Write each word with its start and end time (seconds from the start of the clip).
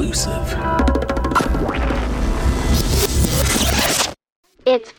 exclusive. 0.00 0.58
It's 4.66 4.92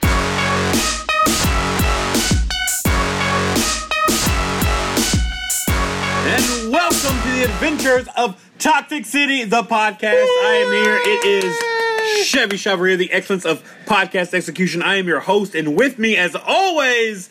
And 6.25 6.71
welcome 6.71 6.97
to 6.99 7.31
the 7.31 7.44
adventures 7.44 8.08
of 8.18 8.44
Toxic 8.58 9.05
City, 9.05 9.44
the 9.44 9.62
podcast. 9.62 10.13
I 10.13 10.65
am 10.65 10.72
here. 10.83 11.00
It 11.04 11.26
is 11.26 12.27
Chevy 12.27 12.58
Shover 12.58 12.95
the 12.95 13.12
excellence 13.12 13.45
of 13.45 13.64
podcast 13.86 14.33
execution. 14.33 14.82
I 14.82 14.95
am 14.95 15.08
your 15.08 15.19
host, 15.19 15.54
and 15.54 15.76
with 15.76 16.00
me, 16.00 16.18
as 16.18 16.36
always, 16.36 17.30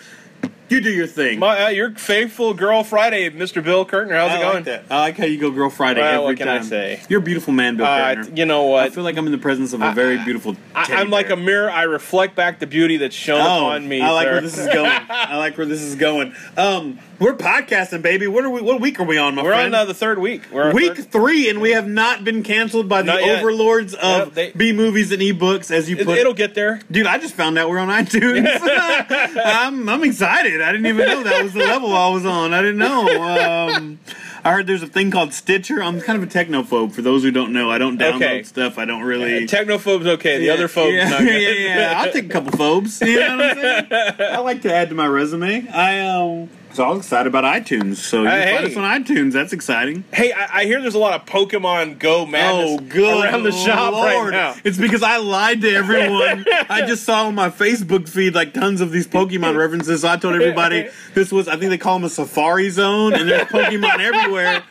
you 0.69 0.80
do 0.80 0.91
your 0.91 1.07
thing. 1.07 1.39
My, 1.39 1.67
uh, 1.67 1.69
your 1.69 1.91
faithful 1.93 2.53
girl 2.55 2.83
Friday, 2.85 3.30
Mr. 3.30 3.62
Bill 3.62 3.87
Kurtner. 3.87 4.16
How's 4.19 4.30
I 4.33 4.37
it 4.39 4.43
going? 4.43 4.55
like 4.57 4.65
that. 4.65 4.85
I 4.91 4.98
like 5.01 5.16
how 5.16 5.25
you 5.25 5.39
go 5.39 5.51
Girl 5.51 5.70
Friday 5.70 6.01
Well, 6.01 6.15
every 6.15 6.24
what 6.27 6.37
can 6.38 6.48
I 6.48 6.61
say? 6.62 7.01
You're 7.09 7.20
a 7.20 7.23
beautiful 7.23 7.52
man, 7.52 7.77
Bill 7.77 7.87
Uh, 7.87 8.15
Kurtner. 8.16 8.37
you 8.37 8.45
know 8.47 8.65
what? 8.65 8.84
I 8.84 8.91
feel 8.91 9.05
like 9.05 9.16
I'm 9.16 9.27
in 9.27 9.33
the 9.33 9.38
presence 9.38 9.73
of 9.73 9.83
a 9.83 9.93
very 9.93 10.23
beautiful. 10.24 10.57
I, 10.74 10.95
I'm 10.95 11.10
like 11.10 11.30
a 11.30 11.37
mirror. 11.37 11.71
I 11.71 11.83
reflect 11.84 12.34
back 12.34 12.59
the 12.59 12.66
beauty 12.66 12.97
that's 12.97 13.15
shown 13.15 13.41
Oh, 13.41 13.66
upon 13.66 13.87
me. 13.88 14.01
I 14.01 14.10
like 14.10 14.27
sir. 14.27 14.33
where 14.33 14.41
this 14.41 14.59
is 14.59 14.66
going. 14.66 15.01
I 15.09 15.37
like 15.37 15.57
where 15.57 15.66
this 15.66 15.83
is 15.83 15.95
going. 15.95 16.34
Um, 16.57 16.98
we're 17.19 17.34
podcasting, 17.34 18.02
baby. 18.02 18.27
What 18.27 18.45
are 18.45 18.51
we? 18.51 18.61
What 18.62 18.80
week 18.80 18.98
are 19.01 19.05
we 19.05 19.19
on, 19.19 19.34
my 19.34 19.43
friend? 19.43 19.47
We're 19.47 19.52
friend? 19.55 19.74
on 19.74 19.80
uh, 19.83 19.84
the 19.87 19.95
third 19.95 20.19
week. 20.19 20.43
We're 20.52 20.69
on 20.69 20.74
Week 20.74 20.97
third- 20.97 21.11
three, 21.12 21.48
and 21.48 21.61
we 21.61 21.70
have 21.73 21.88
not 21.88 22.24
been 22.24 22.43
canceled 22.43 22.88
by 22.88 23.02
the 23.02 23.12
Not 23.12 23.24
yet. 23.24 23.38
overlords 23.43 23.95
of 23.95 24.34
they- 24.34 24.52
B 24.52 24.73
movies 24.73 25.12
and 25.12 25.21
ebooks, 25.23 25.71
as 25.71 25.88
you 25.88 25.97
It, 25.97 26.05
put. 26.07 26.19
it'll 26.19 26.34
get 26.34 26.55
there. 26.55 26.80
Dude, 26.91 27.07
I 27.07 27.19
just 27.19 27.34
found 27.34 27.59
out 27.59 27.69
we're 27.71 27.79
on 27.79 27.88
iTunes. 27.88 28.47
I'm, 29.45 29.88
I'm 29.88 30.05
excited. 30.05 30.60
I 30.60 30.73
didn't 30.73 30.87
even 30.87 31.07
know 31.07 31.23
that 31.23 31.43
was 31.43 31.52
the 31.52 31.60
level 31.60 31.93
I 31.95 32.09
was 32.10 32.27
on. 32.27 32.52
I 32.55 32.60
didn't 32.60 32.79
know. 32.79 33.07
Um, 33.09 33.98
I 34.45 34.52
heard 34.52 34.66
there's 34.69 34.83
a 34.83 34.87
thing 34.87 35.10
called 35.10 35.33
Stitcher. 35.33 35.83
I'm 35.83 36.01
kind 36.01 36.23
of 36.23 36.29
a 36.29 36.33
technophobe. 36.33 36.93
For 36.93 37.02
those 37.02 37.23
who 37.24 37.30
don't 37.33 37.52
know, 37.52 37.71
I 37.71 37.79
don't 37.79 37.99
download 37.99 38.16
Okay. 38.16 38.43
stuff. 38.45 38.79
I 38.79 38.85
don't 38.85 39.02
really. 39.02 39.46
Technophobe's 39.46 40.07
okay. 40.07 40.38
The 40.38 40.51
other 40.51 40.68
phobe's 40.68 40.95
yeah, 40.95 41.09
not 41.09 41.18
good. 41.21 41.43
yeah, 41.60 41.77
yeah. 41.90 42.01
I'll 42.01 42.12
take 42.12 42.27
a 42.27 42.29
couple 42.29 42.52
phobes. 42.52 43.01
You 43.01 43.18
know 43.18 43.37
what 43.38 43.59
I'm 43.59 43.60
saying? 43.60 43.87
I 44.21 44.38
like 44.38 44.62
to 44.62 44.73
add 44.73 44.90
to 44.90 44.95
my 44.95 45.07
resume. 45.07 45.66
I 45.68 46.01
um. 46.01 46.49
So 46.77 46.85
I 46.85 46.88
was 46.91 46.99
excited 46.99 47.27
about 47.27 47.45
iTunes. 47.45 47.96
So 47.96 48.21
you 48.23 48.29
Uh, 48.29 48.32
can 48.32 48.55
find 48.55 48.66
us 48.66 48.77
on 48.77 49.02
iTunes. 49.02 49.32
That's 49.32 49.55
exciting. 49.55 50.05
Hey, 50.13 50.30
I, 50.35 50.60
I 50.60 50.65
hear 50.66 50.79
there's 50.83 50.95
a 50.95 50.99
lot 50.99 51.18
of 51.18 51.27
Pokemon 51.27 51.99
Go 51.99 52.27
madness 52.27 52.71
Oh, 52.73 52.79
good 52.80 53.24
around 53.24 53.45
the 53.45 53.52
shop 53.52 53.95
right 53.95 54.30
now. 54.30 54.55
It's 54.63 54.77
because 54.77 55.02
I 55.02 55.16
lied 55.16 55.63
to 55.63 55.71
everyone. 55.74 56.45
I 56.68 56.85
just 56.87 57.05
saw 57.05 57.29
on 57.29 57.35
my 57.35 57.49
Facebook 57.49 58.07
feed 58.10 58.35
like 58.35 58.52
tons 58.52 58.83
of 58.83 58.91
these 58.93 59.07
Pokemon 59.09 59.57
references. 59.59 60.02
So 60.02 60.09
I 60.09 60.18
told 60.18 60.35
everybody 60.35 60.88
this 61.15 61.33
was, 61.33 61.49
I 61.49 61.57
think 61.57 61.71
they 61.71 61.79
call 61.79 61.95
them 61.99 62.05
a 62.05 62.10
Safari 62.10 62.68
Zone, 62.68 63.15
and 63.15 63.27
there's 63.27 63.49
Pokemon 63.49 63.99
everywhere. 64.00 64.62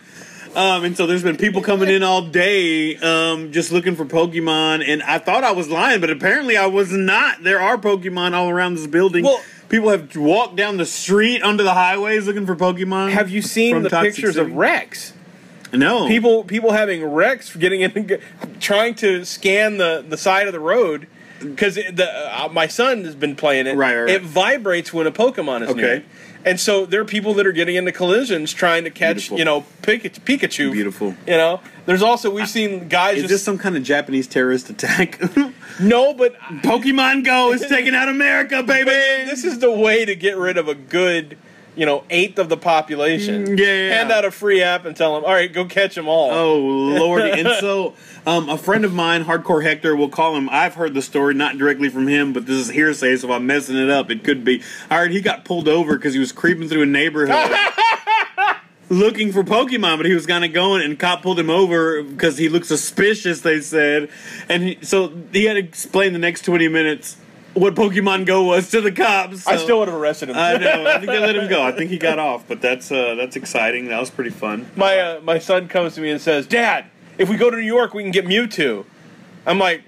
Um, 0.56 0.86
and 0.86 0.96
so 0.96 1.06
there's 1.08 1.24
been 1.24 1.36
people 1.38 1.62
coming 1.64 1.90
in 1.90 2.02
all 2.04 2.22
day 2.22 2.96
um, 2.98 3.52
just 3.52 3.72
looking 3.72 3.96
for 3.96 4.06
Pokemon, 4.06 4.88
and 4.88 5.02
I 5.02 5.18
thought 5.18 5.44
I 5.44 5.52
was 5.54 5.70
lying, 5.70 6.00
but 6.02 6.12
apparently 6.12 6.56
I 6.56 6.68
was 6.68 6.92
not. 6.92 7.44
There 7.44 7.60
are 7.60 7.78
Pokemon 7.80 8.34
all 8.34 8.50
around 8.52 8.76
this 8.76 8.86
building. 8.86 9.26
Well- 9.26 9.42
people 9.70 9.90
have 9.90 10.16
walked 10.16 10.56
down 10.56 10.78
the 10.78 10.86
street 10.86 11.42
onto 11.44 11.64
the 11.64 11.74
highways 11.74 12.28
looking 12.28 12.46
for 12.46 12.56
Pokemon. 12.56 13.12
Have 13.12 13.30
you 13.30 13.42
seen 13.42 13.84
the 13.84 13.90
Toxic 13.90 14.16
pictures 14.16 14.36
City. 14.36 14.50
of 14.52 14.56
Rex? 14.58 15.14
No 15.74 16.08
People, 16.08 16.44
people 16.44 16.72
having 16.72 17.04
Rex 17.04 17.54
getting 17.56 17.82
in, 17.82 18.20
trying 18.60 18.96
to 18.96 19.26
scan 19.26 19.78
the 19.78 20.06
the 20.08 20.18
side 20.18 20.48
of 20.48 20.54
the 20.54 20.60
road. 20.60 21.08
Because 21.40 21.76
the 21.76 22.10
uh, 22.10 22.48
my 22.50 22.68
son 22.68 23.04
has 23.04 23.14
been 23.16 23.36
playing 23.36 23.68
it. 23.68 23.76
Right, 23.76 23.94
right, 23.96 24.02
right. 24.04 24.10
It 24.10 24.22
vibrates 24.22 24.94
when 24.94 25.06
a 25.06 25.12
Pokemon 25.12 25.64
is 25.64 25.70
Okay. 25.70 25.82
near. 25.82 26.04
And 26.46 26.60
so 26.60 26.86
there 26.86 27.02
are 27.02 27.06
people 27.06 27.34
that 27.34 27.48
are 27.48 27.52
getting 27.52 27.76
into 27.76 27.92
collisions 27.92 28.54
trying 28.54 28.84
to 28.84 28.92
catch, 28.92 29.16
Beautiful. 29.16 29.40
you 29.40 29.46
know, 29.46 29.66
Pikachu. 29.82 30.72
Beautiful. 30.72 31.16
You 31.26 31.38
know, 31.38 31.60
there's 31.88 32.04
also 32.04 32.30
we've 32.30 32.48
seen 32.48 32.88
guys 32.88 33.16
Is 33.18 33.24
just 33.24 33.32
this 33.32 33.44
some 33.44 33.58
kind 33.58 33.76
of 33.76 33.82
Japanese 33.82 34.28
terrorist 34.28 34.70
attack? 34.70 35.20
no, 35.80 36.14
but 36.14 36.36
Pokemon 36.62 37.26
Go 37.26 37.52
is 37.52 37.62
taking 37.66 37.96
out 37.96 38.10
America, 38.10 38.62
baby. 38.62 38.92
this 39.28 39.44
is 39.44 39.58
the 39.58 39.72
way 39.72 40.06
to 40.06 40.16
get 40.16 40.38
rid 40.38 40.58
of 40.58 40.68
a 40.68 40.76
good, 40.76 41.36
you 41.76 41.86
know, 41.86 42.04
eighth 42.10 42.40
of 42.40 42.50
the 42.50 42.58
population. 42.58 43.46
Mm, 43.46 43.60
yeah, 43.60 43.66
yeah, 43.66 43.96
Hand 43.96 44.12
out 44.12 44.26
a 44.26 44.32
free 44.32 44.62
app 44.62 44.86
and 44.86 44.96
tell 44.96 45.16
them, 45.16 45.26
all 45.26 45.34
right, 45.34 45.52
go 45.52 45.66
catch 45.66 45.96
them 45.96 46.08
all. 46.08 46.32
Oh 46.32 46.60
lordy! 47.00 47.32
And 47.32 47.48
so, 47.60 47.94
um, 48.26 48.50
a 48.50 48.58
friend 48.58 48.86
of 48.86 48.94
mine, 48.94 49.26
Hardcore 49.26 49.64
Hector, 49.64 49.96
we'll 49.96 50.10
call 50.10 50.36
him. 50.36 50.50
I've 50.50 50.76
heard 50.76 50.94
the 50.94 51.02
story 51.02 51.34
not 51.34 51.58
directly 51.58 51.90
from 51.90 52.08
him, 52.08 52.34
but 52.34 52.46
this 52.46 52.56
is 52.56 52.70
hearsay. 52.70 53.18
So 53.18 53.28
if 53.28 53.34
I'm 53.34 53.46
messing 53.46 53.78
it 53.78 53.90
up, 53.90 54.10
it 54.10 54.24
could 54.24 54.44
be. 54.44 54.64
I 54.90 54.98
heard 54.98 55.12
he 55.12 55.22
got 55.22 55.46
pulled 55.46 55.68
over 55.68 55.96
because 55.96 56.14
he 56.14 56.20
was 56.20 56.32
creeping 56.32 56.70
through 56.70 56.84
a 56.84 56.88
neighborhood. 56.88 57.52
Looking 58.88 59.32
for 59.32 59.44
Pokemon, 59.44 59.98
but 59.98 60.06
he 60.06 60.14
was 60.14 60.28
kind 60.28 60.46
of 60.46 60.54
going, 60.54 60.84
and 60.84 61.00
cop 61.00 61.24
pulled 61.24 61.40
him 61.40 61.50
over 61.50 62.04
because 62.04 62.38
he 62.38 62.50
looked 62.50 62.68
suspicious. 62.68 63.42
They 63.42 63.60
said, 63.60 64.10
and 64.48 64.62
he, 64.62 64.78
so 64.84 65.12
he 65.32 65.46
had 65.46 65.54
to 65.54 65.60
explain 65.60 66.14
the 66.14 66.20
next 66.20 66.46
twenty 66.46 66.68
minutes 66.68 67.18
what 67.56 67.74
Pokemon 67.74 68.26
Go 68.28 68.44
was 68.44 68.70
to 68.72 68.82
the 68.82 68.92
cops. 68.92 69.48
I 69.48 69.56
still 69.58 69.80
would 69.80 69.88
have 69.88 69.98
arrested 69.98 70.30
him. 70.30 70.36
I 70.38 70.58
know. 70.58 70.86
I 70.86 70.94
think 71.00 71.08
they 71.08 71.20
let 71.20 71.36
him 71.36 71.50
go. 71.50 71.64
I 71.64 71.72
think 71.72 71.90
he 71.90 71.98
got 71.98 72.20
off, 72.30 72.48
but 72.48 72.62
that's 72.62 72.92
uh, 72.92 73.16
that's 73.16 73.36
exciting. 73.36 73.88
That 73.88 74.00
was 74.00 74.10
pretty 74.12 74.30
fun. 74.30 74.70
my 74.76 75.00
uh, 75.00 75.22
my 75.22 75.40
son 75.40 75.68
comes 75.68 75.96
to 75.96 76.02
me 76.02 76.12
and 76.12 76.22
says, 76.22 76.46
"Dad, 76.46 76.86
if 77.18 77.28
we 77.30 77.38
go 77.38 77.50
to 77.50 77.58
New 77.58 77.64
York, 77.64 77.94
we 77.94 78.04
can 78.04 78.12
get 78.12 78.26
Mewtwo." 78.26 78.86
I'm 79.48 79.58
like, 79.60 79.84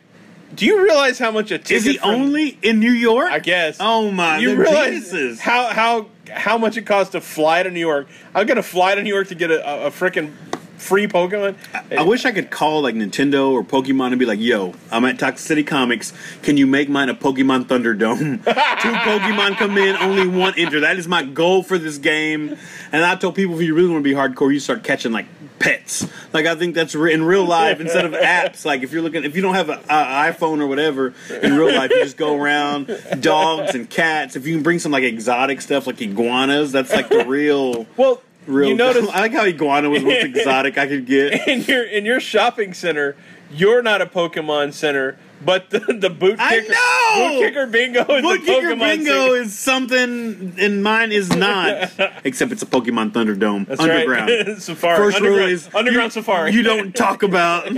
"Do 0.55 0.65
you 0.65 0.81
realize 0.83 1.19
how 1.19 1.31
much 1.31 1.51
a 1.51 1.57
ticket 1.57 1.71
Is 1.77 1.83
he 1.85 1.97
from- 1.97 2.09
only 2.11 2.57
in 2.61 2.79
New 2.79 2.91
York? 2.91 3.31
I 3.31 3.39
guess. 3.39 3.77
Oh 3.79 4.11
my! 4.11 4.37
you 4.39 4.55
realize 4.55 5.39
how 5.39 5.67
how 5.67 6.07
how 6.31 6.57
much 6.57 6.77
it 6.77 6.83
costs 6.85 7.11
to 7.13 7.21
fly 7.21 7.63
to 7.63 7.69
New 7.71 7.79
York? 7.79 8.07
I'm 8.35 8.47
gonna 8.47 8.63
fly 8.63 8.95
to 8.95 9.03
New 9.03 9.13
York 9.13 9.27
to 9.29 9.35
get 9.35 9.51
a, 9.51 9.67
a, 9.85 9.87
a 9.87 9.91
freaking 9.91 10.33
free 10.77 11.07
Pokemon. 11.07 11.55
I 11.97 12.03
wish 12.03 12.25
I 12.25 12.31
could 12.31 12.49
call 12.49 12.81
like 12.81 12.95
Nintendo 12.95 13.51
or 13.51 13.63
Pokemon 13.63 14.07
and 14.07 14.19
be 14.19 14.25
like, 14.25 14.39
"Yo, 14.39 14.73
I'm 14.91 15.05
at 15.05 15.19
Toxic 15.19 15.39
City 15.39 15.63
Comics. 15.63 16.13
Can 16.43 16.57
you 16.57 16.67
make 16.67 16.89
mine 16.89 17.09
a 17.09 17.15
Pokemon 17.15 17.65
Thunderdome? 17.65 18.43
Two 18.81 18.91
Pokemon 18.91 19.57
come 19.57 19.77
in, 19.77 19.95
only 19.97 20.27
one 20.27 20.53
enter. 20.57 20.79
That 20.81 20.97
is 20.97 21.07
my 21.07 21.23
goal 21.23 21.63
for 21.63 21.77
this 21.77 21.97
game." 21.97 22.57
And 22.91 23.03
I 23.03 23.15
told 23.15 23.35
people, 23.35 23.55
if 23.55 23.61
you 23.61 23.73
really 23.73 23.89
want 23.89 24.03
to 24.03 24.09
be 24.09 24.15
hardcore, 24.15 24.53
you 24.53 24.59
start 24.59 24.83
catching 24.83 25.11
like 25.11 25.25
pets. 25.59 26.07
Like 26.33 26.45
I 26.45 26.55
think 26.55 26.75
that's 26.75 26.95
re- 26.95 27.13
in 27.13 27.23
real 27.23 27.45
life 27.45 27.79
instead 27.79 28.05
of 28.05 28.11
apps. 28.13 28.65
Like 28.65 28.83
if 28.83 28.91
you're 28.91 29.01
looking, 29.01 29.23
if 29.23 29.35
you 29.35 29.41
don't 29.41 29.55
have 29.55 29.69
an 29.69 29.79
iPhone 29.89 30.61
or 30.61 30.67
whatever 30.67 31.13
in 31.41 31.55
real 31.55 31.75
life, 31.75 31.91
you 31.91 32.03
just 32.03 32.17
go 32.17 32.35
around 32.35 32.87
dogs 33.19 33.75
and 33.75 33.89
cats. 33.89 34.35
If 34.35 34.45
you 34.45 34.53
can 34.55 34.63
bring 34.63 34.79
some 34.79 34.91
like 34.91 35.03
exotic 35.03 35.61
stuff 35.61 35.87
like 35.87 36.01
iguanas, 36.01 36.71
that's 36.71 36.91
like 36.93 37.09
the 37.09 37.25
real. 37.25 37.85
Well, 37.97 38.21
Real, 38.47 38.69
you 38.69 38.75
notice 38.75 39.07
I 39.13 39.21
like 39.21 39.33
how 39.33 39.43
iguana 39.45 39.89
was 39.89 40.03
most 40.03 40.23
exotic 40.35 40.77
I 40.77 40.87
could 40.87 41.05
get. 41.05 41.47
in 41.47 41.61
your 41.63 41.83
in 41.83 42.05
your 42.05 42.19
shopping 42.19 42.73
center, 42.73 43.15
you're 43.51 43.81
not 43.83 44.01
a 44.01 44.05
Pokemon 44.05 44.73
center, 44.73 45.17
but 45.43 45.69
the, 45.69 45.79
the 45.79 46.09
boot 46.09 46.37
I 46.39 46.61
kicker, 46.61 46.73
know! 46.73 47.29
boot 47.29 47.47
kicker 47.47 47.67
bingo 47.67 48.01
is 48.15 48.21
Boot 48.21 48.45
Kicker 48.45 48.67
Pokemon 48.75 48.79
Bingo 48.79 49.11
center. 49.27 49.35
is 49.41 49.57
something, 49.59 50.55
and 50.59 50.81
mine 50.83 51.11
is 51.11 51.29
not. 51.35 51.91
Except 52.23 52.51
it's 52.51 52.61
a 52.61 52.65
Pokemon 52.65 53.11
Thunderdome 53.11 53.67
That's 53.67 53.79
underground. 53.81 54.29
right. 54.29 54.57
Safari. 54.61 54.97
First 54.97 55.17
underground, 55.17 55.41
rule 55.45 55.53
is 55.53 55.69
underground 55.75 56.15
you, 56.15 56.21
Safari. 56.21 56.51
You 56.53 56.63
don't 56.63 56.95
talk 56.95 57.23
about 57.23 57.71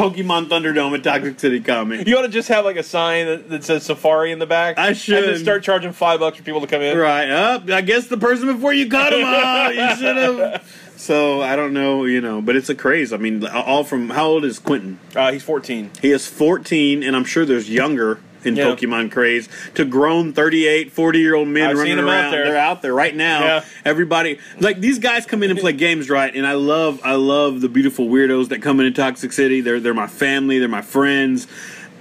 Pokemon 0.00 0.48
Thunderdome 0.48 0.94
at 0.96 1.04
Toxic 1.04 1.38
City 1.38 1.60
Comics. 1.60 2.08
You 2.08 2.16
ought 2.18 2.22
to 2.22 2.28
just 2.28 2.48
have 2.48 2.64
like 2.64 2.76
a 2.76 2.82
sign 2.82 3.26
that, 3.26 3.48
that 3.50 3.64
says 3.64 3.84
Safari 3.84 4.32
in 4.32 4.38
the 4.38 4.46
back. 4.46 4.78
I 4.78 4.88
And 4.88 4.96
should. 4.96 5.24
then 5.24 5.38
start 5.38 5.62
charging 5.62 5.92
five 5.92 6.20
bucks 6.20 6.38
for 6.38 6.42
people 6.42 6.60
to 6.62 6.66
come 6.66 6.80
in. 6.82 6.96
Right 6.96 7.28
up. 7.30 7.68
I 7.68 7.82
guess 7.82 8.06
the 8.06 8.16
person 8.16 8.46
before 8.46 8.72
you 8.72 8.88
cut 8.88 9.12
him 9.12 9.24
off. 9.24 9.74
You 9.74 9.96
should 9.96 10.16
have. 10.16 10.94
So 10.96 11.40
I 11.42 11.56
don't 11.56 11.72
know, 11.72 12.04
you 12.04 12.20
know, 12.20 12.40
but 12.42 12.56
it's 12.56 12.68
a 12.68 12.74
craze. 12.74 13.12
I 13.12 13.16
mean, 13.16 13.46
all 13.46 13.84
from 13.84 14.10
how 14.10 14.26
old 14.26 14.44
is 14.44 14.58
Quentin? 14.58 14.98
Uh, 15.16 15.32
he's 15.32 15.42
14. 15.42 15.90
He 16.02 16.10
is 16.12 16.26
14, 16.26 17.02
and 17.02 17.16
I'm 17.16 17.24
sure 17.24 17.44
there's 17.46 17.70
younger 17.70 18.20
in 18.44 18.56
Yeah. 18.56 18.64
Pokemon 18.64 19.10
craze 19.10 19.48
to 19.74 19.84
grown 19.84 20.32
38, 20.32 20.92
40 20.92 21.18
year 21.18 21.34
old 21.34 21.48
men 21.48 21.70
I've 21.70 21.78
running 21.78 21.98
out 21.98 22.04
around. 22.04 22.32
there. 22.32 22.44
They're 22.46 22.56
out 22.56 22.82
there 22.82 22.94
right 22.94 23.14
now. 23.14 23.40
Yeah. 23.44 23.64
Everybody, 23.84 24.38
like 24.58 24.80
these 24.80 24.98
guys 24.98 25.26
come 25.26 25.42
in 25.42 25.50
and 25.50 25.58
play 25.60 25.72
games, 25.72 26.08
right? 26.08 26.34
And 26.34 26.46
I 26.46 26.54
love, 26.54 27.00
I 27.04 27.14
love 27.14 27.60
the 27.60 27.68
beautiful 27.68 28.08
weirdos 28.08 28.48
that 28.48 28.62
come 28.62 28.80
into 28.80 28.92
Toxic 28.92 29.32
City. 29.32 29.60
They're 29.60 29.80
they're 29.80 29.94
my 29.94 30.06
family. 30.06 30.58
They're 30.58 30.68
my 30.68 30.82
friends. 30.82 31.46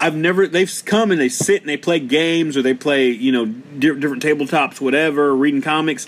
I've 0.01 0.15
never. 0.15 0.47
They've 0.47 0.71
come 0.85 1.11
and 1.11 1.19
they 1.19 1.27
sit 1.27 1.59
and 1.61 1.67
they 1.69 1.75
play 1.75 1.99
games 1.99 2.55
or 2.55 2.61
they 2.61 2.73
play, 2.73 3.09
you 3.09 3.33
know, 3.33 3.45
di- 3.45 3.95
different 3.99 4.23
tabletops, 4.23 4.79
whatever, 4.79 5.35
reading 5.35 5.61
comics. 5.61 6.07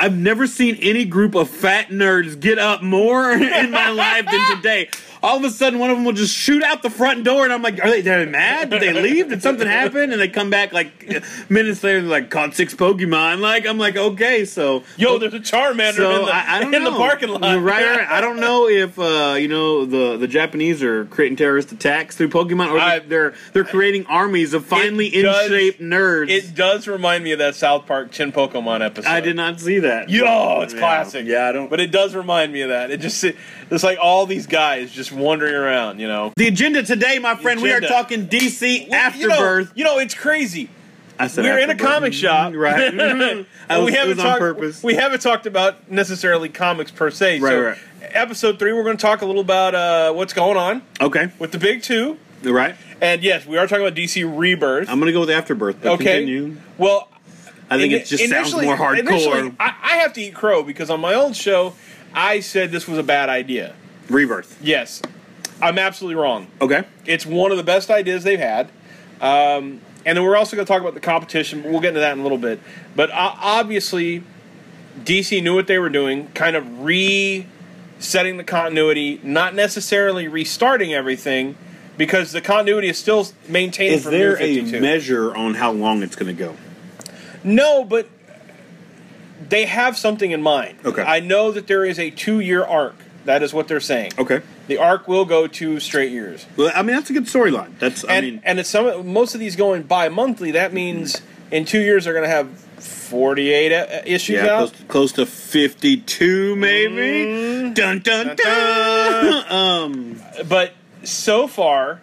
I've 0.00 0.16
never 0.16 0.46
seen 0.46 0.76
any 0.80 1.04
group 1.04 1.34
of 1.34 1.48
fat 1.50 1.88
nerds 1.88 2.38
get 2.38 2.58
up 2.58 2.82
more 2.82 3.30
in 3.32 3.70
my 3.70 3.90
life 3.90 4.26
than 4.30 4.56
today. 4.56 4.88
All 5.28 5.36
of 5.36 5.44
a 5.44 5.50
sudden, 5.50 5.78
one 5.78 5.90
of 5.90 5.96
them 5.96 6.04
will 6.04 6.12
just 6.14 6.34
shoot 6.34 6.62
out 6.62 6.82
the 6.82 6.88
front 6.90 7.22
door, 7.24 7.44
and 7.44 7.52
I'm 7.52 7.60
like, 7.62 7.82
"Are 7.84 7.90
they? 7.90 7.98
Are 8.00 8.24
they 8.24 8.30
mad? 8.30 8.70
Did 8.70 8.80
they 8.82 8.92
leave? 8.94 9.28
Did 9.28 9.42
something 9.42 9.66
happen?" 9.66 10.10
And 10.10 10.20
they 10.20 10.28
come 10.28 10.48
back 10.48 10.72
like 10.72 11.06
minutes 11.50 11.82
later, 11.84 12.00
they're 12.00 12.10
like, 12.10 12.30
"Caught 12.30 12.54
six 12.54 12.74
Pokemon." 12.74 13.40
Like, 13.40 13.66
I'm 13.66 13.76
like, 13.78 13.96
"Okay, 13.96 14.44
so 14.44 14.84
Yo, 14.96 15.18
there's 15.18 15.34
a 15.34 15.40
Charmander 15.40 15.94
so 15.96 16.20
in, 16.20 16.26
the, 16.26 16.32
I, 16.34 16.58
I 16.60 16.62
in 16.76 16.84
the 16.84 16.90
parking 16.92 17.28
lot. 17.28 17.42
Right, 17.62 17.84
right. 17.84 18.08
I 18.08 18.20
don't 18.20 18.40
know 18.40 18.68
if 18.68 18.98
uh, 18.98 19.36
you 19.38 19.48
know 19.48 19.84
the 19.84 20.16
the 20.16 20.26
Japanese 20.28 20.82
are 20.82 21.04
creating 21.06 21.36
terrorist 21.36 21.72
attacks 21.72 22.16
through 22.16 22.30
Pokemon, 22.30 22.72
or 22.72 22.78
I- 22.78 22.98
they're 23.00 23.34
they're 23.52 23.64
creating 23.64 24.06
armies 24.06 24.54
of 24.54 24.64
finely 24.64 25.08
in 25.08 25.24
shape 25.48 25.78
nerds. 25.78 26.30
It 26.30 26.54
does 26.54 26.88
remind 26.88 27.22
me 27.24 27.32
of 27.32 27.38
that 27.40 27.54
South 27.54 27.86
Park 27.86 28.12
Chinpokomon 28.12 28.80
episode. 28.84 29.08
I 29.10 29.20
did 29.20 29.36
not 29.36 29.60
see 29.60 29.80
that. 29.80 30.08
Yo, 30.08 30.60
it's 30.62 30.72
Yeah. 30.72 30.80
classic. 30.80 31.26
Yeah, 31.26 31.48
I 31.48 31.52
don't. 31.52 31.68
But 31.68 31.80
it 31.80 31.90
does 31.90 32.14
remind 32.14 32.52
me 32.52 32.62
of 32.62 32.70
that. 32.70 32.90
It 32.90 33.00
just 33.00 33.22
it's 33.24 33.84
like 33.84 33.98
all 34.00 34.24
these 34.26 34.46
guys 34.46 34.90
just 34.90 35.12
wandering 35.20 35.54
around. 35.54 35.98
You 36.00 36.08
know. 36.08 36.32
The 36.36 36.48
agenda 36.48 36.82
today, 36.82 37.18
my 37.18 37.34
friend, 37.36 37.60
we 37.60 37.72
are 37.72 37.80
talking 37.80 38.26
DC 38.28 38.84
You 38.84 38.88
know, 38.88 38.96
Afterbirth. 38.96 39.72
you 39.74 39.84
know, 39.84 39.98
it's 39.98 40.14
crazy. 40.14 40.70
I 41.20 41.26
said 41.26 41.44
We're 41.44 41.58
in 41.58 41.70
a 41.70 41.74
comic 41.76 42.12
shop, 42.12 42.52
right? 42.54 42.92
Mhm. 42.94 43.46
And 43.68 43.82
was, 43.82 43.90
we 43.92 43.96
haven't 43.98 44.18
talked. 44.18 44.38
purpose. 44.38 44.82
We 44.82 44.94
haven't 44.94 45.20
talked 45.20 45.46
about 45.46 45.90
necessarily 45.90 46.48
comics 46.48 46.90
per 46.92 47.10
se. 47.10 47.40
Right, 47.40 47.50
so, 47.50 47.60
right. 47.62 47.78
episode 48.00 48.58
three, 48.58 48.72
we're 48.72 48.84
going 48.84 48.96
to 48.96 49.02
talk 49.02 49.20
a 49.22 49.26
little 49.26 49.40
about 49.42 49.74
uh, 49.74 50.12
what's 50.12 50.32
going 50.32 50.56
on 50.56 50.82
okay, 51.00 51.30
with 51.38 51.50
the 51.52 51.58
big 51.58 51.82
two. 51.82 52.16
right. 52.44 52.76
And 53.00 53.22
yes, 53.22 53.46
we 53.46 53.56
are 53.58 53.66
talking 53.66 53.84
about 53.84 53.96
DC 53.96 54.24
Rebirth. 54.38 54.88
I'm 54.88 54.98
gonna 55.00 55.12
go 55.12 55.20
with 55.20 55.30
Afterbirth. 55.30 55.76
But 55.82 55.92
okay. 55.94 56.18
Continue. 56.24 56.56
Well, 56.78 57.08
I 57.70 57.78
think 57.78 57.92
ini- 57.92 57.96
it 58.00 58.06
just 58.06 58.28
sounds 58.28 58.52
more 58.54 58.76
hardcore. 58.76 59.54
I, 59.60 59.74
I 59.82 59.96
have 59.98 60.12
to 60.14 60.20
eat 60.22 60.34
crow 60.34 60.62
because 60.62 60.88
on 60.90 61.00
my 61.00 61.14
old 61.14 61.36
show, 61.36 61.74
I 62.14 62.40
said 62.40 62.70
this 62.70 62.88
was 62.88 62.98
a 62.98 63.02
bad 63.02 63.28
idea. 63.28 63.74
Rebirth. 64.08 64.58
Yes, 64.62 65.02
I'm 65.60 65.78
absolutely 65.78 66.20
wrong. 66.20 66.48
Okay. 66.60 66.84
It's 67.06 67.26
one 67.26 67.50
of 67.50 67.56
the 67.56 67.64
best 67.64 67.90
ideas 67.90 68.24
they've 68.24 68.38
had. 68.38 68.68
Um, 69.20 69.80
and 70.06 70.16
then 70.16 70.22
we're 70.22 70.36
also 70.36 70.56
going 70.56 70.64
to 70.64 70.72
talk 70.72 70.80
about 70.80 70.94
the 70.94 71.00
competition. 71.00 71.62
but 71.62 71.70
We'll 71.70 71.80
get 71.80 71.88
into 71.88 72.00
that 72.00 72.12
in 72.12 72.20
a 72.20 72.22
little 72.22 72.38
bit. 72.38 72.60
But 72.94 73.10
uh, 73.10 73.34
obviously, 73.40 74.22
DC 75.04 75.42
knew 75.42 75.54
what 75.54 75.66
they 75.66 75.78
were 75.78 75.90
doing, 75.90 76.28
kind 76.28 76.56
of 76.56 76.82
resetting 76.82 78.36
the 78.36 78.44
continuity, 78.44 79.20
not 79.22 79.54
necessarily 79.54 80.28
restarting 80.28 80.94
everything, 80.94 81.56
because 81.96 82.32
the 82.32 82.40
continuity 82.40 82.88
is 82.88 82.98
still 82.98 83.26
maintained 83.48 83.94
Is 83.94 84.02
from 84.04 84.12
there 84.12 84.38
New 84.38 84.76
a 84.76 84.80
measure 84.80 85.34
on 85.34 85.54
how 85.54 85.72
long 85.72 86.02
it's 86.02 86.16
gonna 86.16 86.32
go? 86.32 86.54
No, 87.42 87.84
but 87.84 88.08
they 89.48 89.66
have 89.66 89.98
something 89.98 90.30
in 90.30 90.42
mind. 90.42 90.78
Okay. 90.84 91.02
I 91.02 91.20
know 91.20 91.50
that 91.52 91.66
there 91.66 91.84
is 91.84 91.98
a 91.98 92.10
two-year 92.10 92.64
arc. 92.64 92.94
That 93.28 93.42
is 93.42 93.52
what 93.52 93.68
they're 93.68 93.78
saying. 93.78 94.12
Okay. 94.16 94.40
The 94.68 94.78
arc 94.78 95.06
will 95.06 95.26
go 95.26 95.46
two 95.46 95.80
straight 95.80 96.10
years. 96.12 96.46
Well, 96.56 96.72
I 96.74 96.80
mean 96.80 96.96
that's 96.96 97.10
a 97.10 97.12
good 97.12 97.24
storyline. 97.24 97.78
That's 97.78 98.02
I 98.06 98.14
and 98.14 98.26
mean 98.26 98.40
and 98.42 98.58
it's 98.58 98.70
some 98.70 99.06
most 99.12 99.34
of 99.34 99.40
these 99.40 99.54
going 99.54 99.82
bi-monthly. 99.82 100.52
That 100.52 100.72
means 100.72 101.20
in 101.50 101.66
two 101.66 101.78
years 101.80 102.04
they're 102.06 102.14
going 102.14 102.24
to 102.24 102.30
have 102.30 102.48
forty-eight 102.82 103.70
uh, 103.70 104.00
issues 104.06 104.36
yeah, 104.36 104.46
out. 104.46 104.58
close 104.58 104.72
to, 104.72 104.84
close 104.84 105.12
to 105.12 105.26
52 105.26 106.56
maybe. 106.56 107.74
Dun 107.74 107.98
dun 107.98 108.28
Dun, 108.28 108.36
dun. 108.36 109.52
um, 109.52 110.22
But 110.48 110.72
so 111.04 111.46
far, 111.48 112.00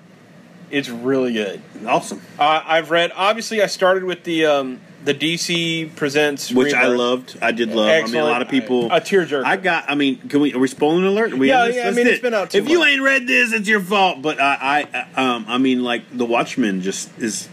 it's 0.69 0.89
really 0.89 1.33
good. 1.33 1.60
awesome. 1.88 2.22
Uh, 2.38 2.62
I've 2.66 2.92
read. 2.92 3.12
Obviously, 3.16 3.63
I 3.63 3.66
started 3.68 4.04
with 4.04 4.25
the 4.25 4.45
um, 4.45 4.80
the 5.05 5.13
DC 5.13 5.95
presents, 5.95 6.51
Which 6.51 6.73
I 6.73 6.87
loved. 6.87 7.37
I 7.41 7.51
did 7.51 7.69
love. 7.69 7.89
I 7.89 8.01
mean, 8.05 8.15
a 8.15 8.23
lot 8.25 8.41
of 8.41 8.49
people. 8.49 8.87
A 8.91 8.99
tearjerker. 8.99 9.45
I 9.45 9.55
got. 9.57 9.89
I 9.89 9.95
mean, 9.95 10.17
can 10.27 10.41
we? 10.41 10.53
Are 10.53 10.59
we 10.59 10.67
spoiling 10.67 11.05
alert? 11.05 11.31
Are 11.33 11.37
we 11.37 11.47
Yeah, 11.49 11.67
yeah, 11.67 11.87
I 11.87 11.91
mean, 11.91 12.07
it. 12.07 12.21
been 12.21 12.33
out 12.33 12.51
too 12.51 12.57
If 12.57 12.69
you 12.69 12.83
ain't 12.83 13.01
read 13.01 13.27
this, 13.27 13.53
it's 13.53 13.67
your 13.67 13.81
fault. 13.81 14.21
But 14.21 14.41
I, 14.41 14.87
I, 14.93 15.21
um, 15.21 15.45
I 15.47 15.57
mean, 15.59 15.83
like 15.83 16.03
the 16.11 16.25
Watchmen 16.25 16.81
just 16.81 17.17
is. 17.19 17.47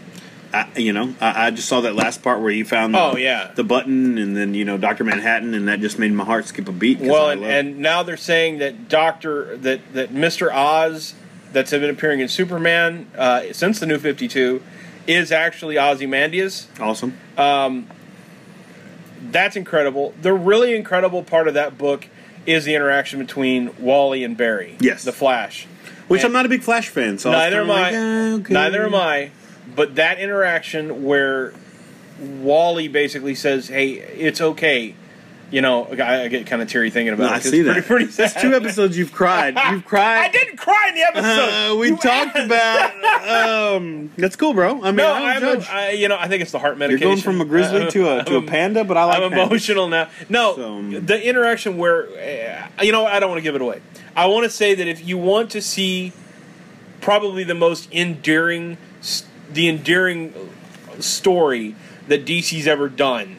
I, 0.55 0.67
you 0.77 0.93
know, 0.93 1.15
I, 1.19 1.47
I 1.47 1.51
just 1.51 1.67
saw 1.67 1.81
that 1.81 1.95
last 1.95 2.21
part 2.21 2.39
where 2.39 2.51
he 2.51 2.61
found 2.63 2.93
the, 2.93 2.99
Oh, 2.99 3.15
yeah. 3.15 3.51
the 3.55 3.63
button, 3.63 4.19
and 4.19 4.37
then 4.37 4.53
you 4.53 4.65
know 4.65 4.77
Doctor 4.77 5.03
Manhattan, 5.03 5.55
and 5.55 5.67
that 5.67 5.79
just 5.79 5.97
made 5.97 6.11
my 6.11 6.23
heart 6.23 6.45
skip 6.45 6.67
a 6.67 6.71
beat. 6.71 6.99
Well, 6.99 7.31
and, 7.31 7.43
and 7.43 7.79
now 7.79 8.03
they're 8.03 8.17
saying 8.17 8.59
that 8.59 8.87
Doctor 8.87 9.57
that 9.57 9.93
that 9.93 10.11
Mister 10.11 10.53
Oz 10.53 11.15
that's 11.53 11.71
been 11.71 11.89
appearing 11.89 12.19
in 12.19 12.27
Superman 12.27 13.07
uh, 13.17 13.51
since 13.51 13.79
the 13.79 13.87
New 13.87 13.97
Fifty 13.97 14.27
Two 14.27 14.61
is 15.07 15.31
actually 15.31 15.77
Ozymandias. 15.77 16.67
awesome. 16.79 17.17
That's 19.31 19.55
incredible. 19.55 20.13
The 20.21 20.33
really 20.33 20.75
incredible 20.75 21.23
part 21.23 21.47
of 21.47 21.53
that 21.53 21.77
book 21.77 22.07
is 22.45 22.65
the 22.65 22.75
interaction 22.75 23.19
between 23.19 23.71
Wally 23.79 24.23
and 24.23 24.35
Barry. 24.35 24.75
Yes. 24.79 25.03
the 25.03 25.13
Flash. 25.13 25.65
Which 26.07 26.21
and- 26.21 26.27
I'm 26.27 26.33
not 26.33 26.45
a 26.45 26.49
big 26.49 26.61
Flash 26.61 26.89
fan, 26.89 27.17
so 27.17 27.31
neither 27.31 27.61
am 27.61 27.71
I. 27.71 27.81
like, 27.81 27.93
eh, 27.93 28.31
okay. 28.41 28.53
Neither 28.53 28.85
am 28.85 28.95
I. 28.95 29.31
But 29.75 29.95
that 29.95 30.19
interaction 30.19 31.05
where 31.05 31.53
Wally 32.19 32.89
basically 32.89 33.33
says, 33.33 33.69
"Hey, 33.69 33.91
it's 33.93 34.41
okay." 34.41 34.93
You 35.53 35.61
know, 35.61 35.85
I, 35.85 36.23
I 36.23 36.27
get 36.29 36.47
kind 36.47 36.63
of 36.63 36.67
teary 36.67 36.89
thinking 36.89 37.13
about 37.13 37.25
No, 37.25 37.29
it. 37.29 37.35
I 37.35 37.39
see 37.39 37.59
it's 37.59 37.67
that. 37.67 37.85
Pretty, 37.85 38.07
pretty 38.11 38.39
two 38.41 38.55
episodes 38.55 38.97
you've 38.97 39.11
cried. 39.13 39.55
You've 39.71 39.85
cried. 39.93 40.17
I 40.25 40.27
didn't 40.29 40.57
cry 40.57 40.87
in 40.89 40.95
the 40.95 41.01
episode. 41.03 41.71
Uh, 41.73 41.75
we 41.77 41.87
You 41.89 41.97
talked 41.97 42.35
asked. 42.35 42.45
about. 42.47 43.75
Um, 43.77 44.09
that's 44.17 44.35
cool, 44.35 44.53
bro. 44.55 44.81
I 44.81 44.85
mean, 44.87 44.95
No, 44.95 45.13
I 45.13 45.39
don't 45.39 45.57
a, 45.57 45.59
judge. 45.59 45.69
I, 45.69 45.91
you 45.91 46.07
know, 46.07 46.17
I 46.19 46.27
think 46.27 46.41
it's 46.41 46.51
the 46.51 46.57
heart 46.57 46.79
medication. 46.79 47.07
You're 47.07 47.15
going 47.17 47.21
from 47.21 47.39
a 47.41 47.45
grizzly 47.45 47.83
Uh, 47.83 47.89
to 47.91 48.19
a 48.19 48.23
to 48.25 48.31
a 48.33 48.37
I'm- 48.39 48.45
panda, 48.47 48.83
but 48.83 48.97
I 48.97 49.03
like 49.05 49.21
I'm 49.21 49.31
pandas. 49.31 49.45
emotional 49.47 49.87
now. 49.89 50.09
No, 50.27 50.55
So, 50.55 50.73
um, 50.73 51.05
the 51.05 51.23
interaction 51.23 51.77
where, 51.77 52.07
uh, 52.07 52.83
you 52.83 52.91
know, 52.91 53.05
I 53.05 53.19
don't 53.19 53.29
want 53.29 53.37
to 53.37 53.43
give 53.43 53.53
it 53.55 53.61
away. 53.61 53.79
I 54.15 54.25
want 54.25 54.45
to 54.45 54.49
say 54.49 54.73
that 54.73 54.87
if 54.87 55.05
you 55.07 55.19
want 55.19 55.51
to 55.51 55.61
see 55.61 56.13
probably 56.99 57.43
the 57.43 57.53
most 57.55 57.91
endearing, 57.93 58.77
the 59.51 59.69
endearing 59.69 60.33
story 60.99 61.75
that 62.07 62.25
DC's 62.25 62.65
ever 62.67 62.89
done, 62.89 63.35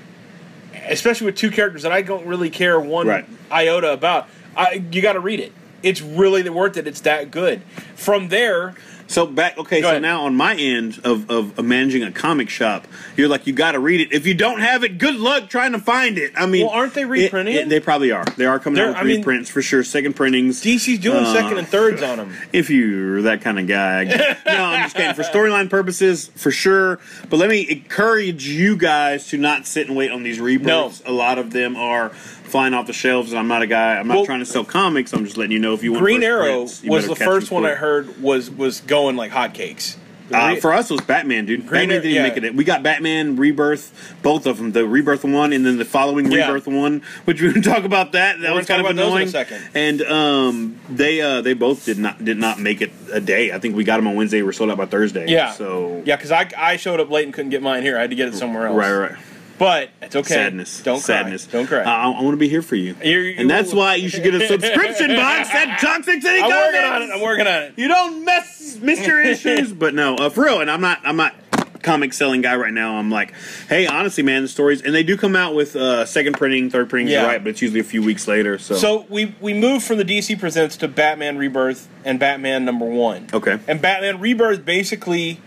especially 0.88 1.26
with 1.26 1.36
two 1.36 1.50
characters 1.50 1.82
that 1.82 1.92
I 1.92 2.02
don't 2.02 2.26
really 2.26 2.50
care 2.50 2.78
one 2.80 3.06
Right. 3.06 3.26
iota 3.50 3.92
about, 3.92 4.28
I, 4.56 4.84
you 4.90 5.02
got 5.02 5.14
to 5.14 5.20
read 5.20 5.40
it. 5.40 5.52
It's 5.82 6.00
really 6.00 6.42
the 6.42 6.52
worth 6.52 6.76
it. 6.76 6.86
It's 6.86 7.00
that 7.02 7.30
good. 7.30 7.62
From 7.94 8.28
there, 8.28 8.74
So 9.14 9.28
back, 9.28 9.56
okay. 9.58 9.80
Go 9.80 9.86
so 9.86 9.90
ahead. 9.90 10.02
now 10.02 10.24
on 10.24 10.34
my 10.34 10.56
end 10.56 11.00
of, 11.04 11.30
of, 11.30 11.64
managing 11.64 12.02
a 12.02 12.10
comic 12.10 12.50
shop, 12.50 12.88
you're 13.16 13.28
like, 13.28 13.46
you 13.46 13.52
got 13.52 13.72
to 13.72 13.78
read 13.78 14.00
it. 14.00 14.12
If 14.12 14.26
you 14.26 14.34
don't 14.34 14.58
have 14.58 14.82
it, 14.82 14.98
good 14.98 15.14
luck 15.14 15.48
trying 15.48 15.70
to 15.70 15.78
find 15.78 16.18
it. 16.18 16.32
I 16.36 16.46
mean, 16.46 16.66
Well, 16.66 16.74
aren't 16.74 16.94
they 16.94 17.04
reprinting 17.04 17.54
it- 17.54 17.60
it? 17.60 17.68
they 17.68 17.78
probably 17.78 18.10
are. 18.10 18.24
They 18.36 18.44
are 18.44 18.58
coming 18.58 18.74
They're- 18.78 18.86
out 18.88 18.94
with 18.94 18.98
I 18.98 19.04
mean- 19.04 19.18
reprints 19.18 19.50
for 19.50 19.62
sure. 19.62 19.84
Second 19.84 20.16
printings. 20.16 20.60
DC's 20.60 20.98
doing 20.98 21.24
Uh, 21.24 21.32
second 21.32 21.58
and 21.58 21.68
thirds 21.68 22.02
on 22.02 22.16
them. 22.18 22.34
if 22.52 22.70
you're 22.70 23.22
that 23.22 23.40
kind 23.40 23.60
of 23.60 23.68
guy. 23.68 24.02
no, 24.46 24.52
I'm 24.52 24.82
just 24.82 24.96
kidding. 24.96 25.14
For 25.14 25.22
storyline 25.22 25.70
purposes, 25.70 26.32
for 26.34 26.50
sure. 26.50 26.98
But 27.30 27.36
let 27.36 27.48
me 27.48 27.64
encourage 27.70 28.48
you 28.48 28.76
guys 28.76 29.28
to 29.28 29.38
not 29.38 29.68
sit 29.68 29.86
and 29.86 29.96
wait 29.96 30.10
on 30.10 30.24
these 30.24 30.40
rebirths. 30.40 31.02
A 31.06 31.12
lot 31.12 31.38
of 31.38 31.52
them 31.52 31.76
are 31.76 32.10
flying 32.54 32.72
off 32.72 32.86
the 32.86 32.92
shelves, 32.92 33.32
and 33.32 33.38
I'm 33.40 33.48
not 33.48 33.62
a 33.62 33.66
guy. 33.66 33.96
I'm 33.96 34.06
not 34.06 34.18
Well- 34.18 34.26
trying 34.26 34.38
to 34.38 34.46
sell 34.46 34.62
comics. 34.64 35.12
I'm 35.12 35.24
just 35.24 35.36
letting 35.36 35.50
you 35.50 35.58
know 35.58 35.74
if 35.74 35.82
you 35.82 35.90
want. 35.90 36.04
Green 36.04 36.22
Arrow 36.22 36.58
prints, 36.66 36.84
was 36.84 37.08
the 37.08 37.16
first 37.16 37.50
one 37.50 37.66
I 37.66 37.70
heard 37.74 38.22
was 38.22 38.48
was 38.48 38.80
going 38.80 39.16
like 39.16 39.32
hotcakes. 39.32 39.96
Uh, 40.32 40.54
for 40.56 40.72
us, 40.72 40.88
it 40.88 40.94
was 40.94 41.00
Batman, 41.00 41.46
dude. 41.46 41.66
Green 41.66 41.88
Batman 41.88 42.02
didn't 42.02 42.14
yeah. 42.14 42.22
make 42.22 42.36
it. 42.36 42.54
We 42.54 42.62
got 42.62 42.84
Batman 42.84 43.34
Rebirth, 43.34 44.14
both 44.22 44.46
of 44.46 44.58
them. 44.58 44.70
The 44.70 44.86
Rebirth 44.86 45.24
one, 45.24 45.52
and 45.52 45.66
then 45.66 45.78
the 45.78 45.84
following 45.84 46.30
Yeah. 46.30 46.46
Rebirth 46.46 46.68
one, 46.68 47.02
which 47.24 47.42
we 47.42 47.52
can 47.52 47.60
talk 47.72 47.82
about 47.82 48.12
that. 48.12 48.40
That 48.40 48.52
We're 48.52 48.58
was 48.58 48.66
kind 48.68 48.80
of 48.80 48.86
annoying. 48.88 49.26
those 49.26 49.34
in 49.34 49.42
a 49.42 49.46
second. 49.46 49.62
And 49.74 50.02
um, 50.02 50.80
they 50.88 51.20
uh, 51.20 51.40
they 51.40 51.54
both 51.54 51.84
did 51.84 51.98
not 51.98 52.24
did 52.24 52.38
not 52.38 52.60
make 52.60 52.80
it 52.80 52.92
a 53.12 53.20
day. 53.20 53.50
I 53.50 53.58
think 53.58 53.74
we 53.74 53.82
got 53.82 53.96
them 53.96 54.06
on 54.06 54.14
Wednesday. 54.14 54.42
We're 54.42 54.52
sold 54.52 54.70
out 54.70 54.78
by 54.78 54.86
Thursday. 54.86 55.26
yeah, 55.28 55.50
So 55.50 56.02
yeah, 56.06 56.14
because 56.14 56.30
I 56.30 56.48
I 56.56 56.76
showed 56.76 57.00
up 57.00 57.10
late 57.10 57.24
and 57.24 57.34
couldn't 57.34 57.50
get 57.50 57.62
mine 57.62 57.82
here. 57.82 57.98
I 57.98 58.02
had 58.02 58.10
to 58.10 58.16
get 58.16 58.28
it 58.28 58.34
somewhere 58.34 58.68
else. 58.68 58.76
right, 58.76 58.92
right. 58.92 59.16
But 59.58 59.90
it's 60.02 60.16
okay. 60.16 60.34
Sadness. 60.34 60.82
Don't 60.82 60.98
Sadness. 60.98 61.46
cry. 61.46 61.52
Don't 61.60 61.66
cry. 61.68 61.82
I, 61.82 62.10
I 62.10 62.22
want 62.22 62.32
to 62.32 62.36
be 62.36 62.48
here 62.48 62.62
for 62.62 62.74
you. 62.76 62.96
You're- 63.04 63.28
you- 63.32 63.34
and 63.38 63.48
that's 63.48 63.72
why 63.72 63.94
you 63.94 64.08
should 64.08 64.24
get 64.24 64.34
a 64.34 64.46
subscription 64.48 65.14
box 65.14 65.48
at 65.54 65.78
Toxic 65.80 66.22
City 66.22 66.40
I'm 66.40 66.50
Comics. 66.50 66.66
working 66.74 66.84
on 66.90 67.02
it. 67.02 67.10
I'm 67.14 67.20
working 67.20 67.46
on 67.46 67.62
it. 67.62 67.74
You 67.76 67.88
don't 67.88 68.24
mess 68.24 68.78
miss 68.82 69.06
your 69.06 69.20
issues, 69.20 69.72
but 69.84 69.94
no, 69.94 70.16
uh, 70.16 70.28
for 70.30 70.44
real. 70.44 70.60
And 70.60 70.70
I'm 70.70 70.80
not. 70.80 71.00
I'm 71.04 71.16
not 71.16 71.34
comic 71.82 72.14
selling 72.14 72.40
guy 72.40 72.56
right 72.56 72.72
now. 72.72 72.96
I'm 72.96 73.10
like, 73.10 73.34
hey, 73.68 73.86
honestly, 73.86 74.22
man, 74.22 74.40
the 74.40 74.48
stories, 74.48 74.80
and 74.80 74.94
they 74.94 75.02
do 75.02 75.18
come 75.18 75.36
out 75.36 75.54
with 75.54 75.76
uh, 75.76 76.06
second 76.06 76.32
printing, 76.32 76.70
third 76.70 76.88
printing, 76.88 77.12
Yeah. 77.12 77.26
right? 77.26 77.44
But 77.44 77.50
it's 77.50 77.60
usually 77.62 77.80
a 77.80 77.84
few 77.84 78.02
weeks 78.02 78.26
later. 78.26 78.56
So, 78.58 78.74
So 78.74 79.06
we 79.10 79.34
we 79.40 79.52
moved 79.54 79.84
from 79.84 79.98
the 79.98 80.04
DC 80.04 80.40
Presents 80.40 80.78
to 80.78 80.88
Batman 80.88 81.36
Rebirth 81.36 81.86
and 82.04 82.18
Batman 82.18 82.64
Number 82.64 82.86
One. 82.86 83.28
okay, 83.34 83.58
And 83.68 83.80
Batman 83.82 84.18
Rebirth 84.18 84.64
basically. 84.64 85.40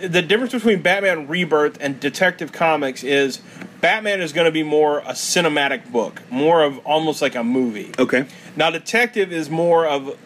The 0.00 0.22
difference 0.22 0.52
between 0.52 0.80
Batman 0.82 1.26
Rebirth 1.26 1.78
and 1.80 1.98
Detective 1.98 2.52
Comics 2.52 3.02
is 3.02 3.40
Batman 3.80 4.20
is 4.20 4.32
going 4.32 4.44
to 4.44 4.50
be 4.52 4.62
more 4.62 5.00
a 5.00 5.12
cinematic 5.12 5.90
book, 5.90 6.22
more 6.30 6.62
of 6.62 6.78
almost 6.86 7.20
like 7.22 7.34
a 7.34 7.42
movie. 7.44 7.92
okay, 7.98 8.26
Now, 8.56 8.70
Detective 8.70 9.32
is 9.32 9.50
more 9.50 9.86
of 9.86 10.16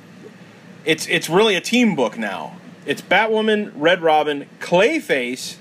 it's 0.84 1.06
it's 1.08 1.28
really 1.30 1.54
a 1.54 1.60
team 1.60 1.94
book 1.94 2.18
now. 2.18 2.56
It's 2.86 3.00
Batwoman, 3.00 3.70
Red 3.76 4.02
Robin, 4.02 4.46
Clayface. 4.60 5.56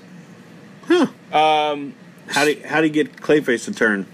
Huh. 0.86 1.06
how 1.30 2.44
do 2.44 2.60
how 2.66 2.80
do 2.80 2.86
you 2.88 2.92
get 2.92 3.16
Clayface 3.16 3.64
to 3.66 3.72
turn? 3.72 4.06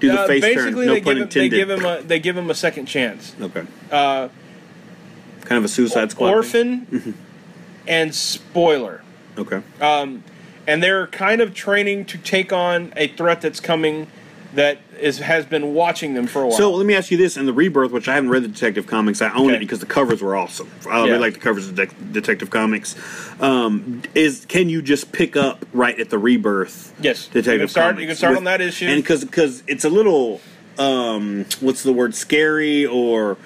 Do 0.00 0.12
the 0.12 0.20
Uh, 0.20 0.26
face 0.26 0.42
turn? 0.44 0.54
basically, 0.54 0.86
No 0.86 0.94
they 0.94 1.00
pun 1.00 1.14
give 1.16 1.22
him 1.24 1.28
they 1.28 1.44
intended. 1.44 1.56
give 1.56 1.70
him 1.70 1.84
a 1.84 2.02
they 2.02 2.18
give 2.20 2.36
him 2.36 2.50
a 2.50 2.54
second 2.54 2.86
chance. 2.86 3.34
okay, 3.40 3.62
Uh, 3.90 4.28
kind 5.44 5.58
of 5.58 5.64
a 5.64 5.68
Suicide 5.68 6.10
Squad. 6.12 6.30
Orphan 6.30 7.14
and 7.88 8.14
Spoiler, 8.14 9.02
Okay, 9.38 9.62
um, 9.80 10.24
and 10.66 10.82
they're 10.82 11.06
kind 11.06 11.40
of 11.40 11.54
training 11.54 12.04
to 12.06 12.18
take 12.18 12.52
on 12.52 12.92
a 12.96 13.08
threat 13.08 13.40
that's 13.40 13.60
coming 13.60 14.08
that 14.54 14.78
is 14.98 15.18
has 15.18 15.44
been 15.46 15.74
watching 15.74 16.14
them 16.14 16.26
for 16.26 16.42
a 16.42 16.48
while. 16.48 16.56
So 16.56 16.72
let 16.72 16.86
me 16.86 16.94
ask 16.94 17.10
you 17.10 17.16
this: 17.16 17.36
in 17.36 17.46
the 17.46 17.52
Rebirth, 17.52 17.92
which 17.92 18.08
I 18.08 18.14
haven't 18.14 18.30
read 18.30 18.42
the 18.42 18.48
Detective 18.48 18.86
Comics, 18.86 19.22
I 19.22 19.30
own 19.34 19.46
Okay. 19.46 19.56
it 19.56 19.60
because 19.60 19.78
the 19.78 19.86
covers 19.86 20.20
were 20.22 20.36
awesome. 20.36 20.68
I 20.90 20.98
Yeah. 20.98 21.04
really 21.04 21.18
like 21.18 21.34
the 21.34 21.40
covers 21.40 21.68
of 21.68 21.74
De- 21.76 21.86
Detective 22.12 22.50
Comics. 22.50 22.96
Um, 23.40 24.02
is 24.14 24.44
can 24.48 24.68
you 24.68 24.82
just 24.82 25.12
pick 25.12 25.36
up 25.36 25.64
right 25.72 25.98
at 26.00 26.10
the 26.10 26.18
Rebirth? 26.18 26.92
Yes. 27.00 27.26
Detective 27.26 27.52
You 27.52 27.58
can 27.60 27.68
start- 27.68 27.86
Comics 27.94 28.00
you 28.02 28.06
can 28.08 28.16
start 28.16 28.30
with- 28.32 28.38
on 28.38 28.44
that 28.44 28.60
issue. 28.60 28.86
and 28.86 29.02
because 29.02 29.24
because 29.24 29.62
it's 29.68 29.84
a 29.84 29.90
little 29.90 30.40
um, 30.78 31.44
what's 31.60 31.82
the 31.82 31.92
word 31.92 32.14
scary 32.14 32.86
or 32.86 33.36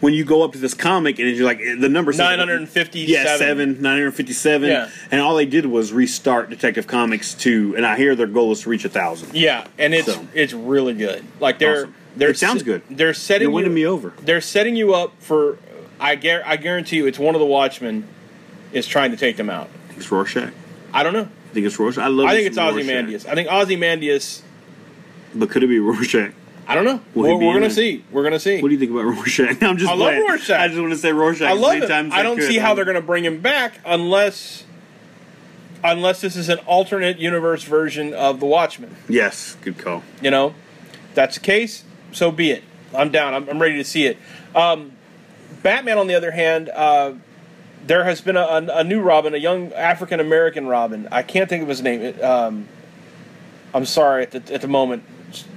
when 0.00 0.14
you 0.14 0.24
go 0.24 0.42
up 0.42 0.52
to 0.52 0.58
this 0.58 0.74
comic 0.74 1.18
and 1.18 1.28
you're 1.28 1.44
like 1.44 1.58
the 1.58 1.88
number 1.88 2.12
Nine 2.12 2.38
hundred 2.38 2.58
and 2.60 2.68
fifty. 2.68 3.00
Yeah, 3.00 3.36
seven, 3.36 3.80
957. 3.82 4.68
Yeah. 4.68 4.88
And 5.10 5.20
all 5.20 5.36
they 5.36 5.46
did 5.46 5.66
was 5.66 5.92
restart 5.92 6.50
Detective 6.50 6.86
Comics 6.86 7.34
2, 7.34 7.74
and 7.76 7.84
I 7.86 7.96
hear 7.96 8.14
their 8.16 8.26
goal 8.26 8.52
is 8.52 8.60
to 8.62 8.70
reach 8.70 8.84
a 8.84 8.88
1,000. 8.88 9.34
Yeah, 9.34 9.66
and 9.78 9.94
it's 9.94 10.06
So. 10.12 10.26
it's 10.34 10.52
really 10.52 10.94
good. 10.94 11.24
Like 11.38 11.58
they're 11.58 11.82
Awesome. 11.82 11.94
they're 12.16 12.30
It 12.30 12.38
sounds 12.38 12.62
good. 12.62 12.82
They're 12.90 13.14
setting 13.14 13.46
You're 13.46 13.54
winning 13.54 13.70
you, 13.72 13.76
me 13.76 13.86
over. 13.86 14.12
They're 14.22 14.40
setting 14.40 14.76
you 14.76 14.94
up 14.94 15.12
for. 15.20 15.58
I 15.98 16.16
gar- 16.16 16.42
I 16.46 16.56
guarantee 16.56 16.96
you, 16.96 17.06
it's 17.06 17.18
one 17.18 17.34
of 17.34 17.40
the 17.40 17.46
Watchmen 17.46 18.08
is 18.72 18.86
trying 18.86 19.10
to 19.10 19.16
take 19.18 19.36
them 19.36 19.50
out. 19.50 19.68
It's 19.96 20.10
Rorschach. 20.10 20.52
I 20.94 21.02
don't 21.02 21.12
know. 21.12 21.28
I 21.50 21.52
think 21.52 21.66
it's 21.66 21.78
Rorschach. 21.78 22.02
I 22.02 22.08
love 22.08 22.26
I 22.26 22.34
think 22.34 22.46
it's 22.46 22.56
Ozymandias. 22.58 23.26
I 23.26 23.34
think 23.34 23.48
Ozymandias. 23.52 24.42
But 25.34 25.50
could 25.50 25.62
it 25.62 25.66
be 25.66 25.78
Rorschach? 25.78 26.32
I 26.66 26.74
don't 26.74 26.84
know. 26.84 27.00
Will 27.14 27.38
We're, 27.38 27.46
we're 27.48 27.54
gonna 27.54 27.66
it? 27.66 27.70
see. 27.72 28.04
We're 28.12 28.22
gonna 28.22 28.38
see. 28.38 28.60
What 28.62 28.68
do 28.68 28.74
you 28.74 28.78
think 28.80 28.92
about 28.92 29.04
Rorschach? 29.04 29.62
I'm 29.62 29.76
just 29.76 29.90
I 29.90 29.94
love. 29.94 30.14
Rorschach. 30.14 30.58
I 30.60 30.68
just 30.68 30.78
want 30.80 30.92
to 30.92 30.98
say 30.98 31.12
Rorschach 31.12 31.48
I 31.48 31.52
love 31.54 31.82
it. 31.82 31.88
times 31.88 32.12
I 32.14 32.22
don't 32.22 32.36
could. 32.38 32.48
see 32.48 32.58
how 32.58 32.74
they're 32.74 32.84
gonna 32.84 33.00
bring 33.00 33.24
him 33.24 33.40
back 33.40 33.74
unless. 33.84 34.64
Unless 35.82 36.20
this 36.20 36.36
is 36.36 36.50
an 36.50 36.58
alternate 36.66 37.18
universe 37.18 37.62
version 37.64 38.12
of 38.12 38.38
the 38.38 38.44
Watchmen, 38.44 38.94
Yes, 39.08 39.56
good 39.62 39.78
call. 39.78 40.02
you 40.20 40.30
know, 40.30 40.48
if 41.08 41.14
that's 41.14 41.36
the 41.36 41.40
case. 41.40 41.84
So 42.12 42.30
be 42.30 42.50
it. 42.50 42.62
I'm 42.94 43.10
down. 43.10 43.32
I'm, 43.32 43.48
I'm 43.48 43.58
ready 43.58 43.76
to 43.78 43.84
see 43.84 44.04
it. 44.04 44.18
Um, 44.54 44.92
Batman, 45.62 45.96
on 45.96 46.06
the 46.06 46.14
other 46.14 46.32
hand, 46.32 46.68
uh, 46.68 47.14
there 47.86 48.04
has 48.04 48.20
been 48.20 48.36
a, 48.36 48.42
a, 48.42 48.66
a 48.80 48.84
new 48.84 49.00
Robin, 49.00 49.32
a 49.32 49.38
young 49.38 49.72
African 49.72 50.20
American 50.20 50.66
Robin. 50.66 51.08
I 51.10 51.22
can't 51.22 51.48
think 51.48 51.62
of 51.62 51.68
his 51.70 51.80
name. 51.80 52.02
It, 52.02 52.22
um, 52.22 52.68
I'm 53.72 53.86
sorry 53.86 54.24
at 54.24 54.32
the, 54.32 54.52
at 54.54 54.60
the 54.60 54.68
moment. 54.68 55.04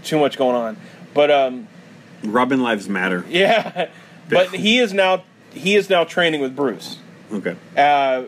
Too 0.06 0.20
much 0.20 0.38
going 0.38 0.56
on, 0.56 0.78
but 1.14 1.30
um, 1.32 1.68
Robin 2.24 2.62
Lives 2.62 2.88
Matter. 2.90 3.26
yeah. 3.30 3.90
But 4.30 4.56
he 4.56 4.80
is 4.80 4.94
now 4.94 5.24
he 5.52 5.76
is 5.76 5.90
now 5.90 6.06
training 6.06 6.40
with 6.40 6.56
Bruce. 6.56 6.98
Okay. 7.32 7.58
Uh, 7.78 8.24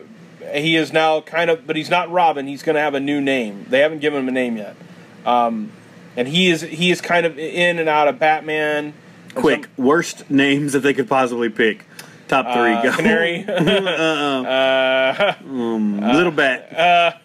he 0.52 0.76
is 0.76 0.92
now 0.92 1.22
kind 1.22 1.48
of, 1.50 1.66
but 1.66 1.74
he's 1.74 1.88
not 1.88 2.10
Robin. 2.12 2.46
He's 2.46 2.62
going 2.62 2.74
to 2.76 2.82
have 2.82 2.92
a 2.94 3.00
new 3.00 3.20
name. 3.20 3.64
They 3.70 3.80
haven't 3.80 4.00
given 4.00 4.20
him 4.20 4.28
a 4.28 4.32
name 4.32 4.58
yet. 4.58 4.76
Um, 5.24 5.72
and 6.14 6.28
he 6.28 6.50
is 6.50 6.60
he 6.60 6.90
is 6.90 7.00
kind 7.00 7.24
of 7.24 7.38
in 7.38 7.78
and 7.78 7.88
out 7.88 8.08
of 8.08 8.18
Batman. 8.18 8.92
Quick, 9.34 9.68
worst 9.78 10.30
names 10.30 10.74
that 10.74 10.80
they 10.80 10.92
could 10.92 11.08
possibly 11.08 11.48
pick. 11.48 11.86
Top 12.28 12.44
three. 12.44 12.74
some- 12.74 12.82
go. 12.82 12.88
uh, 12.90 12.96
Canary, 12.96 13.44
uh, 13.48 15.34
Um, 15.44 16.00
Little 16.00 16.30
Bat. 16.30 17.22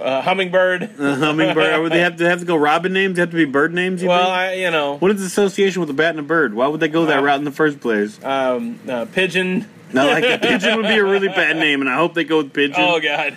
Uh, 0.00 0.22
Hummingbird. 0.22 0.90
Uh, 0.98 1.14
hummingbird. 1.16 1.80
Would 1.82 1.92
they 1.92 2.00
have 2.00 2.16
to 2.16 2.28
have 2.28 2.40
to 2.40 2.44
go 2.46 2.56
Robin 2.56 2.92
names? 2.92 3.16
They 3.16 3.22
have 3.22 3.30
to 3.30 3.36
be 3.36 3.44
bird 3.44 3.72
names. 3.74 4.02
You 4.02 4.08
Well, 4.08 4.24
think? 4.26 4.30
I, 4.36 4.52
you 4.54 4.70
know, 4.70 4.96
what 4.98 5.10
is 5.10 5.20
the 5.20 5.26
association 5.26 5.80
with 5.80 5.90
a 5.90 5.94
bat 5.94 6.10
and 6.10 6.20
a 6.20 6.22
bird? 6.22 6.54
Why 6.54 6.66
would 6.68 6.80
they 6.80 6.88
go 6.88 7.06
that 7.06 7.18
Uh, 7.18 7.22
route 7.22 7.38
in 7.38 7.44
the 7.44 7.50
first 7.52 7.80
place? 7.80 8.18
um, 8.24 8.78
uh, 8.88 9.04
pigeon. 9.06 9.66
Not 9.92 10.06
like 10.08 10.24
that. 10.24 10.42
Pigeon 10.48 10.76
would 10.76 10.88
be 10.88 10.96
a 10.98 11.04
really 11.04 11.28
bad 11.28 11.56
name, 11.56 11.80
and 11.80 11.88
I 11.88 11.94
hope 11.94 12.14
they 12.14 12.24
go 12.24 12.38
with 12.38 12.52
pigeon. 12.52 12.74
Oh 12.78 12.98
God, 13.00 13.36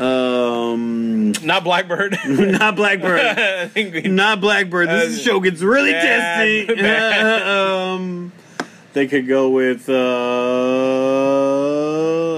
Um, 0.00 1.32
not 1.42 1.62
Blackbird. 1.62 2.18
not 2.26 2.74
blackbird. 2.76 3.70
We- 3.74 4.02
not 4.08 4.40
blackbird. 4.40 4.88
This 4.88 5.20
Uh, 5.20 5.22
show 5.22 5.40
gets 5.40 5.60
really 5.60 5.92
bad, 5.92 6.66
testy. 6.66 6.74
bad. 6.82 7.42
um, 7.42 8.32
they 8.94 9.06
could 9.06 9.28
go 9.28 9.50
with. 9.50 9.88
Uh, 9.88 9.94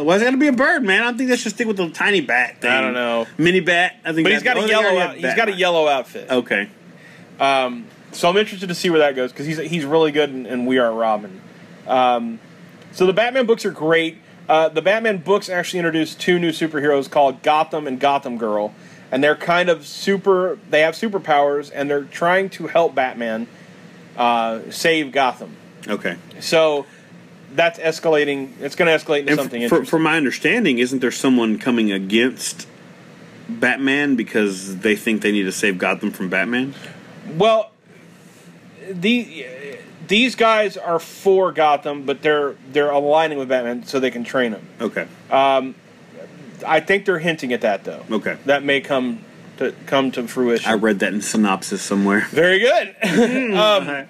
it 0.02 0.24
gonna 0.24 0.36
be 0.36 0.48
a 0.48 0.52
bird, 0.52 0.82
man? 0.82 1.00
I 1.00 1.04
don't 1.04 1.18
think 1.18 1.30
they 1.30 1.36
should 1.36 1.52
stick 1.52 1.66
with 1.66 1.76
the 1.76 1.90
tiny 1.90 2.20
bat 2.20 2.60
thing. 2.60 2.70
I 2.70 2.80
don't 2.80 2.94
know. 2.94 3.26
Mini 3.38 3.60
bat. 3.60 3.96
I 4.04 4.12
think. 4.12 4.24
but 4.24 4.32
he's 4.32 4.42
got 4.42 4.56
a 4.56 4.66
yellow. 4.66 4.98
Out, 4.98 5.16
he's 5.16 5.34
got 5.34 5.48
a 5.48 5.52
yellow 5.52 5.88
outfit. 5.88 6.30
Okay. 6.30 6.68
Um, 7.40 7.86
so 8.12 8.28
I'm 8.28 8.36
interested 8.36 8.68
to 8.68 8.74
see 8.74 8.90
where 8.90 9.00
that 9.00 9.16
goes 9.16 9.32
because 9.32 9.46
he's 9.46 9.58
he's 9.58 9.84
really 9.84 10.12
good 10.12 10.30
in, 10.30 10.46
in 10.46 10.66
We 10.66 10.78
Are 10.78 10.92
Robin. 10.92 11.40
Um, 11.86 12.40
so 12.92 13.06
the 13.06 13.12
Batman 13.12 13.46
books 13.46 13.64
are 13.64 13.70
great. 13.70 14.18
Uh, 14.48 14.68
the 14.68 14.82
Batman 14.82 15.18
books 15.18 15.48
actually 15.48 15.78
introduced 15.78 16.20
two 16.20 16.38
new 16.38 16.50
superheroes 16.50 17.10
called 17.10 17.42
Gotham 17.42 17.86
and 17.86 17.98
Gotham 17.98 18.36
Girl, 18.36 18.74
and 19.10 19.22
they're 19.22 19.36
kind 19.36 19.68
of 19.68 19.86
super. 19.86 20.58
They 20.68 20.80
have 20.80 20.94
superpowers, 20.94 21.70
and 21.74 21.88
they're 21.88 22.04
trying 22.04 22.50
to 22.50 22.66
help 22.66 22.94
Batman 22.94 23.46
uh, 24.16 24.60
save 24.70 25.12
Gotham. 25.12 25.56
Okay. 25.88 26.16
So 26.40 26.86
that's 27.54 27.78
escalating. 27.78 28.52
It's 28.60 28.74
going 28.76 28.86
to 28.96 29.04
escalate 29.04 29.20
into 29.20 29.32
And 29.32 29.40
something 29.40 29.62
f- 29.62 29.68
for, 29.68 29.76
interesting. 29.76 29.90
from 29.90 30.02
my 30.02 30.16
understanding, 30.16 30.78
isn't 30.78 31.00
there 31.00 31.10
someone 31.10 31.58
coming 31.58 31.92
against 31.92 32.66
Batman 33.48 34.16
because 34.16 34.78
they 34.78 34.96
think 34.96 35.22
they 35.22 35.32
need 35.32 35.44
to 35.44 35.52
save 35.52 35.78
Gotham 35.78 36.10
from 36.10 36.28
Batman? 36.28 36.74
Well, 37.36 37.70
the 38.90 39.46
these 40.08 40.34
guys 40.34 40.76
are 40.76 40.98
for 40.98 41.52
Gotham, 41.52 42.04
but 42.04 42.22
they're 42.22 42.56
they're 42.72 42.90
aligning 42.90 43.38
with 43.38 43.48
Batman 43.48 43.84
so 43.84 44.00
they 44.00 44.10
can 44.10 44.24
train 44.24 44.52
him. 44.52 44.66
Okay. 44.80 45.06
I 46.64 46.80
think 46.80 47.06
they're 47.06 47.18
hinting 47.18 47.52
at 47.52 47.62
that 47.62 47.84
though. 47.84 48.04
Okay. 48.10 48.36
That 48.46 48.62
may 48.64 48.80
come 48.80 49.20
to 49.58 49.74
come 49.86 50.10
to 50.12 50.26
fruition. 50.28 50.70
I 50.70 50.74
read 50.74 50.98
that 51.00 51.12
in 51.12 51.20
synopsis 51.20 51.82
somewhere. 51.82 52.26
Very 52.30 52.58
good. 52.58 52.94
um, 53.56 54.06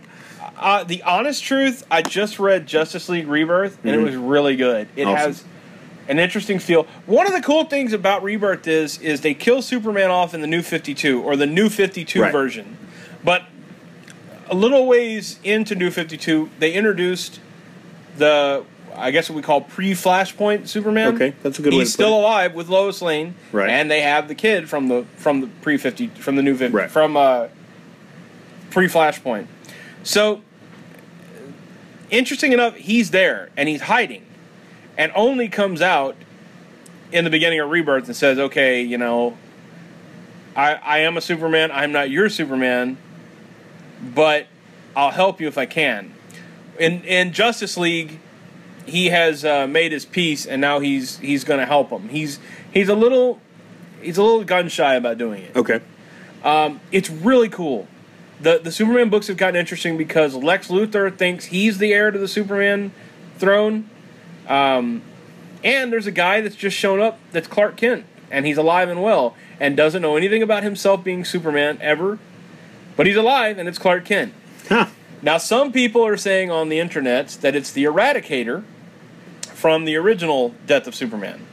uh, 0.59 0.85
the 0.85 1.03
honest 1.03 1.43
truth, 1.43 1.85
I 1.91 2.03
just 2.03 2.39
read 2.39 2.67
Justice 2.67 3.09
League 3.09 3.27
Rebirth, 3.27 3.79
and 3.85 3.95
it 3.95 3.99
was 3.99 4.17
really 4.17 4.57
good. 4.57 4.89
It 4.97 5.07
Awesome. 5.07 5.17
has 5.17 5.45
an 6.09 6.19
interesting 6.19 6.59
feel. 6.59 6.87
One 7.07 7.27
of 7.27 7.33
the 7.33 7.41
cool 7.41 7.65
things 7.65 7.93
about 7.93 8.23
Rebirth 8.23 8.67
is 8.67 8.99
is 9.01 9.21
they 9.23 9.35
kill 9.35 9.63
Superman 9.63 10.11
off 10.11 10.35
in 10.35 10.41
the 10.41 10.47
New 10.47 10.63
Fifty 10.63 10.95
Two 10.95 11.23
or 11.23 11.37
the 11.37 11.47
New 11.47 11.69
Fifty 11.69 12.05
Two 12.05 12.23
Right. 12.23 12.33
version, 12.33 12.77
but 13.25 13.43
a 14.49 14.55
little 14.55 14.87
ways 14.87 15.39
into 15.45 15.75
New 15.75 15.91
Fifty 15.91 16.17
Two, 16.17 16.51
they 16.59 16.73
introduced 16.73 17.41
the 18.19 18.65
I 18.95 19.11
guess 19.11 19.31
what 19.31 19.37
we 19.37 19.43
call 19.43 19.63
pre-Flashpoint 19.63 20.69
Superman. 20.69 21.15
Okay, 21.15 21.33
that's 21.43 21.59
a 21.59 21.63
good 21.63 21.73
way 21.73 21.79
He's 21.79 21.93
still 21.95 22.09
it. 22.15 22.21
alive 22.21 22.55
with 22.55 22.69
Lois 22.69 23.01
Lane, 23.01 23.35
Right. 23.51 23.71
And 23.71 23.91
they 23.91 24.03
have 24.03 24.29
the 24.29 24.35
kid 24.35 24.69
from 24.69 24.89
the 24.89 25.07
from 25.17 25.41
the 25.41 25.47
pre 25.63 25.79
fifty 25.79 26.09
from 26.09 26.37
the 26.37 26.43
new 26.43 26.55
50, 26.57 26.77
Right. 26.77 26.91
from 26.91 27.17
uh, 27.17 27.47
pre 28.71 28.89
Flashpoint. 28.89 29.47
So 30.03 30.43
interesting 32.11 32.53
enough, 32.53 32.77
he's 32.77 33.11
there 33.11 33.51
and 33.57 33.69
he's 33.69 33.83
hiding, 33.83 34.25
and 34.97 35.13
only 35.15 35.49
comes 35.49 35.81
out 35.83 36.17
in 37.11 37.25
the 37.25 37.31
beginning 37.31 37.61
of 37.61 37.71
Rebirth 37.71 38.07
and 38.07 38.17
says, 38.17 38.39
"Okay, 38.39 38.83
you 38.83 38.99
know, 38.99 39.37
I 40.57 40.75
I 40.75 40.99
am 40.99 41.17
a 41.17 41.21
Superman. 41.21 41.71
I'm 41.73 41.93
not 41.93 42.11
your 42.11 42.29
Superman, 42.29 42.99
but 44.03 44.47
I'll 44.97 45.11
help 45.11 45.41
you 45.41 45.49
if 45.49 45.59
I 45.59 45.67
can." 45.67 46.15
In 46.79 47.03
in 47.05 47.33
Justice 47.33 47.77
League, 47.77 48.19
he 48.87 49.07
has 49.07 49.45
uh, 49.45 49.67
made 49.67 49.93
his 49.93 50.05
peace, 50.05 50.47
and 50.47 50.61
now 50.61 50.81
he's 50.81 51.19
he's 51.19 51.45
going 51.45 51.61
to 51.61 51.67
help 51.67 51.91
him. 51.91 52.09
He's 52.09 52.39
he's 52.73 52.89
a 52.89 52.95
little 52.95 53.41
he's 54.01 54.19
a 54.19 54.23
little 54.23 54.45
gun 54.45 54.69
shy 54.69 54.95
about 54.95 55.19
doing 55.19 55.43
it. 55.45 55.57
Okay. 55.57 55.81
It's 56.91 57.09
really 57.09 57.49
cool. 57.49 57.87
The 58.43 58.61
The 58.63 58.73
Superman 58.73 59.09
books 59.09 59.29
have 59.29 59.37
gotten 59.37 59.57
interesting 59.57 59.97
because 59.97 60.35
Lex 60.35 60.69
Luthor 60.69 61.17
thinks 61.17 61.47
he's 61.47 61.79
the 61.79 61.93
heir 61.93 62.11
to 62.11 62.19
the 62.19 62.29
Superman 62.29 62.93
throne, 63.39 63.89
um, 64.49 65.03
and 65.65 65.93
there's 65.93 66.07
a 66.07 66.13
guy 66.13 66.41
that's 66.41 66.57
just 66.57 66.77
shown 66.77 67.01
up 67.01 67.19
that's 67.31 67.49
Clark 67.49 67.77
Kent, 67.77 68.05
and 68.31 68.47
he's 68.47 68.59
alive 68.59 68.89
and 68.89 69.03
well, 69.03 69.37
and 69.61 69.77
doesn't 69.77 70.03
know 70.03 70.17
anything 70.17 70.43
about 70.43 70.63
himself 70.63 71.03
being 71.05 71.25
Superman 71.25 71.79
ever, 71.81 72.19
but 72.97 73.07
he's 73.07 73.17
alive, 73.17 73.59
and 73.59 73.69
it's 73.69 73.79
Clark 73.79 74.05
Kent. 74.05 74.35
Huh. 74.69 74.87
Now, 75.23 75.39
some 75.39 75.71
people 75.71 76.05
are 76.05 76.17
saying 76.17 76.51
on 76.51 76.69
the 76.69 76.81
internet 76.81 77.29
that 77.43 77.55
it's 77.55 77.71
the 77.71 77.85
Eradicator 77.85 78.65
from 79.43 79.85
the 79.85 79.95
original 79.97 80.55
Death 80.67 80.89
of 80.89 80.97
Superman. 80.97 81.47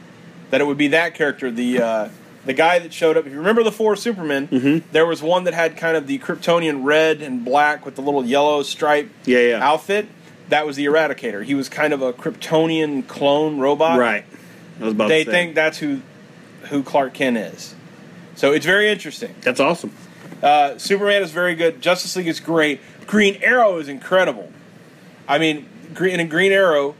That 0.50 0.60
it 0.60 0.64
would 0.64 0.78
be 0.78 0.88
that 0.88 1.14
character, 1.14 1.52
the 1.52 1.80
uh, 1.80 2.08
the 2.44 2.52
guy 2.54 2.78
that 2.78 2.92
showed 2.92 3.16
up. 3.16 3.26
If 3.26 3.32
you 3.32 3.38
remember 3.38 3.62
the 3.62 3.72
four 3.72 3.96
Supermen, 3.96 4.82
there 4.92 5.06
was 5.06 5.22
one 5.22 5.44
that 5.44 5.54
had 5.54 5.76
kind 5.76 5.96
of 5.96 6.06
the 6.06 6.18
Kryptonian 6.18 6.84
red 6.84 7.20
and 7.22 7.44
black 7.44 7.84
with 7.84 7.96
the 7.96 8.02
little 8.02 8.24
yellow 8.24 8.62
stripe 8.62 9.10
Yeah, 9.24 9.38
yeah. 9.40 9.66
outfit. 9.68 10.06
That 10.48 10.66
was 10.66 10.76
the 10.76 10.86
Eradicator. 10.86 11.44
He 11.44 11.54
was 11.54 11.68
kind 11.68 11.92
of 11.92 12.02
a 12.02 12.12
Kryptonian 12.12 13.06
clone 13.06 13.58
robot. 13.58 13.98
Right. 13.98 14.24
I 14.80 14.84
was 14.84 14.92
about 14.94 15.08
They 15.08 15.24
think 15.24 15.54
that's 15.54 15.78
who 15.78 16.00
who 16.70 16.82
Clark 16.82 17.14
Kent 17.14 17.36
is. 17.36 17.74
So 18.34 18.52
it's 18.52 18.66
very 18.66 18.88
interesting. 18.90 19.34
that's 19.42 19.60
awesome. 19.60 19.92
Uh, 20.42 20.78
Superman 20.78 21.22
is 21.22 21.30
very 21.32 21.54
good. 21.54 21.80
Justice 21.82 22.16
League 22.16 22.26
is 22.28 22.40
great. 22.40 22.80
Green 23.06 23.38
Arrow 23.42 23.76
is 23.78 23.88
incredible. 23.88 24.50
I 25.28 25.38
mean, 25.38 25.68
Green 25.94 26.18
in 26.20 26.28
Green 26.28 26.52
Arrow, 26.52 26.94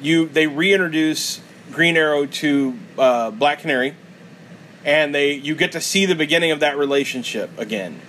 you 0.00 0.26
they 0.28 0.46
reintroduce 0.46 1.40
Green 1.72 1.96
Arrow 1.96 2.24
to 2.26 2.78
uh, 2.98 3.30
Black 3.30 3.60
Canary, 3.60 3.94
and 4.88 5.14
they 5.14 5.34
you 5.34 5.54
get 5.54 5.72
to 5.72 5.82
see 5.82 6.06
the 6.06 6.14
beginning 6.14 6.50
of 6.50 6.60
that 6.60 6.78
relationship 6.78 7.50
again. 7.58 8.00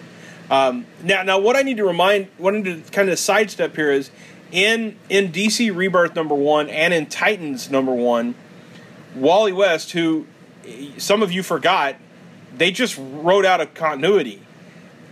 Um, 0.50 0.86
now, 1.04 1.24
now, 1.24 1.38
what 1.38 1.58
I 1.58 1.62
need 1.62 1.76
to 1.78 1.86
remind, 1.86 2.30
what 2.38 2.56
I 2.56 2.60
need 2.62 2.86
to 2.86 2.92
kind 2.92 3.10
of 3.10 3.20
sidestep 3.20 3.76
here 3.76 3.92
is, 3.92 4.12
in 4.54 4.96
in 5.10 5.30
DC 5.34 5.76
Rebirth 5.76 6.16
number 6.16 6.36
one 6.36 6.70
and 6.70 6.94
in 6.94 7.08
Titans 7.08 7.70
number 7.70 7.94
one, 7.94 8.34
Wally 9.14 9.52
West, 9.52 9.92
who 9.92 10.26
some 10.98 11.22
of 11.22 11.34
you 11.34 11.44
forgot, 11.44 11.98
they 12.56 12.72
just 12.72 12.98
wrote 12.98 13.46
out 13.46 13.60
a 13.60 13.66
continuity. 13.66 14.42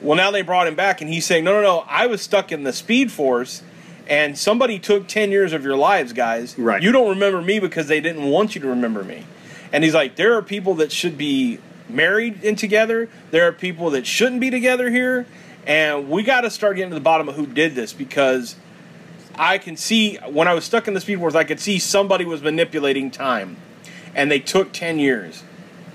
Well, 0.02 0.16
now 0.16 0.32
they 0.32 0.44
brought 0.44 0.68
him 0.68 0.76
back, 0.76 1.02
and 1.02 1.10
he's 1.10 1.26
saying, 1.26 1.44
"No, 1.44 1.52
no, 1.52 1.62
no! 1.62 1.86
I 1.90 2.08
was 2.08 2.22
stuck 2.22 2.54
in 2.54 2.64
the 2.64 2.72
Speed 2.72 3.12
Force, 3.12 3.62
and 4.08 4.38
somebody 4.38 4.80
took 4.80 5.08
10 5.08 5.32
years 5.32 5.52
of 5.52 5.66
your 5.66 5.76
lives, 5.76 6.14
guys. 6.14 6.58
Right. 6.58 6.82
You 6.82 6.94
don't 6.94 7.10
remember 7.10 7.42
me 7.42 7.60
because 7.60 7.88
they 7.88 8.00
didn't 8.00 8.24
want 8.24 8.56
you 8.56 8.62
to 8.62 8.68
remember 8.68 9.04
me. 9.04 9.26
And 9.74 9.84
he's 9.84 9.94
like, 9.94 10.16
there 10.16 10.36
are 10.36 10.42
people 10.42 10.76
that 10.76 10.92
should 10.92 11.18
be 11.18 11.60
married 11.90 12.44
and 12.44 12.58
together. 12.58 13.10
There 13.32 13.48
are 13.48 13.52
people 13.52 13.90
that 13.92 14.06
shouldn't 14.08 14.42
be 14.42 14.50
together 14.50 14.90
here. 14.90 15.26
And 15.66 16.10
we 16.10 16.24
got 16.24 16.42
to 16.42 16.50
start 16.50 16.78
getting 16.78 16.92
to 16.92 16.96
the 16.96 17.02
bottom 17.02 17.28
of 17.28 17.36
who 17.36 17.46
did 17.46 17.76
this 17.76 17.92
because 17.92 18.56
I 19.36 19.58
can 19.58 19.76
see 19.78 20.16
when 20.30 20.48
I 20.48 20.54
was 20.54 20.64
stuck 20.64 20.88
in 20.88 20.94
the 20.94 21.02
Speed 21.02 21.20
Force, 21.20 21.36
I 21.36 21.44
could 21.44 21.60
see 21.60 21.78
somebody 21.78 22.26
was 22.26 22.42
manipulating 22.42 23.12
time, 23.12 23.58
and 24.16 24.32
they 24.32 24.40
took 24.40 24.72
ten 24.72 24.98
years. 24.98 25.44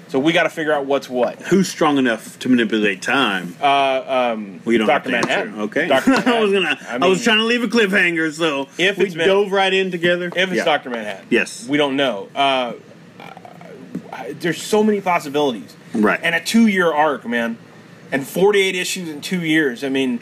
So 0.08 0.18
we 0.18 0.34
got 0.34 0.42
to 0.42 0.50
figure 0.50 0.74
out 0.74 0.84
what's 0.84 1.08
what. 1.08 1.40
Who's 1.44 1.68
strong 1.70 1.96
enough 1.96 2.38
to 2.40 2.50
manipulate 2.50 3.00
time? 3.00 3.56
Uh, 3.58 4.32
um, 4.34 4.60
we 4.66 4.76
don't 4.76 4.86
Dr. 4.86 5.10
have 5.10 5.22
to 5.24 5.32
answer. 5.32 5.46
Manhattan. 5.46 5.60
Okay. 5.62 5.88
Dr. 5.88 6.10
I 6.28 6.40
was 6.40 6.52
gonna. 6.52 6.66
Manhattan. 6.66 7.02
I, 7.02 7.06
was 7.06 7.24
trying 7.24 7.38
to 7.38 7.44
leave 7.44 7.62
a 7.64 7.68
cliffhanger, 7.68 8.30
so 8.30 8.68
If 8.76 8.98
we 8.98 9.08
dove 9.08 9.50
right 9.50 9.72
in 9.72 9.90
together. 9.90 10.26
If 10.26 10.50
it's 10.50 10.52
Yeah. 10.58 10.64
Dr. 10.64 10.90
Manhattan, 10.90 11.26
Yes. 11.30 11.66
we 11.66 11.78
don't 11.78 11.96
know. 11.96 12.28
Uh, 12.34 12.38
I- 12.38 12.74
there's 14.32 14.60
so 14.60 14.82
many 14.82 15.00
possibilities, 15.00 15.76
Right. 15.94 16.20
And 16.22 16.34
a 16.34 16.40
two-year 16.40 16.92
arc, 16.92 17.26
man, 17.26 17.58
and 18.10 18.26
48 18.26 18.74
issues 18.74 19.08
in 19.08 19.20
two 19.20 19.40
years. 19.42 19.84
I 19.84 19.88
mean, 19.88 20.20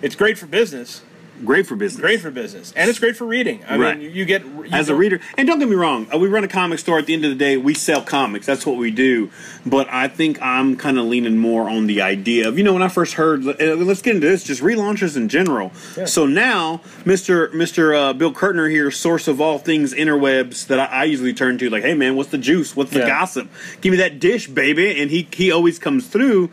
it's 0.00 0.14
great 0.14 0.38
for 0.38 0.46
business. 0.46 1.02
Great 1.44 1.66
for 1.66 1.74
business. 1.76 2.00
Great 2.00 2.20
for 2.20 2.30
business, 2.30 2.72
and 2.76 2.88
it's 2.88 2.98
great 2.98 3.16
for 3.16 3.24
reading. 3.24 3.60
I 3.68 3.76
Right. 3.76 3.98
mean, 3.98 4.12
you 4.14 4.24
get 4.24 4.42
you 4.44 4.64
as 4.70 4.88
a 4.88 4.94
reader. 4.94 5.20
And 5.36 5.48
don't 5.48 5.58
get 5.58 5.68
me 5.68 5.74
wrong, 5.74 6.06
uh, 6.14 6.18
we 6.18 6.28
run 6.28 6.44
a 6.44 6.48
comic 6.48 6.78
store. 6.78 6.98
At 6.98 7.06
the 7.06 7.14
end 7.14 7.24
of 7.24 7.30
the 7.30 7.36
day, 7.36 7.56
we 7.56 7.74
sell 7.74 8.00
comics. 8.02 8.46
That's 8.46 8.64
what 8.64 8.76
we 8.76 8.90
do. 8.90 9.30
But 9.66 9.88
I 9.90 10.06
think 10.08 10.40
I'm 10.40 10.76
kind 10.76 10.98
of 10.98 11.06
leaning 11.06 11.38
more 11.38 11.68
on 11.68 11.86
the 11.86 12.00
idea 12.00 12.48
of 12.48 12.58
you 12.58 12.64
know 12.64 12.72
when 12.74 12.82
I 12.82 12.88
first 12.88 13.14
heard. 13.14 13.46
uh, 13.46 13.74
Let's 13.74 14.02
get 14.02 14.14
into 14.16 14.28
this. 14.28 14.44
Just 14.44 14.62
relaunches 14.62 15.16
in 15.16 15.28
general. 15.28 15.72
Yeah. 15.96 16.04
So 16.04 16.26
now, 16.26 16.80
Mister 17.04 17.50
Mister 17.52 17.92
uh, 17.94 18.12
Bill 18.12 18.32
Kurtner 18.32 18.70
here, 18.70 18.90
source 18.90 19.26
of 19.26 19.40
all 19.40 19.58
things 19.58 19.92
interwebs 19.92 20.66
that 20.68 20.78
I, 20.78 20.84
I 20.84 21.04
usually 21.04 21.34
turn 21.34 21.58
to. 21.58 21.68
Like, 21.70 21.82
hey 21.82 21.94
man, 21.94 22.14
what's 22.14 22.30
the 22.30 22.38
juice? 22.38 22.76
What's 22.76 22.92
the 22.92 23.00
Yeah. 23.00 23.08
gossip? 23.08 23.48
Give 23.80 23.90
me 23.90 23.96
that 23.98 24.20
dish, 24.20 24.46
baby. 24.46 25.00
And 25.00 25.10
he 25.10 25.26
he 25.32 25.50
always 25.50 25.78
comes 25.78 26.06
through. 26.06 26.50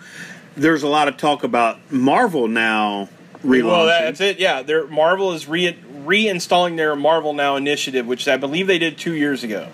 There's 0.57 0.83
a 0.83 0.87
lot 0.89 1.07
of 1.07 1.15
talk 1.15 1.43
about 1.43 1.77
Marvel 1.91 2.47
now 2.47 3.07
relaunching. 3.43 3.65
Well, 3.65 3.85
that's 3.85 4.21
it. 4.21 4.39
Yeah, 4.39 4.61
their 4.61 4.87
Marvel 4.87 5.33
is 5.33 5.47
re 5.47 5.73
reinstalling 6.03 6.77
their 6.77 6.95
Marvel 6.95 7.33
Now 7.33 7.55
initiative, 7.55 8.07
which 8.07 8.27
I 8.27 8.37
believe 8.37 8.67
they 8.67 8.79
did 8.79 8.97
two 8.97 9.13
years 9.13 9.43
ago, 9.43 9.67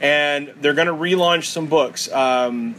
and 0.00 0.52
they're 0.60 0.74
going 0.74 0.88
to 0.88 0.94
relaunch 0.94 1.44
some 1.44 1.66
books. 1.66 2.10
Um, 2.12 2.74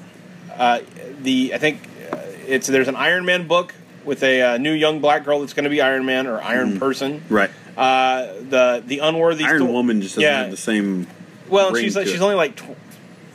uh, 0.56 0.80
the 1.22 1.54
I 1.54 1.58
think 1.58 1.82
uh, 2.12 2.18
it's 2.48 2.68
there's 2.68 2.88
an 2.88 2.96
Iron 2.96 3.26
Man 3.26 3.48
book 3.48 3.74
with 4.06 4.22
a 4.24 4.42
uh, 4.42 4.58
new 4.58 4.74
young 4.74 5.00
black 5.00 5.24
girl 5.24 5.40
that's 5.40 5.54
going 5.54 5.64
to 5.64 5.70
be 5.70 5.82
Iron 5.82 6.06
Man 6.06 6.28
or 6.28 6.42
Iron 6.42 6.80
Person. 6.80 7.24
right. 7.30 7.50
Uh, 7.76 8.34
the 8.50 8.84
the 8.86 9.00
unworthy 9.00 9.46
Iron 9.46 9.60
Thor- 9.60 9.72
Woman 9.72 10.02
just 10.02 10.16
doesn't 10.16 10.30
yeah. 10.30 10.42
have 10.42 10.52
the 10.52 10.58
same. 10.58 11.08
well, 11.50 11.74
she's 11.74 11.96
like 11.96 12.06
she's 12.06 12.22
only 12.22 12.36
like 12.36 12.56
tw- 12.56 12.78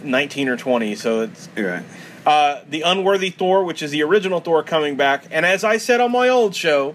nineteen 0.04 0.48
or 0.48 0.56
twenty, 0.56 0.94
so 0.94 1.22
it's 1.22 1.48
Right. 1.56 1.82
Uh, 2.28 2.60
the 2.68 2.82
unworthy 2.82 3.30
Thor, 3.30 3.64
which 3.64 3.82
is 3.82 3.90
the 3.90 4.02
original 4.02 4.40
Thor 4.40 4.62
coming 4.62 4.96
back. 4.96 5.24
And 5.30 5.46
as 5.46 5.64
I 5.64 5.78
said 5.78 6.00
on 6.00 6.12
my 6.12 6.28
old 6.28 6.54
show, 6.54 6.94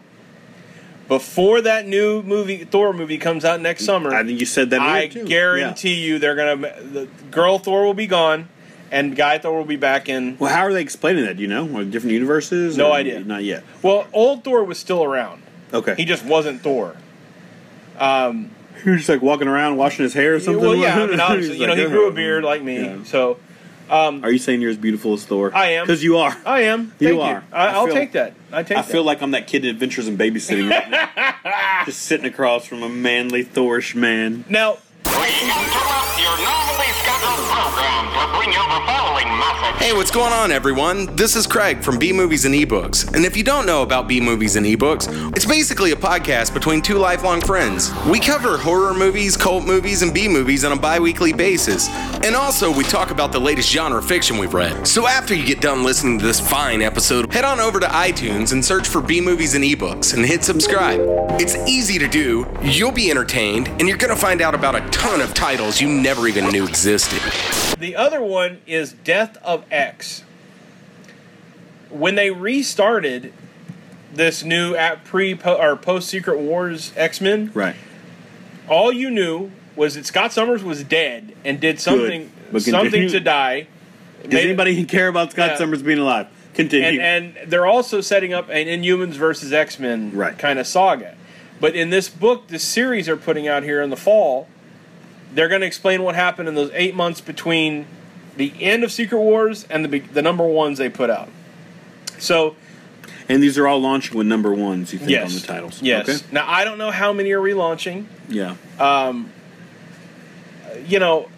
before 1.07 1.59
that 1.61 1.87
new 1.87 2.21
movie 2.21 2.63
Thor 2.63 2.93
movie 2.93 3.17
comes 3.17 3.43
out 3.43 3.59
next 3.59 3.83
summer, 3.83 4.13
I 4.13 4.23
think 4.23 4.39
you 4.39 4.45
said 4.45 4.69
that. 4.69 4.81
I 4.81 5.07
guarantee 5.07 5.95
you 5.95 6.19
they're 6.19 6.35
gonna 6.35 6.55
the 6.81 7.07
girl 7.31 7.57
Thor 7.59 7.83
will 7.83 7.93
be 7.93 8.07
gone, 8.07 8.47
and 8.91 9.15
guy 9.15 9.37
Thor 9.39 9.57
will 9.57 9.65
be 9.65 9.75
back 9.75 10.07
in. 10.07 10.37
Well, 10.37 10.53
how 10.53 10.61
are 10.61 10.71
they 10.73 10.81
explaining 10.81 11.25
that? 11.25 11.37
Do 11.37 11.41
you 11.41 11.49
know? 11.49 11.67
Or 11.77 11.83
different 11.83 12.13
universes? 12.13 12.77
No 12.77 12.93
idea. 12.93 13.19
Not 13.21 13.43
yet. 13.43 13.63
Well, 13.81 14.07
old 14.13 14.43
Thor 14.43 14.63
was 14.63 14.77
still 14.77 15.03
around. 15.03 15.41
Okay. 15.73 15.95
He 15.95 16.05
just 16.05 16.23
wasn't 16.23 16.61
Thor. 16.61 16.95
Um, 17.99 18.51
You're 18.85 18.97
just 18.97 19.09
like 19.09 19.21
walking 19.21 19.47
around 19.47 19.77
washing 19.77 20.03
his 20.03 20.13
hair 20.13 20.35
or 20.35 20.39
something. 20.39 20.63
well, 20.63 20.75
yeah, 20.75 20.95
I 21.01 21.07
mean, 21.07 21.19
obviously, 21.19 21.57
you 21.57 21.67
know, 21.67 21.73
like, 21.73 21.81
he 21.83 21.87
grew 21.89 22.07
a 22.07 22.11
beard 22.11 22.43
like 22.43 22.61
me, 22.61 22.81
Yeah. 22.81 23.03
so 23.03 23.37
Um, 23.93 24.23
are 24.23 24.31
you 24.31 24.39
saying 24.39 24.59
you're 24.61 24.71
as 24.71 24.77
beautiful 24.77 25.13
as 25.13 25.23
Thor? 25.23 25.55
I 25.55 25.73
am. 25.73 25.85
Because 25.85 26.03
you 26.03 26.17
are. 26.17 26.35
I 26.47 26.61
am. 26.61 26.93
You 26.99 27.09
Thank 27.09 27.21
are. 27.21 27.43
I, 27.51 27.67
I 27.67 27.71
I'll 27.73 27.85
feel- 27.85 27.93
take 27.95 28.11
that. 28.13 28.33
I 28.51 28.63
take. 28.63 28.77
I 28.77 28.81
that. 28.81 28.89
feel 28.91 29.03
like 29.03 29.21
I'm 29.21 29.31
that 29.31 29.45
kid 29.47 29.63
in 29.65 29.69
Adventures 29.69 30.07
in 30.07 30.17
Babysitting 30.17 30.69
right 30.69 30.89
now. 30.89 31.83
just 31.85 32.01
sitting 32.01 32.25
across 32.25 32.65
from 32.65 32.81
a 32.81 32.89
manly 32.89 33.43
Thorish 33.45 33.93
man. 33.93 34.45
now. 34.49 34.77
Hey, 39.83 39.91
what's 39.91 40.11
going 40.11 40.31
on, 40.31 40.51
everyone? 40.51 41.13
This 41.15 41.35
is 41.35 41.45
Craig 41.45 41.83
from 41.83 41.99
B 41.99 42.13
Movies 42.13 42.45
and 42.45 42.55
Ebooks. 42.55 43.13
And 43.13 43.25
if 43.25 43.35
you 43.35 43.43
don't 43.43 43.65
know 43.65 43.81
about 43.81 44.07
B 44.07 44.21
Movies 44.21 44.55
and 44.55 44.65
Ebooks, 44.65 45.35
it's 45.35 45.45
basically 45.45 45.91
a 45.91 45.95
podcast 45.95 46.53
between 46.53 46.81
two 46.81 46.97
lifelong 46.97 47.41
friends. 47.41 47.91
We 48.07 48.21
cover 48.21 48.57
horror 48.57 48.93
movies, 48.93 49.35
cult 49.35 49.65
movies, 49.65 50.01
and 50.01 50.13
B 50.13 50.29
movies 50.29 50.63
on 50.63 50.71
a 50.71 50.79
bi 50.79 50.99
weekly 50.99 51.33
basis. 51.33 51.89
And 52.23 52.33
also, 52.33 52.75
we 52.75 52.85
talk 52.85 53.11
about 53.11 53.33
the 53.33 53.41
latest 53.41 53.69
genre 53.69 54.01
fiction 54.01 54.37
we've 54.37 54.53
read. 54.53 54.87
So 54.87 55.05
after 55.05 55.35
you 55.35 55.45
get 55.45 55.59
done 55.59 55.83
listening 55.83 56.17
to 56.19 56.25
this 56.25 56.39
fine 56.39 56.81
episode, 56.81 57.33
head 57.33 57.43
on 57.43 57.59
over 57.59 57.81
to 57.81 57.87
iTunes 57.87 58.53
and 58.53 58.63
search 58.63 58.87
for 58.87 59.01
B 59.01 59.19
Movies 59.19 59.53
and 59.53 59.65
Ebooks 59.65 60.13
and 60.13 60.25
hit 60.25 60.45
subscribe. 60.45 61.01
It's 61.41 61.55
easy 61.67 61.99
to 61.99 62.07
do, 62.07 62.47
you'll 62.61 62.93
be 62.93 63.11
entertained, 63.11 63.67
and 63.67 63.87
you're 63.89 63.97
gonna 63.97 64.15
find 64.15 64.41
out 64.41 64.55
about 64.55 64.75
a 64.75 64.89
ton 64.91 65.19
of 65.19 65.33
titles 65.33 65.81
you 65.81 65.89
never 65.89 66.27
even 66.27 66.47
knew 66.47 66.65
existed. 66.65 67.21
The 67.79 67.95
other 67.95 68.21
one 68.21 68.61
is 68.65 68.93
Death 68.93 69.37
of 69.43 69.65
X. 69.71 70.23
When 71.89 72.15
they 72.15 72.31
restarted 72.31 73.33
this 74.13 74.43
new 74.43 74.75
at 74.75 75.03
pre 75.03 75.35
po, 75.35 75.55
or 75.55 75.75
post 75.75 76.07
Secret 76.09 76.39
Wars 76.39 76.91
X 76.95 77.19
Men, 77.19 77.51
Right. 77.53 77.75
all 78.67 78.91
you 78.91 79.09
knew 79.09 79.51
was 79.75 79.95
that 79.95 80.05
Scott 80.05 80.31
Summers 80.31 80.63
was 80.63 80.83
dead 80.83 81.33
and 81.43 81.59
did 81.59 81.79
something 81.79 82.31
something 82.59 83.07
to 83.09 83.19
die. 83.19 83.67
Does 84.23 84.33
Made- 84.33 84.45
anybody 84.45 84.83
care 84.85 85.07
about 85.07 85.31
Scott 85.31 85.51
Yeah. 85.51 85.57
Summers 85.57 85.81
being 85.81 85.99
alive? 85.99 86.27
Continue. 86.53 87.01
and, 87.01 87.35
and 87.35 87.51
they're 87.51 87.65
also 87.65 87.99
setting 87.99 88.31
up 88.33 88.47
an 88.49 88.67
Inhumans 88.67 89.13
versus 89.13 89.51
X 89.51 89.79
Men 89.79 90.11
Right. 90.13 90.37
kind 90.37 90.59
of 90.59 90.67
saga. 90.67 91.15
But 91.59 91.75
in 91.75 91.89
this 91.89 92.09
book, 92.09 92.47
this 92.49 92.63
series 92.63 93.07
they're 93.07 93.17
putting 93.17 93.47
out 93.47 93.63
here 93.63 93.81
in 93.81 93.89
the 93.89 93.95
fall, 93.97 94.47
they're 95.33 95.49
going 95.49 95.61
to 95.61 95.67
explain 95.67 96.03
what 96.03 96.15
happened 96.15 96.47
in 96.47 96.55
those 96.55 96.71
eight 96.73 96.95
months 96.95 97.21
between 97.21 97.85
the 98.37 98.53
end 98.59 98.83
of 98.83 98.91
Secret 98.91 99.19
Wars 99.19 99.65
and 99.69 99.85
the 99.85 99.99
the 99.99 100.21
number 100.21 100.45
ones 100.45 100.77
they 100.77 100.89
put 100.89 101.09
out. 101.09 101.29
So 102.17 102.55
And 103.29 103.41
these 103.43 103.57
are 103.57 103.67
all 103.67 103.79
launching 103.79 104.17
with 104.17 104.27
number 104.27 104.53
ones, 104.53 104.93
you 104.93 104.99
think, 104.99 105.11
yes, 105.11 105.33
on 105.35 105.41
the 105.41 105.47
titles. 105.47 105.81
Yes. 105.81 106.09
Okay. 106.09 106.19
Now 106.31 106.45
I 106.49 106.63
don't 106.63 106.77
know 106.77 106.91
how 106.91 107.13
many 107.13 107.31
are 107.31 107.39
relaunching. 107.39 108.05
Yeah. 108.29 108.55
Um, 108.79 109.31
you 110.85 110.99
know, 110.99 111.29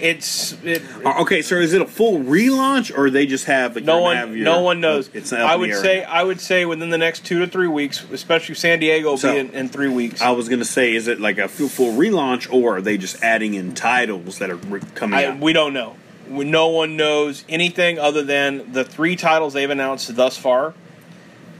it's 0.00 0.56
it, 0.64 0.82
Uh, 1.04 1.20
Okay, 1.20 1.42
so 1.42 1.56
is 1.56 1.72
it 1.72 1.82
a 1.82 1.86
full 1.86 2.18
relaunch, 2.20 2.96
or 2.96 3.10
they 3.10 3.26
just 3.26 3.44
have 3.46 3.74
like, 3.76 3.84
no 3.84 4.00
one 4.00 4.16
have 4.16 4.34
your- 4.36 4.44
no 4.44 4.60
one 4.62 4.80
knows. 4.80 5.10
It's 5.14 5.32
I 5.32 5.54
would 5.56 5.74
say. 5.74 6.02
I 6.04 6.22
would 6.22 6.40
say 6.40 6.64
within 6.64 6.90
the 6.90 6.98
next 6.98 7.24
two 7.24 7.38
to 7.40 7.46
three 7.46 7.68
weeks, 7.68 8.04
especially 8.12 8.54
San 8.54 8.78
Diego 8.80 9.10
will 9.10 9.16
So- 9.18 9.32
be 9.32 9.38
in, 9.38 9.50
in 9.50 9.68
three 9.68 9.88
weeks. 9.88 10.20
I 10.22 10.30
was 10.30 10.48
gonna 10.48 10.64
say, 10.64 10.94
is 10.94 11.08
it 11.08 11.20
like 11.20 11.38
a 11.38 11.48
full, 11.48 11.68
full 11.68 11.92
relaunch, 11.94 12.52
or 12.52 12.76
are 12.76 12.80
they 12.82 12.96
just 12.98 13.22
adding 13.22 13.54
in 13.54 13.74
titles 13.74 14.38
that 14.38 14.50
are 14.50 14.58
coming 14.94 15.18
I, 15.18 15.24
out? 15.26 15.38
we 15.38 15.52
don't 15.52 15.72
know. 15.72 15.96
We, 16.28 16.44
no 16.44 16.68
one 16.68 16.96
knows 16.96 17.44
anything 17.48 17.98
other 17.98 18.22
than 18.22 18.72
the 18.72 18.84
three 18.84 19.16
titles 19.16 19.52
they've 19.54 19.68
announced 19.68 20.14
thus 20.14 20.36
far, 20.36 20.74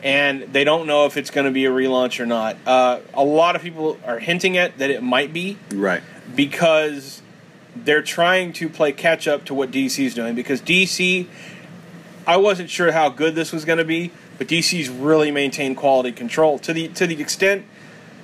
and 0.03 0.43
they 0.53 0.65
don't 0.65 0.87
know 0.87 1.07
if 1.07 1.17
it's 1.17 1.31
going 1.31 1.45
to 1.47 1.51
be 1.51 1.67
a 1.67 1.71
relaunch 1.71 2.21
or 2.21 2.27
not. 2.27 2.57
Uh, 2.67 3.01
a 3.13 3.25
lot 3.25 3.57
of 3.57 3.63
people 3.63 3.99
are 4.07 4.19
hinting 4.19 4.57
at 4.57 4.79
that 4.79 4.91
it 4.91 5.03
might 5.03 5.33
be 5.33 5.59
right. 5.75 6.03
because 6.35 7.20
they're 7.77 8.03
trying 8.03 8.53
to 8.55 8.69
play 8.69 8.93
catch 8.93 9.29
up 9.29 9.45
to 9.47 9.55
what 9.55 9.71
DC's 9.71 10.15
doing. 10.15 10.35
Because 10.35 10.61
DC, 10.61 11.27
I 12.27 12.37
wasn't 12.37 12.71
sure 12.71 12.93
how 12.93 13.09
good 13.09 13.35
this 13.35 13.53
was 13.53 13.65
going 13.65 13.79
to 13.79 13.85
be, 13.85 14.11
but 14.39 14.47
DC's 14.47 14.89
really 14.89 15.31
maintained 15.31 15.77
quality 15.77 16.13
control 16.13 16.59
to 16.61 16.73
the 16.73 16.89
to 16.89 17.07
the 17.07 17.21
extent. 17.21 17.65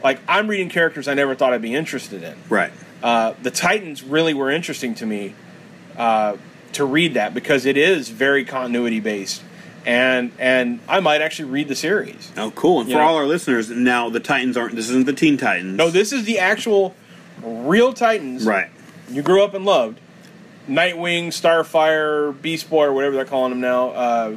Like 0.05 0.21
I'm 0.29 0.49
reading 0.49 0.69
characters 0.69 1.09
I 1.09 1.15
never 1.15 1.35
thought 1.35 1.53
I'd 1.53 1.63
be 1.63 1.75
interested 1.75 2.23
in. 2.23 2.35
Right. 2.49 2.73
Uh, 3.03 3.35
the 3.43 3.51
Titans 3.51 4.03
really 4.03 4.35
were 4.35 4.51
interesting 4.51 4.95
to 4.97 5.07
me 5.07 5.35
uh, 5.97 6.37
to 6.73 6.85
read 6.85 7.15
that 7.15 7.35
because 7.35 7.67
it 7.67 7.77
is 7.77 8.09
very 8.09 8.45
continuity 8.45 9.01
based, 9.01 9.43
and 9.85 10.33
and 10.39 10.81
I 10.89 11.01
might 11.01 11.21
actually 11.23 11.51
read 11.51 11.69
the 11.69 11.75
series. 11.75 12.31
Oh, 12.37 12.51
cool. 12.53 12.81
And 12.81 12.89
You 12.89 12.97
for 12.97 13.01
know- 13.01 13.07
all 13.09 13.17
our 13.17 13.27
listeners, 13.27 13.71
now 13.71 14.09
the 14.11 14.21
Titans 14.21 14.57
aren't. 14.57 14.75
This 14.77 14.89
isn't 14.91 15.07
the 15.07 15.13
Teen 15.13 15.37
Titans. 15.37 15.77
No, 15.77 15.91
this 15.91 16.13
is 16.13 16.25
the 16.25 16.39
actual 16.39 16.95
real 17.43 17.93
Titans 17.93 18.45
Right. 18.45 18.69
You 19.09 19.23
grew 19.23 19.43
up 19.43 19.55
and 19.55 19.65
loved. 19.65 20.01
Nightwing, 20.69 21.29
Starfire, 21.29 22.41
Beast 22.43 22.69
Boy, 22.69 22.87
or 22.87 22.93
whatever 22.93 23.15
they're 23.15 23.25
calling 23.25 23.53
him 23.53 23.61
now. 23.61 23.91
Uh, 23.91 24.35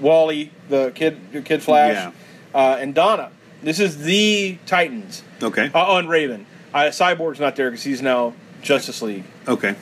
Wally, 0.00 0.52
the 0.68 0.92
kid, 0.94 1.32
the 1.32 1.42
kid 1.42 1.62
Flash, 1.62 1.94
Yeah. 1.94 2.12
uh, 2.54 2.76
and 2.78 2.94
Donna. 2.94 3.30
This 3.62 3.80
is 3.80 3.98
the 4.04 4.58
Titans. 4.66 5.22
Okay. 5.42 5.66
Uh, 5.74 5.84
oh, 5.88 5.96
and 5.98 6.08
Raven. 6.08 6.46
Uh, 6.72 6.78
Cyborg's 6.90 7.40
not 7.40 7.56
there 7.56 7.70
because 7.70 7.82
he's 7.84 8.02
now 8.02 8.34
Justice 8.62 9.02
League. 9.02 9.24
okay. 9.48 9.74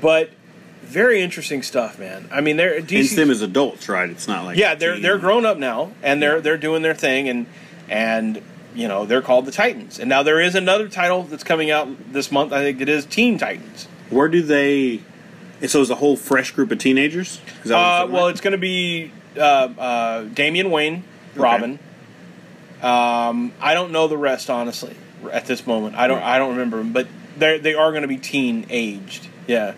But 0.00 0.30
very 0.82 1.22
interesting 1.22 1.62
stuff, 1.62 1.98
man. 1.98 2.28
I 2.32 2.40
mean, 2.40 2.56
they're 2.56 2.80
them 2.80 3.30
as 3.30 3.40
adults, 3.42 3.88
right? 3.88 4.08
It's 4.10 4.28
not 4.28 4.44
like 4.44 4.58
yeah, 4.58 4.74
they're 4.74 4.98
they're 4.98 5.18
grown 5.18 5.46
up 5.46 5.56
now, 5.58 5.92
and 6.02 6.22
they're 6.22 6.40
they're 6.40 6.58
doing 6.58 6.82
their 6.82 6.94
thing, 6.94 7.28
and 7.28 7.46
and 7.88 8.42
you 8.78 8.86
know 8.86 9.04
they're 9.04 9.22
called 9.22 9.44
the 9.44 9.50
Titans, 9.50 9.98
and 9.98 10.08
now 10.08 10.22
there 10.22 10.40
is 10.40 10.54
another 10.54 10.88
title 10.88 11.24
that's 11.24 11.42
coming 11.42 11.68
out 11.70 12.12
this 12.12 12.30
month. 12.30 12.52
I 12.52 12.62
think 12.62 12.80
it 12.80 12.88
is 12.88 13.04
Teen 13.04 13.36
Titans. 13.36 13.88
Where 14.08 14.28
do 14.28 14.40
they? 14.40 15.02
and 15.60 15.68
So 15.68 15.82
it's 15.82 15.90
a 15.90 15.96
whole 15.96 16.16
fresh 16.16 16.52
group 16.52 16.70
of 16.70 16.78
teenagers. 16.78 17.40
Uh, 17.64 18.06
well, 18.08 18.26
like? 18.26 18.32
it's 18.32 18.40
going 18.40 18.52
to 18.52 18.58
be 18.58 19.10
uh, 19.36 19.40
uh, 19.40 20.22
Damian 20.22 20.70
Wayne, 20.70 21.02
Robin. 21.34 21.80
Um, 22.80 23.52
I 23.60 23.74
don't 23.74 23.90
know 23.90 24.06
the 24.06 24.16
rest 24.16 24.48
honestly 24.48 24.94
at 25.32 25.46
this 25.46 25.66
moment. 25.66 25.96
I 25.96 26.06
don't. 26.06 26.22
I 26.22 26.38
don't 26.38 26.50
remember, 26.50 26.84
but 26.84 27.08
they 27.36 27.58
they 27.58 27.74
are 27.74 27.90
going 27.90 28.02
to 28.02 28.08
be 28.08 28.18
teen 28.18 28.64
aged. 28.70 29.26
Yeah. 29.48 29.74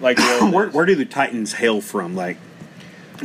Like 0.00 0.18
where, 0.52 0.68
where 0.68 0.86
do 0.86 0.94
the 0.94 1.04
Titans 1.04 1.54
hail 1.54 1.80
from? 1.80 2.14
Like 2.14 2.36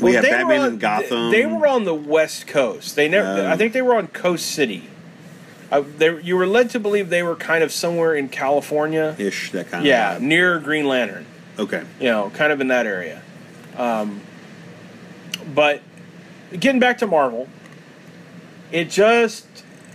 we 0.01 0.12
Well, 0.12 0.13
have 0.13 0.23
they 0.23 0.31
were 0.31 0.38
Batman 0.38 0.62
on- 0.62 0.67
and 0.67 0.79
Gotham. 0.79 1.31
They, 1.31 1.45
were 1.45 1.67
on 1.67 1.83
the 1.85 1.93
West 1.93 2.47
Coast. 2.47 2.95
They 2.95 3.07
never. 3.07 3.27
Oh. 3.27 3.49
I 3.49 3.55
think 3.57 3.73
they 3.73 3.81
were 3.81 3.95
on 3.95 4.07
Coast 4.07 4.45
City. 4.47 4.83
Uh, 5.71 5.83
they, 5.97 6.19
you 6.21 6.35
were 6.35 6.47
led 6.47 6.69
to 6.71 6.79
believe 6.79 7.09
they 7.09 7.21
were 7.23 7.35
kind 7.35 7.63
of 7.63 7.71
somewhere 7.71 8.15
in 8.15 8.27
California. 8.29 9.15
ish 9.19 9.51
that 9.51 9.69
kind 9.69 9.85
Yeah, 9.85 10.15
of 10.15 10.21
yeah, 10.21 10.27
near 10.27 10.59
Green 10.59 10.88
Lantern. 10.88 11.25
Okay. 11.59 11.83
You 11.99 12.07
know, 12.07 12.31
kind 12.31 12.51
of 12.51 12.59
in 12.62 12.69
that 12.69 12.85
area. 12.88 13.21
Um, 13.77 14.21
but 15.53 15.81
getting 16.51 16.79
back 16.79 16.97
to 16.99 17.07
Marvel, 17.07 17.47
it 18.71 18.89
just 18.89 19.45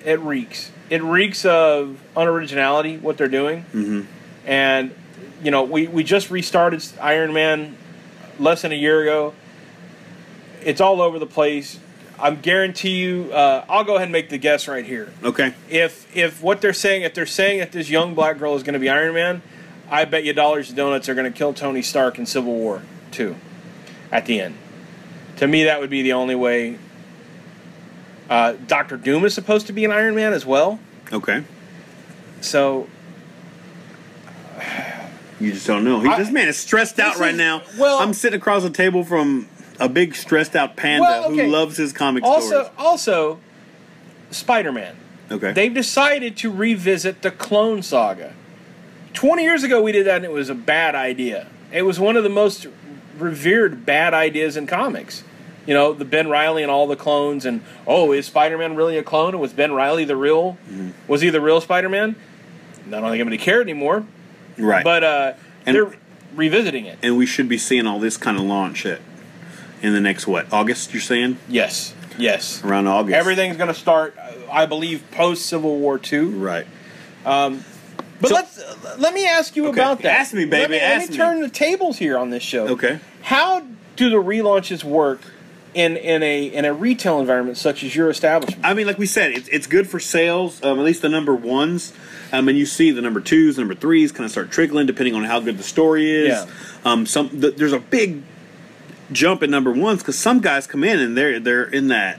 it 0.04 0.20
reeks. 0.20 0.70
It 0.90 1.02
reeks 1.02 1.44
of 1.44 1.98
unoriginality 2.16 3.00
what 3.00 3.16
they're 3.16 3.28
doing, 3.28 3.64
Mm-hmm. 3.72 4.02
and 4.46 4.94
you 5.42 5.50
know 5.50 5.64
we 5.64 5.86
we 5.88 6.04
just 6.04 6.30
restarted 6.30 6.84
Iron 7.00 7.32
Man 7.32 7.76
less 8.38 8.62
than 8.62 8.72
a 8.72 8.76
year 8.76 9.02
ago. 9.02 9.34
It's 10.64 10.80
all 10.80 11.00
over 11.02 11.18
the 11.18 11.26
place. 11.26 11.78
I'm 12.18 12.40
guarantee 12.40 12.96
you. 12.96 13.30
Uh, 13.32 13.64
I'll 13.68 13.84
go 13.84 13.94
ahead 13.96 14.04
and 14.04 14.12
make 14.12 14.30
the 14.30 14.38
guess 14.38 14.68
right 14.68 14.84
here. 14.84 15.12
Okay. 15.22 15.52
If 15.68 16.14
if 16.16 16.42
what 16.42 16.60
they're 16.60 16.72
saying, 16.72 17.02
if 17.02 17.12
they're 17.14 17.26
saying 17.26 17.58
that 17.60 17.72
this 17.72 17.90
young 17.90 18.14
black 18.14 18.38
girl 18.38 18.54
is 18.54 18.62
going 18.62 18.74
to 18.74 18.78
be 18.78 18.88
Iron 18.88 19.14
Man, 19.14 19.42
I 19.90 20.04
bet 20.04 20.24
you 20.24 20.32
dollars 20.32 20.68
to 20.68 20.74
donuts 20.74 21.08
are 21.08 21.14
going 21.14 21.30
to 21.30 21.36
kill 21.36 21.52
Tony 21.52 21.82
Stark 21.82 22.18
in 22.18 22.26
Civil 22.26 22.52
War 22.54 22.82
too. 23.10 23.36
At 24.12 24.26
the 24.26 24.40
end, 24.40 24.54
to 25.36 25.46
me, 25.48 25.64
that 25.64 25.80
would 25.80 25.90
be 25.90 26.02
the 26.02 26.12
only 26.12 26.34
way. 26.36 26.78
Uh, 28.30 28.52
Doctor 28.66 28.96
Doom 28.96 29.24
is 29.24 29.34
supposed 29.34 29.66
to 29.66 29.72
be 29.72 29.84
an 29.84 29.90
Iron 29.90 30.14
Man 30.14 30.32
as 30.32 30.46
well, 30.46 30.78
Okay. 31.12 31.42
so 32.40 32.86
You 35.40 35.52
just 35.52 35.66
don't 35.66 35.84
know. 35.84 36.00
He, 36.00 36.08
I- 36.08 36.16
this 36.18 36.30
man 36.30 36.48
is 36.48 36.56
stressed 36.56 36.98
out 37.00 37.18
right 37.18 37.32
is- 37.32 37.38
now. 37.38 37.62
well- 37.76 37.98
I'm 37.98 38.14
sitting 38.14 38.38
across 38.38 38.62
the 38.62 38.70
table 38.70 39.04
from 39.04 39.48
a 39.80 39.88
big 39.88 40.14
stressed 40.14 40.54
out 40.56 40.76
panda 40.76 41.02
Well, 41.02 41.24
okay. 41.32 41.44
who 41.46 41.50
loves 41.50 41.76
his 41.76 41.92
comic 41.92 42.22
also 42.24 42.46
stories. 42.48 42.68
also 42.78 43.40
Spider 44.30 44.72
Man. 44.72 44.96
Okay. 45.30 45.52
They've 45.52 45.72
decided 45.74 46.36
to 46.38 46.50
revisit 46.50 47.22
the 47.22 47.30
Clone 47.30 47.82
Saga. 47.82 48.34
20 49.14 49.42
years 49.42 49.62
ago, 49.62 49.82
we 49.82 49.92
did 49.92 50.06
that 50.06 50.16
and 50.16 50.24
it 50.24 50.32
was 50.32 50.50
a 50.50 50.54
bad 50.54 50.94
idea. 50.94 51.46
It 51.72 51.82
was 51.82 51.98
one 51.98 52.16
of 52.16 52.22
the 52.24 52.28
most 52.30 52.66
revered 53.18 53.86
bad 53.86 54.12
ideas 54.14 54.56
in 54.56 54.66
comics. 54.66 55.24
You 55.66 55.72
know, 55.72 55.92
the 55.94 56.04
Ben 56.04 56.28
Reilly 56.28 56.62
and 56.62 56.70
all 56.70 56.86
the 56.86 56.96
clones, 56.96 57.46
and 57.46 57.62
oh, 57.86 58.12
is 58.12 58.26
Spider 58.26 58.58
Man 58.58 58.76
really 58.76 58.98
a 58.98 59.02
clone? 59.02 59.30
And 59.32 59.40
was 59.40 59.54
Ben 59.54 59.72
Reilly 59.72 60.04
the 60.04 60.14
real? 60.16 60.58
Mm-hmm. 60.68 60.90
Was 61.08 61.22
he 61.22 61.30
the 61.30 61.40
real 61.40 61.60
Spider 61.62 61.88
Man? 61.88 62.16
I 62.86 62.90
don't 62.90 63.02
think 63.04 63.14
anybody 63.14 63.38
cared 63.38 63.62
anymore. 63.62 64.04
right. 64.58 64.84
But 64.84 65.02
uh, 65.04 65.32
And- 65.64 65.74
they're 65.76 65.94
revisiting 66.34 66.84
it. 66.84 66.98
and 67.02 67.16
we 67.16 67.24
should 67.26 67.48
be 67.48 67.56
seeing 67.56 67.86
all 67.86 67.98
this 68.00 68.16
kind 68.16 68.36
of 68.36 68.42
launch 68.42 68.84
it 68.84 69.00
in 69.84 69.92
the 69.92 70.00
next 70.00 70.26
what 70.26 70.52
August? 70.52 70.92
You're 70.92 71.00
saying 71.02 71.36
Yes, 71.48 71.94
yes. 72.18 72.62
around 72.64 72.86
August. 72.88 73.14
Everything's 73.16 73.56
going 73.56 73.68
to 73.72 73.78
start, 73.78 74.16
I 74.50 74.66
believe, 74.66 75.02
post 75.12 75.46
Civil 75.46 75.78
War 75.78 76.00
II. 76.12 76.20
Right. 76.26 76.66
But 77.24 78.28
So- 78.28 78.34
let's 78.34 78.60
let 78.98 79.12
me 79.12 79.26
ask 79.26 79.56
you 79.56 79.66
Okay, 79.68 79.80
about 79.80 80.00
that. 80.02 80.20
ask 80.20 80.32
me, 80.34 80.44
baby, 80.44 80.60
Let 80.62 80.70
me, 80.70 80.78
ask 80.78 81.00
let 81.00 81.10
me 81.10 81.12
me. 81.12 81.16
turn 81.18 81.40
the 81.42 81.48
tables 81.48 81.98
here 81.98 82.16
on 82.16 82.30
this 82.30 82.42
show. 82.42 82.68
Okay. 82.68 82.98
How 83.22 83.62
do 83.96 84.08
the 84.10 84.16
relaunches 84.16 84.84
work 84.84 85.20
in 85.74 85.96
in 85.96 86.22
a 86.22 86.44
in 86.44 86.64
a 86.64 86.72
retail 86.72 87.18
environment 87.18 87.58
such 87.58 87.82
as 87.82 87.94
your 87.96 88.08
establishment? 88.08 88.64
I 88.64 88.72
mean, 88.72 88.86
like 88.86 88.98
we 88.98 89.06
said, 89.06 89.32
it's, 89.32 89.48
it's 89.48 89.66
good 89.66 89.88
for 89.88 89.98
sales. 90.00 90.62
Um, 90.62 90.78
at 90.78 90.84
least 90.84 91.02
the 91.02 91.08
number 91.08 91.34
ones. 91.34 91.92
Um, 92.32 92.48
and 92.48 92.56
you 92.56 92.66
see 92.66 92.90
the 92.92 93.02
number 93.02 93.20
twos, 93.20 93.58
number 93.58 93.74
threes 93.74 94.10
kind 94.12 94.24
of 94.24 94.30
start 94.30 94.50
trickling 94.50 94.86
depending 94.86 95.14
on 95.14 95.24
how 95.24 95.40
good 95.40 95.58
the 95.58 95.62
story 95.64 96.10
is. 96.10 96.28
Yeah. 96.28 96.46
Um, 96.84 97.06
some 97.06 97.28
th- 97.28 97.56
there's 97.56 97.72
a 97.72 97.78
big 97.80 98.22
jump 99.14 99.42
at 99.42 99.48
number 99.50 99.72
ones 99.72 100.00
because 100.02 100.18
some 100.18 100.40
guys 100.40 100.66
come 100.66 100.84
in 100.84 100.98
and 101.00 101.16
they're 101.16 101.40
they're 101.40 101.64
in 101.64 101.88
that. 101.88 102.18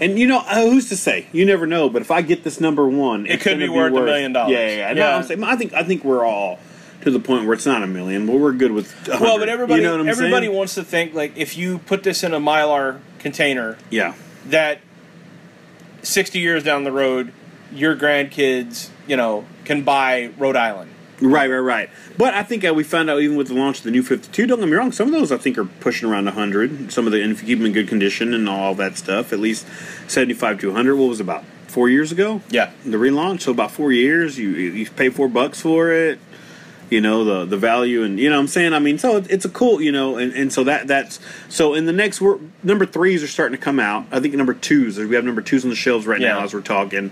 And 0.00 0.18
you 0.18 0.26
know 0.26 0.38
uh, 0.38 0.62
who's 0.62 0.88
to 0.88 0.96
say? 0.96 1.26
You 1.32 1.44
never 1.44 1.66
know. 1.66 1.88
But 1.88 2.02
if 2.02 2.10
I 2.10 2.22
get 2.22 2.42
this 2.44 2.60
number 2.60 2.88
one, 2.88 3.26
It 3.26 3.40
could 3.40 3.52
gonna 3.54 3.66
be 3.66 3.68
worth 3.68 3.92
a 3.92 4.02
million 4.02 4.32
dollars. 4.32 4.52
Yeah, 4.52 4.66
yeah. 4.68 4.76
yeah. 4.88 4.92
No, 4.94 5.10
I'm 5.10 5.22
saying, 5.24 5.44
I 5.44 5.56
think 5.56 5.72
I 5.74 5.82
think 5.84 6.04
we're 6.04 6.24
all 6.24 6.58
to 7.02 7.10
the 7.10 7.20
point 7.20 7.44
where 7.44 7.52
it's 7.54 7.66
not 7.66 7.82
a 7.82 7.86
million, 7.86 8.26
but 8.26 8.36
we're 8.36 8.52
good 8.52 8.72
with. 8.72 8.92
100. 9.06 9.20
Well, 9.22 9.38
but 9.38 9.48
everybody 9.48 9.82
you 9.82 9.86
know 9.86 9.92
what 9.92 10.00
I'm 10.00 10.08
everybody 10.08 10.46
saying? 10.46 10.56
wants 10.56 10.74
to 10.76 10.84
think 10.84 11.14
like 11.14 11.36
if 11.36 11.56
you 11.56 11.78
put 11.80 12.02
this 12.02 12.24
in 12.24 12.32
a 12.34 12.40
mylar 12.40 13.00
container, 13.18 13.76
Yeah. 13.90 14.14
that 14.46 14.80
sixty 16.02 16.38
years 16.40 16.64
down 16.64 16.84
the 16.84 16.92
road, 16.92 17.32
your 17.72 17.96
grandkids, 17.96 18.88
you 19.06 19.16
know, 19.16 19.44
can 19.64 19.82
buy 19.82 20.30
Rhode 20.38 20.56
Island. 20.56 20.90
Right, 21.20 21.48
right, 21.48 21.58
right. 21.58 21.90
But 22.18 22.34
I 22.34 22.42
think 22.42 22.64
uh, 22.64 22.74
we 22.74 22.82
found 22.84 23.08
out 23.08 23.20
even 23.20 23.36
with 23.36 23.48
the 23.48 23.54
launch 23.54 23.78
of 23.78 23.84
the 23.84 23.90
new 23.90 24.02
52, 24.02 24.46
don't 24.46 24.58
get 24.58 24.68
me 24.68 24.74
wrong, 24.74 24.92
some 24.92 25.08
of 25.08 25.12
those 25.12 25.30
I 25.30 25.36
think 25.36 25.56
are 25.58 25.64
pushing 25.64 26.08
around 26.08 26.24
100. 26.26 26.92
Some 26.92 27.06
of 27.06 27.12
the, 27.12 27.22
and 27.22 27.30
if 27.30 27.40
you 27.42 27.46
keep 27.48 27.58
them 27.58 27.66
in 27.66 27.72
good 27.72 27.88
condition 27.88 28.34
and 28.34 28.48
all 28.48 28.74
that 28.74 28.96
stuff, 28.96 29.32
at 29.32 29.38
least 29.38 29.66
75 30.08 30.60
to 30.60 30.66
100. 30.68 30.96
What 30.96 31.08
was 31.08 31.20
it, 31.20 31.22
about 31.22 31.44
four 31.68 31.88
years 31.88 32.12
ago? 32.12 32.40
Yeah. 32.50 32.70
The 32.84 32.96
relaunch, 32.96 33.42
so 33.42 33.52
about 33.52 33.70
four 33.70 33.92
years. 33.92 34.38
You 34.38 34.50
you 34.50 34.88
pay 34.90 35.08
four 35.08 35.28
bucks 35.28 35.60
for 35.60 35.90
it. 35.90 36.18
You 36.90 37.00
know 37.00 37.24
the 37.24 37.44
the 37.46 37.56
value 37.56 38.04
and 38.04 38.20
you 38.20 38.28
know 38.28 38.36
what 38.36 38.42
I'm 38.42 38.46
saying 38.46 38.74
I 38.74 38.78
mean 38.78 38.98
so 38.98 39.16
it, 39.16 39.28
it's 39.30 39.44
a 39.44 39.48
cool 39.48 39.80
you 39.80 39.90
know 39.90 40.16
and, 40.18 40.32
and 40.34 40.52
so 40.52 40.62
that 40.64 40.86
that's 40.86 41.18
so 41.48 41.74
in 41.74 41.86
the 41.86 41.92
next 41.92 42.20
we're, 42.20 42.38
number 42.62 42.84
threes 42.84 43.22
are 43.22 43.26
starting 43.26 43.58
to 43.58 43.60
come 43.60 43.80
out 43.80 44.04
I 44.12 44.20
think 44.20 44.34
number 44.34 44.52
twos 44.54 44.98
we 44.98 45.14
have 45.16 45.24
number 45.24 45.40
twos 45.40 45.64
on 45.64 45.70
the 45.70 45.76
shelves 45.76 46.06
right 46.06 46.20
now 46.20 46.44
as 46.44 46.52
we're 46.52 46.60
talking 46.60 47.10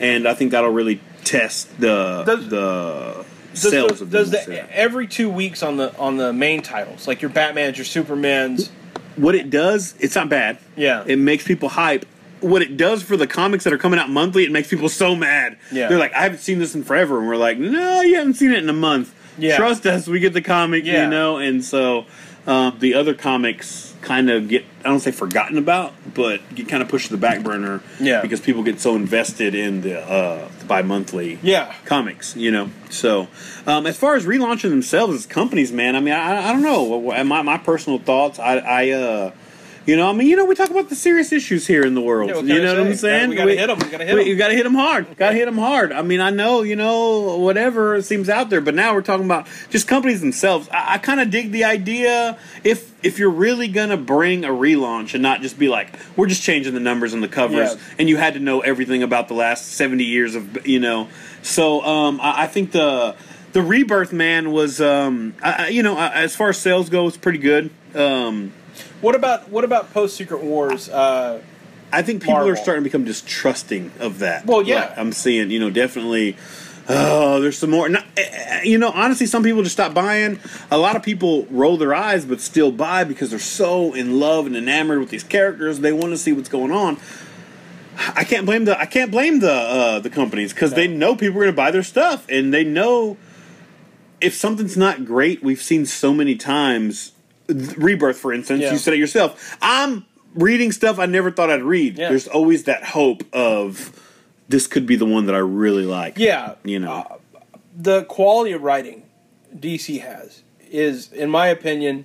and 0.00 0.26
I 0.26 0.32
think 0.34 0.52
that'll 0.52 0.70
really 0.70 1.00
test 1.22 1.78
the 1.78 2.24
Does- 2.24 2.48
the 2.48 3.24
Does, 3.52 3.70
sales 3.70 4.00
does 4.00 4.30
them. 4.30 4.44
the, 4.48 4.76
every 4.76 5.06
two 5.06 5.28
weeks 5.28 5.62
on 5.62 5.76
the 5.76 5.96
on 5.98 6.16
the 6.16 6.32
main 6.32 6.62
titles, 6.62 7.08
like 7.08 7.20
your 7.22 7.30
Batman's, 7.30 7.76
your 7.78 7.84
Superman's, 7.84 8.70
what 9.16 9.34
it 9.34 9.50
does, 9.50 9.94
it's 9.98 10.14
not 10.14 10.28
bad. 10.28 10.58
Yeah. 10.76 11.04
It 11.06 11.18
makes 11.18 11.44
people 11.46 11.68
hype. 11.70 12.06
What 12.40 12.62
it 12.62 12.76
does 12.78 13.02
for 13.02 13.16
the 13.18 13.26
comics 13.26 13.64
that 13.64 13.72
are 13.72 13.78
coming 13.78 13.98
out 13.98 14.08
monthly, 14.08 14.44
it 14.44 14.52
makes 14.52 14.68
people 14.68 14.88
so 14.88 15.14
mad. 15.14 15.58
Yeah. 15.70 15.88
They're 15.88 15.98
like, 15.98 16.14
I 16.14 16.22
haven't 16.22 16.38
seen 16.38 16.58
this 16.58 16.74
in 16.74 16.84
forever. 16.84 17.18
And 17.18 17.28
we're 17.28 17.36
like, 17.36 17.58
no, 17.58 18.00
you 18.00 18.16
haven't 18.16 18.34
seen 18.34 18.52
it 18.52 18.62
in 18.62 18.68
a 18.68 18.72
month. 18.74 19.14
Yeah. 19.36 19.56
Trust 19.56 19.84
us, 19.86 20.06
we 20.06 20.20
get 20.20 20.32
the 20.32 20.40
comic, 20.42 20.84
Yeah. 20.84 21.04
you 21.04 21.10
know? 21.10 21.36
And 21.38 21.62
so 21.64 22.06
um, 22.46 22.76
the 22.78 22.94
other 22.94 23.14
comics 23.14 23.94
kind 24.02 24.30
of 24.30 24.48
get, 24.48 24.64
I 24.80 24.88
don't 24.88 25.00
say 25.00 25.10
forgotten 25.10 25.58
about, 25.58 25.92
but 26.14 26.40
get 26.54 26.68
kind 26.68 26.82
of 26.82 26.88
pushed 26.88 27.06
to 27.08 27.12
the 27.12 27.18
back 27.18 27.42
burner. 27.42 27.82
Yeah. 28.00 28.22
Because 28.22 28.40
people 28.40 28.62
get 28.62 28.80
so 28.80 28.96
invested 28.96 29.54
in 29.54 29.82
the, 29.82 30.00
uh, 30.00 30.48
the 30.58 30.64
bi 30.64 30.80
monthly 30.82 31.38
Yeah. 31.42 31.74
comics, 31.84 32.34
you 32.34 32.50
know. 32.50 32.70
So, 32.88 33.28
um, 33.66 33.86
as 33.86 33.98
far 33.98 34.14
as 34.16 34.24
relaunching 34.24 34.70
themselves 34.70 35.14
as 35.14 35.26
companies, 35.26 35.70
man, 35.70 35.96
I 35.96 36.00
mean, 36.00 36.14
I, 36.14 36.48
I 36.48 36.52
don't 36.52 36.62
know. 36.62 37.12
My 37.24 37.42
my 37.42 37.58
personal 37.58 37.98
thoughts, 37.98 38.38
I, 38.38 38.56
I, 38.56 38.90
uh, 38.90 39.30
you 39.86 39.96
know, 39.96 40.08
I 40.08 40.12
mean, 40.12 40.28
you 40.28 40.36
know, 40.36 40.44
we 40.44 40.54
talk 40.54 40.70
about 40.70 40.88
the 40.88 40.94
serious 40.94 41.32
issues 41.32 41.66
here 41.66 41.82
in 41.84 41.94
the 41.94 42.00
world. 42.00 42.28
Yeah, 42.30 42.54
you 42.54 42.62
know 42.62 42.74
what 42.74 42.86
I'm 42.86 42.92
say? 42.94 42.98
saying? 42.98 43.30
We 43.30 43.36
gotta 43.36 43.54
hit 43.56 43.70
'em, 43.70 43.78
we 43.78 43.84
gotta 43.88 44.04
hit 44.04 44.18
'em. 44.18 44.26
You 44.26 44.36
got 44.36 44.48
to 44.48 44.54
hit 44.54 44.64
them 44.64 44.74
hard. 44.74 45.16
Got 45.16 45.30
to 45.30 45.36
hit 45.36 45.46
them 45.46 45.58
hard. 45.58 45.92
I 45.92 46.02
mean, 46.02 46.20
I 46.20 46.30
know, 46.30 46.62
you 46.62 46.76
know, 46.76 47.36
whatever 47.38 48.00
seems 48.02 48.28
out 48.28 48.50
there, 48.50 48.60
but 48.60 48.74
now 48.74 48.94
we're 48.94 49.00
talking 49.02 49.24
about 49.24 49.46
just 49.70 49.88
companies 49.88 50.20
themselves. 50.20 50.68
I, 50.70 50.94
I 50.94 50.98
kind 50.98 51.20
of 51.20 51.30
dig 51.30 51.50
the 51.50 51.64
idea 51.64 52.38
if 52.62 52.90
if 53.02 53.18
you're 53.18 53.30
really 53.30 53.68
gonna 53.68 53.96
bring 53.96 54.44
a 54.44 54.48
relaunch 54.50 55.14
and 55.14 55.22
not 55.22 55.40
just 55.40 55.58
be 55.58 55.68
like, 55.68 55.94
we're 56.16 56.26
just 56.26 56.42
changing 56.42 56.74
the 56.74 56.80
numbers 56.80 57.14
and 57.14 57.22
the 57.22 57.28
covers, 57.28 57.74
Yeah. 57.74 57.80
and 57.98 58.08
you 58.08 58.18
had 58.18 58.34
to 58.34 58.40
know 58.40 58.60
everything 58.60 59.02
about 59.02 59.28
the 59.28 59.34
last 59.34 59.72
70 59.72 60.04
years 60.04 60.34
of 60.34 60.66
you 60.66 60.78
know 60.80 61.08
so 61.42 61.80
um, 61.82 62.20
I, 62.20 62.42
I 62.42 62.46
think 62.46 62.72
the 62.72 63.16
the 63.52 63.62
rebirth 63.62 64.12
man 64.12 64.52
was 64.52 64.80
um, 64.80 65.34
I- 65.42 65.68
you 65.68 65.82
know 65.82 65.98
as 65.98 66.36
far 66.36 66.50
as 66.50 66.58
sales 66.58 66.90
go 66.90 67.06
it's 67.08 67.16
pretty 67.16 67.38
good 67.38 67.70
um, 67.94 68.52
What 69.00 69.14
about 69.14 69.48
what 69.50 69.64
about 69.64 69.92
post 69.92 70.16
Secret 70.16 70.42
Wars? 70.42 70.88
Uh, 70.88 71.42
i 71.92 72.02
think 72.02 72.22
people 72.22 72.34
Marvel. 72.34 72.52
are 72.52 72.56
starting 72.56 72.84
to 72.84 72.88
become 72.88 73.04
distrusting 73.04 73.90
of 73.98 74.20
that 74.20 74.46
Well, 74.46 74.62
yeah. 74.62 74.80
Like, 74.80 74.98
i'm 74.98 75.12
seeing 75.12 75.50
you 75.50 75.58
know 75.58 75.70
definitely 75.70 76.36
oh 76.88 77.40
there's 77.40 77.58
some 77.58 77.70
more 77.70 77.88
Not- 77.88 78.06
eh, 78.16 78.22
eh, 78.30 78.62
you 78.62 78.78
know 78.78 78.90
honestly 78.90 79.26
some 79.26 79.42
people 79.42 79.62
just 79.64 79.74
stop 79.74 79.92
buying 79.92 80.38
a 80.70 80.78
lot 80.78 80.94
of 80.94 81.02
people 81.02 81.46
roll 81.50 81.76
their 81.76 81.92
eyes 81.92 82.24
but 82.24 82.40
still 82.40 82.70
buy 82.70 83.02
because 83.02 83.30
they're 83.30 83.40
so 83.40 83.92
in 83.92 84.20
love 84.20 84.46
and 84.46 84.56
enamored 84.56 85.00
with 85.00 85.10
these 85.10 85.24
characters 85.24 85.80
they 85.80 85.92
want 85.92 86.10
to 86.10 86.16
see 86.16 86.32
what's 86.32 86.48
going 86.48 86.70
on 86.70 86.96
I 88.16 88.24
can't 88.24 88.46
blame 88.46 88.64
the 88.64 88.78
I 88.80 88.86
can't 88.86 89.10
blame 89.10 89.40
the 89.40 89.52
uh, 89.52 89.98
the 89.98 90.10
companies 90.10 90.54
because 90.54 90.72
they 90.72 90.86
know 90.86 91.16
people 91.16 91.36
are 91.38 91.42
going 91.42 91.52
to 91.52 91.56
buy 91.56 91.70
their 91.70 91.82
stuff 91.82 92.24
and 92.30 92.54
they 92.54 92.64
know 92.64 93.18
if 94.20 94.34
something's 94.34 94.76
not 94.76 95.04
great. 95.04 95.42
We've 95.42 95.60
seen 95.60 95.84
so 95.86 96.14
many 96.14 96.34
times. 96.34 97.12
Rebirth, 97.76 98.18
for 98.18 98.32
instance, 98.32 98.62
Yeah. 98.62 98.72
you 98.72 98.78
said 98.78 98.94
it 98.94 98.98
yourself. 98.98 99.56
I'm 99.62 100.04
reading 100.34 100.72
stuff 100.72 100.98
I 100.98 101.06
never 101.06 101.30
thought 101.30 101.50
I'd 101.50 101.62
read. 101.62 101.98
Yeah. 101.98 102.08
There's 102.08 102.28
always 102.28 102.64
that 102.64 102.82
hope 102.84 103.22
of 103.32 103.98
this 104.48 104.66
could 104.66 104.86
be 104.86 104.96
the 104.96 105.06
one 105.06 105.26
that 105.26 105.34
I 105.34 105.38
really 105.38 105.84
like. 105.84 106.18
Yeah, 106.18 106.54
You 106.64 106.78
know. 106.80 107.20
the 107.76 108.04
quality 108.04 108.52
of 108.52 108.62
writing 108.62 109.02
DC 109.58 110.00
has 110.00 110.42
is, 110.70 111.12
in 111.12 111.30
my 111.30 111.48
opinion, 111.48 112.04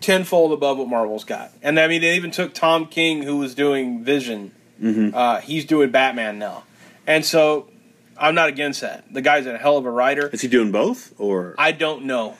tenfold 0.00 0.52
above 0.52 0.78
what 0.78 0.88
Marvel's 0.88 1.24
got. 1.24 1.52
And 1.62 1.78
I 1.78 1.88
mean, 1.88 2.00
they 2.00 2.16
even 2.16 2.30
took 2.30 2.54
Tom 2.54 2.86
King, 2.86 3.22
who 3.22 3.36
was 3.38 3.54
doing 3.54 4.04
Vision. 4.04 4.52
Mm-hmm. 4.82 5.14
Uh, 5.14 5.40
he's 5.40 5.64
doing 5.64 5.90
Batman 5.90 6.38
now, 6.38 6.62
and 7.04 7.24
so 7.24 7.68
I'm 8.16 8.36
not 8.36 8.48
against 8.48 8.80
that. 8.82 9.12
The 9.12 9.20
guy's 9.20 9.44
a 9.44 9.58
hell 9.58 9.76
of 9.76 9.84
a 9.86 9.90
writer. 9.90 10.28
Is 10.32 10.40
he 10.40 10.46
doing 10.46 10.70
both 10.70 11.12
or 11.18 11.56
I 11.58 11.72
don't 11.72 12.04
know. 12.04 12.36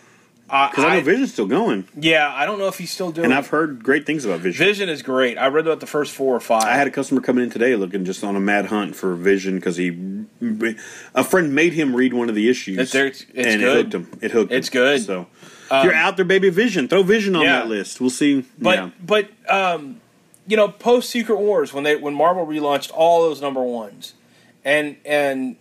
Uh, 0.50 0.70
because 0.70 0.84
I, 0.84 0.96
know 0.96 1.00
Vision's 1.02 1.32
still 1.32 1.46
going, 1.46 1.86
Yeah, 1.94 2.32
I 2.34 2.46
don't 2.46 2.58
know 2.58 2.68
if 2.68 2.78
he's 2.78 2.90
still 2.90 3.10
doing. 3.12 3.26
and. 3.26 3.34
I've 3.34 3.48
heard 3.48 3.82
great 3.84 4.06
things 4.06 4.24
about 4.24 4.40
Vision. 4.40 4.64
Vision 4.64 4.88
is 4.88 5.02
great. 5.02 5.36
I 5.36 5.48
read 5.48 5.66
about 5.66 5.80
the 5.80 5.86
first 5.86 6.12
four 6.14 6.34
or 6.34 6.40
five. 6.40 6.62
I 6.64 6.74
had 6.74 6.86
a 6.86 6.90
customer 6.90 7.20
coming 7.20 7.44
in 7.44 7.50
today 7.50 7.76
looking 7.76 8.04
just 8.06 8.24
on 8.24 8.34
a 8.34 8.40
mad 8.40 8.66
hunt 8.66 8.96
for 8.96 9.14
Vision 9.14 9.56
because 9.56 9.76
he, 9.76 9.88
a 11.14 11.22
friend 11.22 11.54
made 11.54 11.74
him 11.74 11.94
read 11.94 12.14
one 12.14 12.28
of 12.30 12.34
the 12.34 12.48
issues, 12.48 12.78
It's- 12.78 12.94
it's- 12.94 13.46
and 13.46 13.60
good. 13.60 13.62
it 13.62 13.76
hooked 13.92 13.94
him. 13.94 14.18
It 14.22 14.30
hooked. 14.30 14.52
It's 14.52 14.68
him. 14.68 14.72
good. 14.72 15.02
So 15.02 15.26
if 15.70 15.84
you're 15.84 15.92
out 15.94 16.16
there, 16.16 16.24
baby, 16.24 16.48
Vision. 16.48 16.88
Throw 16.88 17.02
Vision 17.02 17.36
on 17.36 17.42
Yeah. 17.42 17.58
that 17.58 17.68
list. 17.68 18.00
We'll 18.00 18.08
see. 18.08 18.44
But 18.58 18.78
yeah. 18.78 18.90
but 19.04 19.28
um, 19.50 20.00
you 20.46 20.56
know, 20.56 20.68
post 20.68 21.10
Secret 21.10 21.36
Wars 21.38 21.74
when 21.74 21.84
they 21.84 21.96
when 21.96 22.14
Marvel 22.14 22.46
relaunched 22.46 22.90
all 22.94 23.20
those 23.22 23.42
number 23.42 23.62
ones, 23.62 24.14
and 24.64 24.96
and 25.04 25.56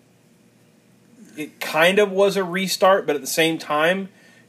it 1.35 1.59
kind 1.59 1.99
of 1.99 2.09
was 2.11 2.37
a 2.37 2.43
restart, 2.45 3.05
but 3.05 3.15
at 3.15 3.21
the 3.21 3.27
same 3.27 3.57
time, 3.57 4.07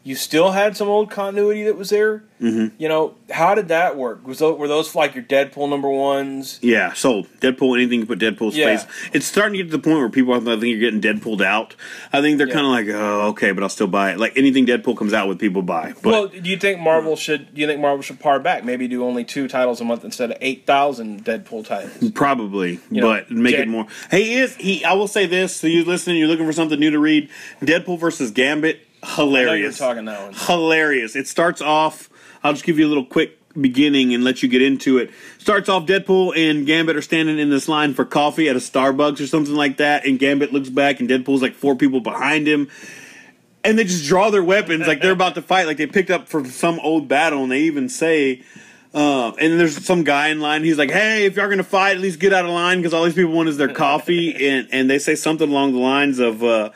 you 0.09 0.15
still 0.15 0.53
had 0.53 0.75
some 0.75 0.89
old 0.89 1.11
continuity 1.11 1.65
that 1.65 1.77
was 1.77 1.91
there. 1.91 2.25
Mm-hmm. 2.41 2.81
You 2.81 2.89
know, 2.89 3.17
how 3.31 3.55
did 3.55 3.69
that 3.69 3.97
work? 3.97 4.27
Was 4.27 4.39
those, 4.39 4.57
were 4.59 4.69
those 4.69 4.95
like 4.95 5.15
your 5.15 5.25
Deadpool 5.25 5.69
number 5.69 5.89
ones? 5.91 6.59
Yeah, 6.63 6.93
sold. 6.95 7.27
Deadpool, 7.41 7.77
anything 7.77 8.01
you 8.01 8.07
put 8.07 8.21
Deadpool 8.21 8.55
Yeah. 8.55 8.77
space. 8.77 9.11
It's 9.13 9.27
starting 9.27 9.59
to 9.59 9.65
get 9.65 9.71
to 9.73 9.77
the 9.77 9.83
point 9.83 9.99
where 9.99 10.09
people 10.09 10.33
I 10.35 10.39
think 10.39 10.63
you're 10.63 10.79
getting 10.79 11.01
Deadpooled 11.01 11.43
out. 11.45 11.75
I 12.13 12.21
think 12.23 12.39
they're 12.39 12.47
Yeah. 12.47 12.55
kind 12.55 12.67
of 12.67 12.73
like, 12.73 12.87
oh, 12.89 13.29
okay, 13.31 13.51
but 13.53 13.63
I'll 13.65 13.69
still 13.69 13.89
buy 13.89 14.13
it. 14.13 14.19
Like 14.21 14.33
anything 14.39 14.65
Deadpool 14.67 14.97
comes 14.97 15.13
out 15.13 15.29
with, 15.29 15.39
people 15.39 15.63
buy. 15.63 15.93
But 16.01 16.11
well, 16.11 16.27
do 16.29 16.49
you 16.49 16.57
think 16.57 16.81
Marvel 16.81 17.17
should? 17.17 17.55
Do 17.55 17.61
you 17.61 17.67
think 17.67 17.81
Marvel 17.81 18.03
should 18.03 18.21
pare 18.21 18.39
back? 18.39 18.65
Maybe 18.65 18.87
do 18.89 19.05
only 19.05 19.25
two 19.25 19.49
titles 19.49 19.81
a 19.81 19.85
month 19.85 20.05
instead 20.05 20.31
of 20.31 20.39
eight 20.41 20.65
thousand 20.65 21.25
Deadpool 21.25 21.67
titles. 21.67 22.13
Probably, 22.13 22.79
You 22.91 23.01
know, 23.03 23.09
but 23.09 23.31
make 23.33 23.53
Jan- 23.57 23.63
it 23.65 23.69
more. 23.69 23.87
Hey, 24.11 24.23
he 24.23 24.35
is 24.39 24.55
he? 24.57 24.85
I 24.85 24.93
will 24.95 25.09
say 25.09 25.27
this: 25.27 25.57
so 25.57 25.67
you 25.67 25.85
listening, 25.85 26.17
you're 26.19 26.29
looking 26.29 26.47
for 26.47 26.53
something 26.53 26.79
new 26.79 26.91
to 26.93 26.99
read. 27.01 27.29
Deadpool 27.61 27.99
versus 27.99 28.31
Gambit, 28.31 28.81
hilarious. 29.05 29.79
talking 29.79 30.05
that 30.07 30.23
one. 30.23 30.35
Hilarious. 30.35 31.17
It 31.17 31.29
starts 31.29 31.61
off. 31.61 32.11
I'll 32.43 32.53
just 32.53 32.65
give 32.65 32.79
you 32.79 32.87
a 32.87 32.89
little 32.89 33.05
quick 33.05 33.39
beginning 33.61 34.15
and 34.15 34.25
let 34.25 34.43
you 34.43 34.49
get 34.49 34.63
into 34.63 34.99
it. 34.99 35.11
Starts 35.39 35.69
off 35.69 35.87
Deadpool 35.87 36.37
and 36.37 36.67
Gambit 36.67 36.97
are 36.97 37.03
standing 37.03 37.39
in 37.39 37.51
this 37.51 37.69
line 37.69 37.95
for 37.95 38.05
coffee 38.05 38.49
at 38.49 38.57
a 38.57 38.61
Starbucks 38.61 39.21
or 39.21 39.27
something 39.27 39.55
like 39.55 39.79
that, 39.79 40.07
and 40.07 40.19
Gambit 40.19 40.53
looks 40.53 40.69
back 40.69 41.01
and 41.01 41.09
Deadpool's 41.09 41.43
like 41.43 41.55
four 41.55 41.75
people 41.77 42.01
behind 42.01 42.47
him. 42.47 42.69
And 43.65 43.79
they 43.79 43.85
just 43.85 44.07
draw 44.07 44.31
their 44.31 44.45
weapons 44.45 44.87
like 44.87 45.03
they're 45.03 45.13
about 45.13 45.35
to 45.35 45.43
fight, 45.43 45.67
like 45.67 45.77
they 45.77 45.87
picked 45.87 46.11
up 46.11 46.29
from 46.29 46.47
some 46.47 46.79
old 46.81 47.09
battle, 47.09 47.43
and 47.43 47.53
they 47.53 47.63
even 47.63 47.89
say, 47.89 48.43
uh, 48.95 49.33
and 49.33 49.61
there's 49.61 49.85
some 49.85 50.05
guy 50.05 50.29
in 50.29 50.41
line. 50.41 50.65
He's 50.65 50.79
like, 50.79 50.91
"Hey, 50.91 51.27
if 51.27 51.37
y'all 51.37 51.51
gonna 51.51 51.65
fight, 51.65 51.97
at 51.97 52.01
least 52.01 52.21
get 52.21 52.33
out 52.33 52.45
of 52.45 52.53
line 52.53 52.79
because 52.79 52.95
all 52.95 53.05
these 53.05 53.15
people 53.15 53.33
want 53.33 53.49
is 53.49 53.57
their 53.59 53.69
coffee." 53.69 54.49
and 54.49 54.69
and 54.71 54.89
they 54.89 54.99
say 54.99 55.15
something 55.15 55.51
along 55.51 55.73
the 55.73 55.81
lines 55.81 56.19
of, 56.21 56.43
uh, 56.43 56.71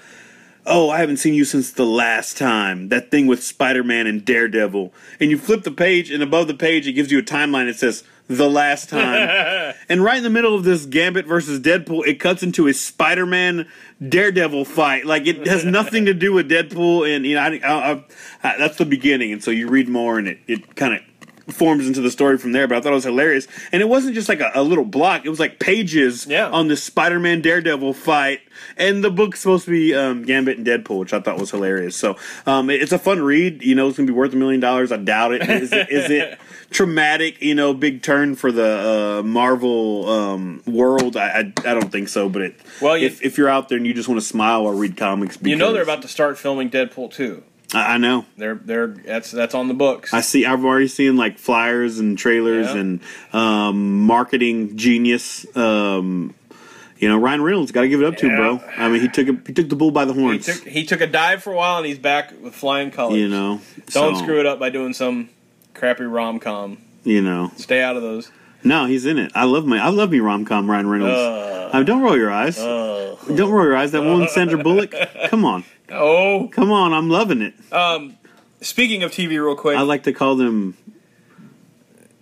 "Oh, 0.66 0.90
I 0.90 0.98
haven't 0.98 1.18
seen 1.18 1.34
you 1.34 1.44
since 1.44 1.70
the 1.70 1.86
last 1.86 2.36
time 2.36 2.88
that 2.88 3.10
thing 3.10 3.26
with 3.26 3.42
Spider 3.42 3.82
Man 3.84 4.06
and 4.06 4.24
Daredevil." 4.24 4.92
And 5.20 5.30
you 5.30 5.38
flip 5.38 5.64
the 5.64 5.70
page, 5.70 6.10
and 6.10 6.22
above 6.22 6.48
the 6.48 6.54
page, 6.54 6.86
it 6.86 6.92
gives 6.92 7.10
you 7.10 7.18
a 7.18 7.22
timeline. 7.22 7.68
It 7.68 7.76
says 7.76 8.04
the 8.28 8.48
last 8.48 8.88
time, 8.88 9.74
and 9.88 10.02
right 10.02 10.16
in 10.16 10.22
the 10.22 10.30
middle 10.30 10.54
of 10.54 10.64
this 10.64 10.86
Gambit 10.86 11.26
versus 11.26 11.60
Deadpool, 11.60 12.06
it 12.06 12.20
cuts 12.20 12.42
into 12.42 12.66
a 12.68 12.72
Spider 12.72 13.26
Man 13.26 13.68
Daredevil 14.06 14.64
fight. 14.64 15.06
Like 15.06 15.26
it 15.26 15.46
has 15.46 15.64
nothing 15.64 16.06
to 16.06 16.14
do 16.14 16.32
with 16.32 16.50
Deadpool, 16.50 17.14
and 17.14 17.26
you 17.26 17.34
know, 17.34 17.42
I, 17.42 17.60
I, 17.64 18.04
I, 18.42 18.58
that's 18.58 18.78
the 18.78 18.86
beginning. 18.86 19.32
And 19.32 19.42
so 19.42 19.50
you 19.50 19.68
read 19.68 19.88
more, 19.88 20.18
and 20.18 20.28
it 20.28 20.38
it 20.46 20.76
kind 20.76 20.94
of 20.94 21.00
forms 21.48 21.86
into 21.86 22.00
the 22.00 22.10
story 22.10 22.38
from 22.38 22.52
there. 22.52 22.66
But 22.68 22.78
I 22.78 22.80
thought 22.80 22.92
it 22.92 22.96
was 22.96 23.04
hilarious, 23.04 23.46
and 23.72 23.80
it 23.82 23.88
wasn't 23.88 24.14
just 24.14 24.28
like 24.28 24.40
a, 24.40 24.50
a 24.54 24.62
little 24.62 24.84
block; 24.84 25.24
it 25.24 25.28
was 25.30 25.40
like 25.40 25.58
pages 25.58 26.26
Yeah. 26.26 26.48
on 26.50 26.68
this 26.68 26.82
Spider-Man 26.82 27.40
Daredevil 27.42 27.94
fight. 27.94 28.40
And 28.76 29.02
the 29.02 29.10
book's 29.10 29.40
supposed 29.40 29.64
to 29.64 29.70
be 29.72 29.94
um, 29.94 30.22
Gambit 30.24 30.56
and 30.58 30.66
Deadpool, 30.66 30.98
which 31.00 31.12
I 31.12 31.20
thought 31.20 31.38
was 31.38 31.50
hilarious. 31.50 31.96
So 31.96 32.16
um, 32.46 32.70
it- 32.70 32.80
it's 32.82 32.92
a 32.92 32.98
fun 32.98 33.20
read. 33.20 33.62
You 33.62 33.74
know, 33.74 33.88
it's 33.88 33.96
gonna 33.96 34.06
be 34.06 34.12
worth 34.12 34.32
a 34.34 34.36
million 34.36 34.60
dollars. 34.60 34.92
I 34.92 34.98
doubt 34.98 35.32
it. 35.32 35.42
Is 35.48 35.72
it, 35.72 35.90
is 35.90 36.10
it 36.10 36.38
traumatic? 36.70 37.40
You 37.42 37.54
know, 37.54 37.74
big 37.74 38.02
turn 38.02 38.34
for 38.36 38.52
the 38.52 39.18
uh, 39.20 39.22
Marvel 39.26 40.08
um, 40.08 40.62
world? 40.66 41.16
I, 41.16 41.28
I 41.28 41.38
I 41.40 41.74
don't 41.74 41.90
think 41.90 42.08
so. 42.08 42.28
But 42.28 42.42
it. 42.42 42.60
Well, 42.80 42.96
you- 42.96 43.06
if 43.06 43.22
if 43.22 43.36
you're 43.38 43.48
out 43.48 43.68
there 43.68 43.78
and 43.78 43.86
you 43.86 43.94
just 43.94 44.08
want 44.08 44.20
to 44.20 44.26
smile 44.26 44.62
or 44.62 44.74
read 44.74 44.96
comics, 44.96 45.38
You 45.42 45.56
know 45.56 45.72
they're 45.72 45.82
about 45.82 46.02
to 46.02 46.08
start 46.08 46.38
filming 46.38 46.70
Deadpool 46.70 47.12
two. 47.12 47.42
I, 47.74 47.94
I 47.94 47.98
know. 47.98 48.24
They're 48.36 48.54
they're 48.56 48.86
that's 48.88 49.30
that's 49.30 49.54
on 49.54 49.68
the 49.68 49.74
books. 49.74 50.12
I 50.12 50.20
see. 50.20 50.44
I've 50.46 50.64
already 50.64 50.88
seen 50.88 51.16
like 51.16 51.38
flyers 51.38 51.98
and 51.98 52.18
trailers 52.18 52.66
Yeah. 52.68 52.76
and 52.80 53.00
um, 53.32 54.00
marketing 54.06 54.76
genius. 54.76 55.44
Um, 55.56 56.34
you 56.98 57.08
know, 57.08 57.18
Ryan 57.18 57.42
Reynolds 57.42 57.72
got 57.72 57.80
to 57.80 57.88
give 57.88 58.00
it 58.00 58.06
up 58.06 58.16
to 58.18 58.28
him, 58.28 58.36
bro. 58.36 58.60
I 58.76 58.88
mean, 58.88 59.00
he 59.00 59.08
took 59.08 59.26
a, 59.28 59.32
he 59.46 59.52
took 59.52 59.68
the 59.68 59.74
bull 59.76 59.90
by 59.90 60.04
the 60.04 60.12
he 60.14 60.20
horns. 60.20 60.46
took 60.46 60.66
he 60.68 60.84
took 60.84 61.00
a 61.00 61.06
dive 61.06 61.42
for 61.42 61.52
a 61.52 61.56
while 61.56 61.78
and 61.78 61.86
he's 61.86 61.98
back 61.98 62.32
with 62.40 62.54
flying 62.54 62.90
colors. 62.92 63.18
you 63.18 63.28
know, 63.28 63.60
don't 63.90 64.14
So, 64.16 64.22
screw 64.22 64.38
it 64.38 64.46
up 64.46 64.58
by 64.60 64.70
doing 64.70 64.92
some 64.92 65.28
crappy 65.74 66.04
rom 66.04 66.38
com. 66.38 66.78
You 67.04 67.20
know, 67.22 67.50
Stay 67.56 67.82
out 67.82 67.96
of 67.96 68.02
those. 68.02 68.30
no, 68.62 68.86
he's 68.86 69.04
in 69.06 69.18
it. 69.18 69.32
I 69.34 69.44
love 69.44 69.66
my 69.66 69.78
I 69.80 69.88
love 69.88 70.10
me 70.10 70.20
rom 70.20 70.44
com 70.44 70.70
Ryan 70.70 70.86
Reynolds. 70.88 71.14
Uh, 71.18 71.70
Uh, 71.72 71.82
don't 71.82 72.02
roll 72.02 72.16
your 72.16 72.30
eyes. 72.30 72.58
uh, 72.58 73.16
don't 73.34 73.50
roll 73.50 73.64
your 73.64 73.74
eyes. 73.76 73.90
That 73.92 74.04
one 74.04 74.20
with 74.20 74.30
Sandra 74.30 74.62
Bullock. 74.62 74.94
Come 75.28 75.44
on, 75.44 75.64
oh, 75.92 76.48
come 76.52 76.70
on. 76.70 76.92
I'm 76.92 77.08
loving 77.08 77.42
it. 77.42 77.54
Um, 77.72 78.16
speaking 78.60 79.02
of 79.02 79.10
TV, 79.10 79.30
real 79.30 79.56
quick. 79.56 79.76
I 79.76 79.82
like 79.82 80.04
to 80.04 80.12
call 80.12 80.36
them. 80.36 80.76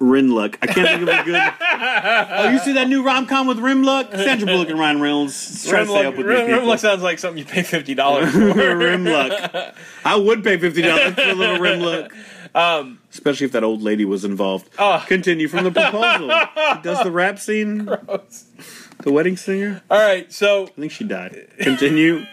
Rinluck. 0.00 0.56
I 0.62 0.66
can't 0.66 0.88
think 0.88 1.02
of 1.02 1.08
a 1.08 1.24
good. 1.24 1.34
oh, 2.30 2.48
you 2.48 2.58
see 2.60 2.72
that 2.72 2.88
new 2.88 3.02
rom 3.02 3.26
com 3.26 3.46
with 3.46 3.58
Rimluck? 3.58 4.10
Sandra 4.12 4.46
Bullock 4.46 4.70
and 4.70 4.78
Ryan 4.78 4.98
Reynolds 4.98 5.68
trying 5.68 5.84
to 5.84 5.90
stay 5.90 6.06
up 6.06 6.16
with 6.16 6.26
people. 6.26 6.42
Rimlock 6.42 6.78
sounds 6.78 7.02
like 7.02 7.18
something 7.18 7.36
you 7.36 7.44
pay 7.44 7.62
fifty 7.62 7.94
dollars 7.94 8.32
for. 8.32 8.38
Rimluck. 8.40 9.74
I 10.02 10.16
would 10.16 10.42
pay 10.42 10.56
fifty 10.56 10.80
dollars 10.80 11.14
for 11.14 11.20
a 11.20 11.34
little 11.34 11.58
Rimluck. 11.58 12.12
Um, 12.54 12.98
Especially 13.10 13.44
if 13.44 13.52
that 13.52 13.62
old 13.62 13.82
lady 13.82 14.06
was 14.06 14.24
involved. 14.24 14.70
Oh. 14.78 15.04
Continue 15.06 15.48
from 15.48 15.64
the 15.64 15.70
proposal. 15.70 16.30
She 16.30 16.82
does 16.82 17.02
the 17.04 17.12
rap 17.12 17.38
scene. 17.38 17.88
The 19.02 19.10
wedding 19.10 19.38
singer. 19.38 19.80
All 19.90 19.98
right, 19.98 20.30
so 20.30 20.64
I 20.64 20.66
think 20.66 20.92
she 20.92 21.04
died. 21.04 21.48
Continue. 21.58 22.26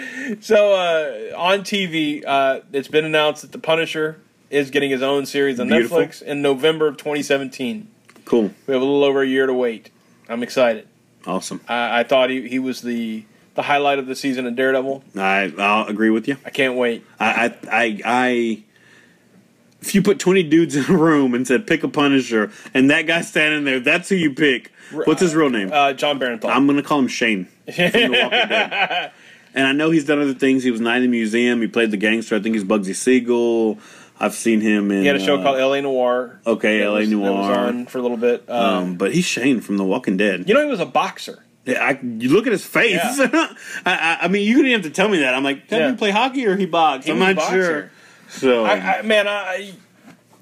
so 0.40 0.72
uh, 0.74 1.36
on 1.36 1.60
TV, 1.60 2.24
uh, 2.26 2.60
it's 2.72 2.88
been 2.88 3.04
announced 3.04 3.42
that 3.42 3.52
the 3.52 3.58
Punisher 3.58 4.20
is 4.50 4.70
getting 4.70 4.90
his 4.90 5.02
own 5.02 5.26
series 5.26 5.58
on 5.58 5.68
Beautiful. 5.68 5.98
Netflix 5.98 6.22
in 6.22 6.42
November 6.42 6.86
of 6.86 6.96
2017. 6.96 7.88
Cool. 8.24 8.52
We 8.66 8.74
have 8.74 8.82
a 8.82 8.84
little 8.84 9.04
over 9.04 9.22
a 9.22 9.26
year 9.26 9.46
to 9.46 9.54
wait. 9.54 9.90
I'm 10.28 10.42
excited. 10.42 10.88
Awesome. 11.26 11.60
I, 11.68 12.00
I 12.00 12.04
thought 12.04 12.30
he, 12.30 12.48
he 12.48 12.58
was 12.58 12.82
the 12.82 13.24
the 13.54 13.62
highlight 13.62 13.98
of 13.98 14.06
the 14.06 14.16
season 14.16 14.46
in 14.46 14.54
Daredevil. 14.54 15.04
I 15.16 15.52
I'll 15.58 15.86
agree 15.86 16.10
with 16.10 16.26
you. 16.26 16.36
I 16.44 16.50
can't 16.50 16.76
wait. 16.76 17.04
I 17.20 17.46
I 17.46 17.54
I. 17.70 18.00
I 18.04 18.62
if 19.80 19.96
you 19.96 20.02
put 20.02 20.20
20 20.20 20.44
dudes 20.44 20.76
in 20.76 20.84
a 20.84 20.96
room 20.96 21.34
and 21.34 21.44
said 21.44 21.66
pick 21.66 21.82
a 21.82 21.88
Punisher 21.88 22.52
and 22.72 22.88
that 22.90 23.02
guy 23.08 23.20
standing 23.20 23.64
there, 23.64 23.80
that's 23.80 24.08
who 24.08 24.14
you 24.14 24.32
pick. 24.32 24.70
What's 24.92 25.20
his 25.20 25.34
real 25.34 25.50
name? 25.50 25.72
Uh, 25.72 25.92
Jon 25.92 26.20
Bernthal. 26.20 26.50
I'm 26.50 26.68
gonna 26.68 26.84
call 26.84 27.00
him 27.00 27.08
Shane 27.08 27.48
from 29.52 29.60
The 29.60 29.60
Walking 29.60 29.60
Dead. 29.60 29.60
And 29.60 29.66
I 29.66 29.72
know 29.72 29.90
he's 29.90 30.04
done 30.04 30.20
other 30.20 30.34
things. 30.34 30.62
He 30.64 30.70
was 30.70 30.80
Night 30.80 30.96
in 30.96 31.02
the 31.02 31.08
Museum. 31.08 31.60
He 31.60 31.68
played 31.68 31.90
the 31.90 31.96
gangster. 31.96 32.36
I 32.36 32.40
think 32.40 32.54
he's 32.54 32.64
Bugsy 32.64 32.94
Siegel. 32.94 33.78
I've 34.20 34.34
seen 34.34 34.60
him 34.60 34.90
in. 34.92 35.00
he 35.00 35.06
had 35.06 35.16
a 35.16 35.20
show 35.20 35.40
uh, 35.40 35.42
called 35.42 35.58
L.A. 35.58 35.82
Noir. 35.82 36.40
Okay, 36.46 36.82
L.A. 36.82 37.00
was- 37.00 37.10
that 37.10 37.16
was 37.18 37.22
Noir. 37.48 37.58
on 37.58 37.86
for 37.86 37.98
a 37.98 38.02
little 38.02 38.16
bit. 38.16 38.48
Um, 38.48 38.56
Um, 38.84 38.94
but 38.96 39.12
he's 39.12 39.24
Shane 39.24 39.60
from 39.60 39.78
The 39.78 39.84
Walking 39.84 40.16
Dead. 40.16 40.48
you 40.48 40.54
know, 40.54 40.62
he 40.64 40.70
was 40.70 40.78
a 40.80 40.86
boxer. 40.86 41.42
Yeah, 41.64 41.82
I, 41.84 41.98
you 42.02 42.28
look 42.30 42.46
at 42.46 42.52
his 42.52 42.64
face. 42.64 42.92
Yeah. 42.92 43.16
I, 43.30 43.48
I, 43.86 44.18
I 44.22 44.28
mean, 44.28 44.46
you 44.46 44.54
didn't 44.54 44.66
even 44.70 44.82
have 44.82 44.90
to 44.92 44.94
tell 44.94 45.08
me 45.08 45.18
that. 45.20 45.34
I'm 45.34 45.44
like, 45.44 45.68
did 45.68 45.78
Yeah. 45.78 45.90
he 45.92 45.96
play 45.96 46.10
hockey 46.10 46.46
or 46.46 46.56
he 46.56 46.66
boxed? 46.66 47.06
He 47.06 47.12
I'm 47.12 47.18
not 47.20 47.36
boxer. 47.36 47.62
sure. 47.62 47.90
So 48.28 48.64
I, 48.64 48.98
I, 48.98 49.02
man, 49.02 49.28
I 49.28 49.72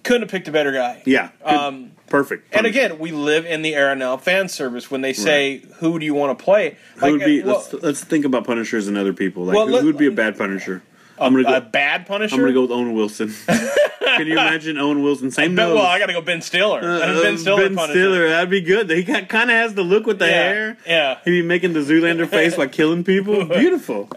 couldn't 0.03 0.23
have 0.23 0.31
picked 0.31 0.49
a 0.49 0.53
better 0.53 0.73
guy. 0.73 1.03
yeah. 1.07 1.31
Um, 1.45 1.93
perfect. 2.11 2.55
And 2.55 2.67
again, 2.67 2.99
we 2.99 3.11
live 3.13 3.47
in 3.47 3.63
the 3.63 3.75
era 3.75 3.97
now 3.97 4.13
of 4.15 4.23
fan 4.23 4.49
service. 4.51 4.91
When 4.91 5.01
they 5.01 5.15
say, 5.15 5.63
"Who 5.79 5.99
do 5.99 6.05
you 6.05 6.13
want 6.13 6.39
to 6.39 6.45
play?" 6.45 6.77
who 6.97 7.13
would 7.13 7.21
be? 7.25 7.43
uh, 7.43 7.47
well, 7.47 7.57
let's, 7.57 7.73
let's 7.83 8.05
think 8.05 8.27
about 8.27 8.45
Punishers 8.45 8.87
and 8.89 8.99
other 8.99 9.15
people. 9.15 9.45
Like, 9.47 9.57
Well, 9.57 9.67
who 9.67 9.73
let- 9.75 9.85
would 9.85 9.97
be 9.97 10.07
a 10.07 10.11
bad 10.13 10.37
Punisher? 10.37 10.83
I'm 11.19 11.33
gonna 11.33 11.45
go. 11.45 11.55
a 11.57 11.61
bad 11.61 12.07
Punisher. 12.07 12.35
I'm 12.35 12.41
gonna 12.41 12.53
go 12.53 12.63
with 12.63 12.71
Owen 12.71 12.93
Wilson. 12.95 13.33
Can 13.47 14.27
you 14.27 14.33
imagine 14.33 14.77
Owen 14.79 15.03
Wilson? 15.03 15.31
Same 15.31 15.55
Ben- 15.55 15.69
nose. 15.69 15.77
well, 15.77 15.87
I 15.87 15.99
got 15.99 16.07
to 16.07 16.13
go 16.15 16.21
Ben 16.21 16.41
Stiller. 16.43 16.81
Uh, 16.81 17.23
ben 17.23 17.39
Stiller. 17.39 17.63
Ben 17.69 17.77
Punisher. 17.77 17.93
Stiller, 18.01 18.29
that'd 18.29 18.51
be 18.51 18.61
good. 18.63 18.91
He 18.91 19.05
kind 19.05 19.25
of 19.51 19.57
has 19.57 19.75
the 19.75 19.83
look 19.83 20.05
with 20.07 20.19
the 20.19 20.27
Yeah, 20.27 20.33
hair. 20.33 20.79
yeah. 20.87 21.19
He'd 21.25 21.31
be 21.31 21.43
making 21.43 21.75
the 21.75 21.81
Zoolander 21.81 22.27
face 22.29 22.57
while 22.57 22.69
killing 22.69 23.05
people. 23.05 23.45
Beautiful. 23.47 24.09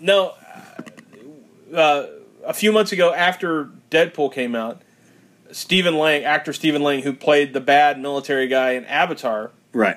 No, 0.00 0.34
uh, 1.74 2.06
a 2.44 2.52
few 2.54 2.72
months 2.72 2.92
ago, 2.92 3.12
after 3.12 3.68
Deadpool 3.90 4.32
came 4.32 4.54
out, 4.54 4.82
Stephen 5.52 5.96
Lang, 5.96 6.24
actor 6.24 6.52
Stephen 6.52 6.82
Lang, 6.82 7.02
who 7.02 7.12
played 7.12 7.52
the 7.52 7.60
bad 7.60 8.00
military 8.00 8.48
guy 8.48 8.72
in 8.72 8.84
Avatar, 8.86 9.50
Right. 9.72 9.96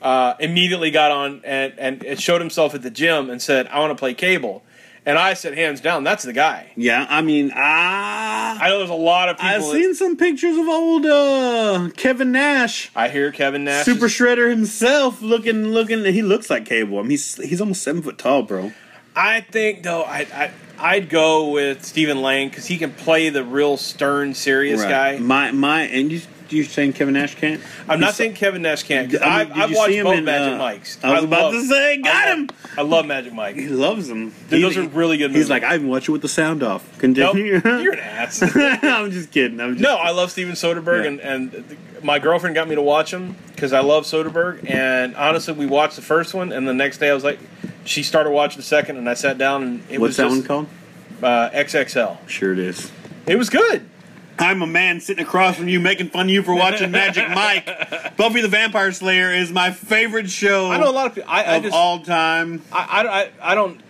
uh, 0.00 0.34
immediately 0.40 0.90
got 0.90 1.10
on 1.10 1.40
and, 1.44 1.74
and 1.78 2.04
it 2.04 2.20
showed 2.20 2.40
himself 2.40 2.74
at 2.74 2.82
the 2.82 2.90
gym 2.90 3.30
and 3.30 3.40
said, 3.40 3.66
I 3.68 3.78
want 3.80 3.90
to 3.90 3.96
play 3.98 4.14
Cable. 4.14 4.62
And 5.04 5.18
I 5.18 5.34
said, 5.34 5.58
hands 5.58 5.80
down, 5.80 6.04
that's 6.04 6.22
the 6.22 6.32
guy. 6.32 6.70
Yeah, 6.76 7.04
I 7.10 7.22
mean, 7.22 7.50
ah, 7.56 8.56
I 8.60 8.68
know 8.68 8.78
there's 8.78 8.88
a 8.90 8.94
lot 8.94 9.28
of 9.28 9.36
people. 9.36 9.48
I've 9.50 9.62
that- 9.62 9.72
seen 9.72 9.94
some 9.96 10.16
pictures 10.16 10.56
of 10.56 10.68
old 10.68 11.04
uh, 11.04 11.88
Kevin 11.96 12.30
Nash, 12.30 12.88
I 12.94 13.08
hear 13.08 13.32
Kevin 13.32 13.64
Nash. 13.64 13.84
Super 13.84 14.06
is- 14.06 14.12
Shredder 14.12 14.48
himself, 14.48 15.20
looking, 15.20 15.66
looking. 15.68 16.04
He 16.04 16.22
looks 16.22 16.48
like 16.50 16.64
Cable. 16.66 16.98
I 16.98 17.02
mean, 17.02 17.10
he's 17.10 17.34
he's 17.36 17.60
almost 17.60 17.82
seven 17.82 18.00
foot 18.02 18.16
tall, 18.16 18.44
bro. 18.44 18.70
I 19.16 19.40
think, 19.40 19.82
though, 19.82 20.02
I, 20.04 20.18
I, 20.32 20.50
I'd 20.82 21.08
go 21.08 21.50
with 21.50 21.84
Stephen 21.84 22.22
Lang 22.22 22.48
because 22.48 22.66
he 22.66 22.76
can 22.76 22.92
play 22.92 23.28
the 23.28 23.44
real 23.44 23.76
stern, 23.76 24.34
serious 24.34 24.82
guy. 24.82 25.16
My 25.18 25.52
my, 25.52 25.82
and 25.82 26.10
you 26.10 26.20
you 26.52 26.64
saying 26.64 26.92
Kevin 26.92 27.14
Nash 27.14 27.34
can't? 27.36 27.60
I'm 27.88 27.98
not 28.00 28.06
He's- 28.08 28.16
saying 28.16 28.34
Kevin 28.34 28.62
Nash 28.62 28.82
can't. 28.82 29.08
I 29.14 29.18
mean, 29.18 29.22
I've, 29.22 29.52
I've 29.70 29.74
watched 29.76 30.02
both 30.02 30.16
in, 30.18 30.24
Magic 30.24 30.54
uh, 30.54 30.58
Mikes. 30.58 30.98
I 31.02 31.12
was 31.14 31.24
about 31.24 31.50
to 31.52 31.66
say, 31.66 32.00
got 32.02 32.14
I 32.14 32.28
love- 32.30 32.38
him. 32.38 32.48
I 32.76 32.82
love 32.82 33.06
Magic 33.06 33.32
Mike. 33.34 33.56
He 33.56 33.68
loves 33.68 34.08
them. 34.08 34.32
Dude, 34.48 34.62
those 34.62 34.76
are 34.78 34.86
really 34.88 35.16
good 35.18 35.30
Movies. 35.30 35.44
He's 35.44 35.50
like, 35.50 35.62
I 35.62 35.74
even 35.74 35.88
watch 35.88 36.08
it 36.08 36.12
with 36.12 36.22
the 36.22 36.28
sound 36.28 36.62
off. 36.62 36.82
Nope, 36.92 37.00
Continue. 37.00 37.60
you're 37.64 37.92
an 37.92 37.98
ass. 37.98 38.42
I'm 38.56 39.10
just 39.10 39.30
kidding. 39.30 39.60
I'm 39.60 39.72
just 39.74 39.82
No, 39.82 39.96
I 39.96 40.10
love 40.10 40.30
Steven 40.30 40.54
Soderbergh, 40.54 41.02
Yeah. 41.04 41.30
and, 41.32 41.54
and 41.54 41.76
my 42.02 42.18
girlfriend 42.18 42.54
got 42.54 42.68
me 42.68 42.74
to 42.74 42.82
watch 42.82 43.12
him 43.12 43.36
because 43.54 43.72
I 43.72 43.80
love 43.80 44.04
Soderbergh. 44.04 44.70
And 44.70 45.14
honestly, 45.16 45.52
we 45.54 45.66
watched 45.66 45.96
the 45.96 46.02
first 46.02 46.32
one, 46.34 46.50
and 46.52 46.66
the 46.66 46.74
next 46.74 46.98
day 46.98 47.10
I 47.10 47.14
was 47.14 47.24
like, 47.24 47.38
she 47.84 48.02
started 48.02 48.30
watching 48.30 48.56
the 48.58 48.62
second, 48.62 48.96
and 48.96 49.08
I 49.08 49.14
sat 49.14 49.36
down, 49.38 49.62
and 49.62 49.82
it 49.90 50.00
What's 50.00 50.10
was 50.10 50.16
that 50.18 50.22
just, 50.28 50.36
one 50.36 50.42
called? 50.44 50.66
Uh, 51.22 51.50
XXL. 51.50 52.26
Sure 52.28 52.52
it 52.52 52.58
is. 52.58 52.90
It 53.26 53.36
was 53.36 53.50
good. 53.50 53.88
I'm 54.38 54.62
a 54.62 54.66
man 54.66 55.00
sitting 55.00 55.24
across 55.24 55.56
from 55.56 55.68
you 55.68 55.80
making 55.80 56.08
fun 56.08 56.26
of 56.26 56.30
you 56.30 56.42
for 56.42 56.54
watching 56.54 56.90
Magic 56.90 57.28
Mike. 57.34 58.16
Buffy 58.16 58.40
the 58.40 58.48
Vampire 58.48 58.92
Slayer 58.92 59.32
is 59.32 59.52
my 59.52 59.70
favorite 59.70 60.28
show 60.30 60.70
I 60.70 60.78
know 60.78 60.90
a 60.90 60.92
lot 60.92 61.06
of 61.06 61.14
people. 61.14 61.30
I, 61.30 61.44
I 61.44 61.56
of 61.56 61.62
just 61.64 61.74
all 61.74 62.00
time. 62.00 62.62
I, 62.72 62.78
I, 62.78 63.20
I, 63.22 63.30
I 63.52 63.54
don't 63.54 63.80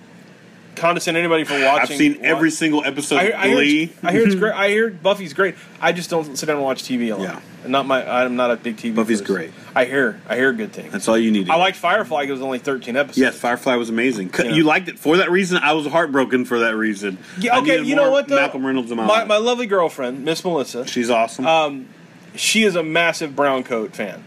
condescend 0.77 1.17
anybody 1.17 1.45
for 1.45 1.55
watching. 1.55 1.93
I've 1.93 1.99
seen 1.99 2.19
every 2.25 2.51
single 2.51 2.85
episode 2.85 3.17
I, 3.17 3.33
I, 3.43 3.47
hear 3.49 3.57
Glee. 3.57 3.83
it's, 3.85 4.05
I 4.05 4.13
hear 4.13 4.27
it's 4.27 4.35
great. 4.35 4.53
I 4.55 4.69
hear 4.69 4.91
Buffy's 4.91 5.33
great. 5.33 5.55
I 5.81 5.93
just 5.93 6.11
don't 6.11 6.37
sit 6.37 6.47
down 6.47 6.57
and 6.57 6.65
watch 6.65 6.83
TV 6.83 7.13
a 7.13 7.17
lot. 7.17 7.23
Yeah. 7.23 7.41
Not 7.69 7.87
my. 7.87 8.25
I'm 8.25 8.35
not 8.35 8.51
a 8.51 8.57
big 8.57 8.77
TV. 8.77 8.95
Buffy's 8.95 9.21
person. 9.21 9.35
great. 9.35 9.53
I 9.75 9.85
hear. 9.85 10.21
I 10.29 10.37
hear 10.37 10.53
good 10.53 10.73
things. 10.73 10.93
That's 10.93 11.07
all 11.07 11.17
you 11.17 11.31
need. 11.31 11.49
I 11.49 11.57
liked 11.57 11.77
Firefly. 11.77 12.23
It 12.23 12.31
was 12.31 12.43
only 12.43 12.59
13 12.59 12.97
episodes. 12.97 13.19
Yes, 13.19 13.39
Firefly 13.39 13.77
was 13.77 13.89
amazing. 13.89 14.33
Yeah. 14.37 14.53
You 14.53 14.65
liked 14.65 14.89
it 14.89 14.99
for 14.99 15.19
that 15.19 15.31
reason. 15.31 15.59
I 15.59 15.73
was 15.73 15.87
heartbroken 15.87 16.45
for 16.45 16.61
that 16.61 16.77
reason. 16.77 17.19
Yeah, 17.39 17.59
okay, 17.61 17.81
you 17.83 17.95
know 17.95 18.11
what? 18.11 18.29
Though? 18.29 18.37
Malcolm 18.37 18.67
Reynolds 18.67 18.91
my, 18.91 19.07
my, 19.07 19.25
my 19.25 19.37
lovely 19.37 19.67
girlfriend, 19.67 20.25
Miss 20.25 20.45
Melissa. 20.45 20.87
She's 20.87 21.09
awesome. 21.09 21.47
Um, 21.47 21.89
she 22.35 22.65
is 22.65 22.75
a 22.75 22.83
massive 22.83 23.37
Brown 23.37 23.63
Coat 23.63 23.95
fan. 23.95 24.25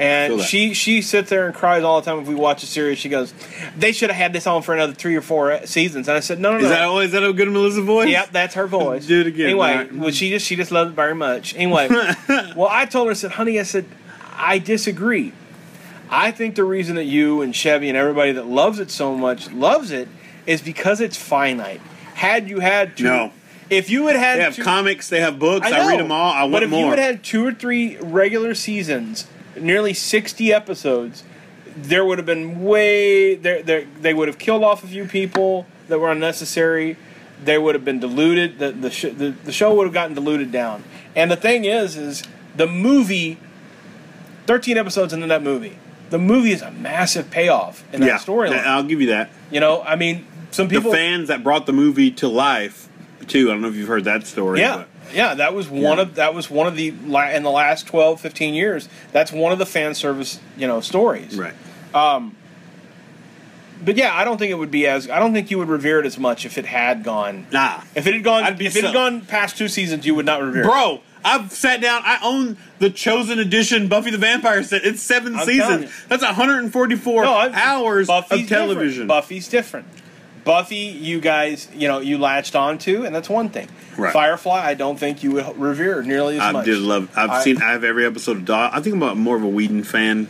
And 0.00 0.40
she 0.40 0.72
she 0.72 1.02
sits 1.02 1.28
there 1.28 1.44
and 1.44 1.54
cries 1.54 1.82
all 1.84 2.00
the 2.00 2.10
time 2.10 2.20
if 2.22 2.26
we 2.26 2.34
watch 2.34 2.62
a 2.62 2.66
series. 2.66 2.96
She 2.98 3.10
goes, 3.10 3.34
"They 3.76 3.92
should 3.92 4.08
have 4.08 4.16
had 4.16 4.32
this 4.32 4.46
on 4.46 4.62
for 4.62 4.74
another 4.74 4.94
three 4.94 5.14
or 5.14 5.20
four 5.20 5.66
seasons." 5.66 6.08
And 6.08 6.16
I 6.16 6.20
said, 6.20 6.40
"No, 6.40 6.52
no, 6.52 6.58
no." 6.58 6.64
is 6.64 6.70
that 6.70 7.02
is 7.04 7.12
that 7.12 7.22
a 7.22 7.32
good 7.34 7.48
Melissa 7.50 7.82
voice? 7.82 8.08
Yep, 8.08 8.30
that's 8.32 8.54
her 8.54 8.66
voice. 8.80 9.04
Do 9.04 9.20
it 9.20 9.26
again. 9.26 9.46
Anyway, 9.50 9.68
Alright. 9.70 9.94
well, 9.94 10.10
she 10.10 10.30
just 10.30 10.46
she 10.46 10.56
just 10.56 10.70
loved 10.72 10.92
it 10.92 10.94
very 10.94 11.14
much. 11.14 11.54
Anyway, 11.54 11.88
well, 12.56 12.68
I 12.70 12.86
told 12.86 13.08
her, 13.08 13.10
I 13.10 13.14
said, 13.14 13.32
"Honey," 13.32 13.60
I 13.60 13.62
said, 13.64 13.84
"I 14.36 14.58
disagree. 14.58 15.34
I 16.08 16.30
think 16.30 16.54
the 16.54 16.64
reason 16.64 16.96
that 16.96 17.04
you 17.04 17.42
and 17.42 17.54
Chevy 17.54 17.88
and 17.90 17.96
everybody 17.96 18.32
that 18.32 18.46
loves 18.46 18.78
it 18.78 18.90
so 18.90 19.14
much 19.14 19.52
loves 19.52 19.90
it 19.90 20.08
is 20.46 20.62
because 20.62 21.00
it's 21.02 21.16
finite. 21.18 21.80
Had 22.14 22.48
you 22.48 22.60
had 22.60 22.96
two, 22.96 23.04
No. 23.04 23.32
if 23.68 23.90
you 23.90 24.06
had 24.06 24.16
had 24.16 24.38
They 24.38 24.42
have 24.44 24.56
two, 24.56 24.64
comics. 24.64 25.08
They 25.10 25.20
have 25.20 25.38
books. 25.38 25.66
I, 25.66 25.70
know, 25.70 25.88
read 25.88 26.00
them 26.00 26.10
all. 26.10 26.32
I 26.32 26.40
want 26.44 26.52
but 26.52 26.62
if 26.64 26.70
more. 26.70 26.84
you 26.84 26.90
had 26.90 26.98
had 26.98 27.22
two 27.22 27.46
or 27.46 27.52
three 27.52 27.96
regular 27.98 28.54
seasons, 28.54 29.26
nearly 29.58 29.94
sixty 29.94 30.52
episodes, 30.52 31.24
there 31.76 32.04
would 32.04 32.18
have 32.18 32.26
been 32.26 32.62
way 32.62 33.34
there. 33.34 33.62
There 33.62 33.86
they 34.00 34.14
would 34.14 34.28
have 34.28 34.38
killed 34.38 34.64
off 34.64 34.84
a 34.84 34.86
few 34.86 35.06
people 35.06 35.66
that 35.88 35.98
were 35.98 36.10
unnecessary. 36.10 36.96
They 37.42 37.58
would 37.58 37.74
have 37.74 37.84
been 37.84 38.00
diluted. 38.00 38.58
The 38.58 38.72
the, 38.72 38.90
sh- 38.90 39.14
the 39.16 39.34
the 39.44 39.52
show 39.52 39.74
would 39.74 39.84
have 39.84 39.94
gotten 39.94 40.14
diluted 40.14 40.52
down. 40.52 40.84
And 41.16 41.30
the 41.30 41.36
thing 41.36 41.64
is, 41.64 41.96
is 41.96 42.22
the 42.56 42.66
movie. 42.66 43.38
Thirteen 44.46 44.78
episodes 44.78 45.12
into 45.12 45.28
that 45.28 45.44
movie, 45.44 45.78
the 46.08 46.18
movie 46.18 46.50
is 46.50 46.60
a 46.60 46.72
massive 46.72 47.30
payoff 47.30 47.84
in 47.92 48.00
that 48.00 48.06
yeah, 48.06 48.18
storyline. 48.18 48.64
I'll 48.64 48.82
give 48.82 49.00
you 49.00 49.08
that. 49.08 49.30
You 49.52 49.60
know, 49.60 49.82
I 49.82 49.94
mean, 49.94 50.26
some 50.50 50.66
people. 50.68 50.90
the 50.90 50.96
fans 50.96 51.28
that 51.28 51.44
brought 51.44 51.66
the 51.66 51.72
movie 51.72 52.10
to 52.12 52.26
life, 52.26 52.88
too. 53.28 53.48
I 53.48 53.52
don't 53.52 53.62
know 53.62 53.68
if 53.68 53.76
you've 53.76 53.86
heard 53.86 54.04
that 54.04 54.26
story. 54.26 54.58
Yeah, 54.58 54.86
yeah, 55.14 55.34
that 55.34 55.54
was 55.54 55.68
one 55.68 55.82
Yeah. 55.98 56.02
of 56.02 56.14
that 56.16 56.34
was 56.34 56.50
one 56.50 56.66
of 56.66 56.76
the 56.76 56.88
in 56.88 57.42
the 57.42 57.50
last 57.50 57.86
12, 57.86 58.20
15 58.20 58.54
years. 58.54 58.88
That's 59.12 59.32
one 59.32 59.52
of 59.52 59.58
the 59.58 59.66
fan 59.66 59.94
service 59.94 60.40
you 60.56 60.66
know 60.66 60.80
stories. 60.80 61.36
right. 61.36 61.54
Um, 61.94 62.36
but 63.82 63.96
yeah, 63.96 64.14
I 64.14 64.24
don't 64.24 64.36
think 64.38 64.50
it 64.50 64.54
would 64.56 64.70
be 64.70 64.86
as 64.86 65.08
I 65.08 65.18
don't 65.18 65.32
think 65.32 65.50
you 65.50 65.58
would 65.58 65.68
revere 65.68 66.00
it 66.00 66.06
as 66.06 66.18
much 66.18 66.44
if 66.44 66.58
it 66.58 66.66
had 66.66 67.02
gone. 67.02 67.46
Nah, 67.50 67.80
If 67.94 68.06
it 68.06 68.12
had 68.14 68.22
gone, 68.24 68.44
I'd 68.44 68.60
if 68.60 68.76
it 68.76 68.84
had 68.84 68.92
gone 68.92 69.22
past 69.22 69.56
two 69.56 69.68
seasons, 69.68 70.04
you 70.06 70.14
would 70.14 70.26
not 70.26 70.42
revere. 70.42 70.62
it. 70.62 70.66
bro. 70.66 71.00
I've 71.22 71.52
sat 71.52 71.82
down. 71.82 72.00
I 72.04 72.18
own 72.22 72.56
the 72.78 72.88
Chosen 72.88 73.38
Edition 73.38 73.88
Buffy 73.88 74.10
the 74.10 74.16
Vampire 74.16 74.62
set. 74.62 74.84
It's 74.86 75.02
7 75.02 75.36
I'm 75.36 75.44
seasons. 75.44 75.90
That's 76.08 76.22
144 76.22 77.22
No, 77.24 77.30
hours 77.52 78.06
Buffy's 78.06 78.42
of 78.44 78.48
television. 78.48 79.06
Different. 79.06 79.08
Buffy's 79.08 79.48
different. 79.48 79.86
Buffy, 80.44 80.76
you 80.76 81.20
guys, 81.20 81.68
you 81.74 81.88
know, 81.88 82.00
you 82.00 82.18
latched 82.18 82.56
onto, 82.56 83.04
and 83.04 83.14
that's 83.14 83.28
one 83.28 83.48
thing. 83.50 83.68
Right. 83.96 84.12
Firefly, 84.12 84.60
I 84.64 84.74
don't 84.74 84.98
think 84.98 85.22
you 85.22 85.32
would 85.32 85.58
revere 85.58 86.02
nearly 86.02 86.36
as 86.36 86.42
I 86.42 86.52
much. 86.52 86.62
I 86.62 86.70
did 86.70 86.78
love. 86.78 87.10
I've 87.16 87.30
I- 87.30 87.42
seen. 87.44 87.60
I 87.62 87.72
have 87.72 87.84
every 87.84 88.06
episode 88.06 88.38
of 88.38 88.44
Dog. 88.44 88.70
I 88.74 88.80
think 88.80 88.96
I'm 88.96 89.02
a- 89.02 89.14
more 89.14 89.36
of 89.36 89.42
a 89.42 89.48
Whedon 89.48 89.84
fan. 89.84 90.28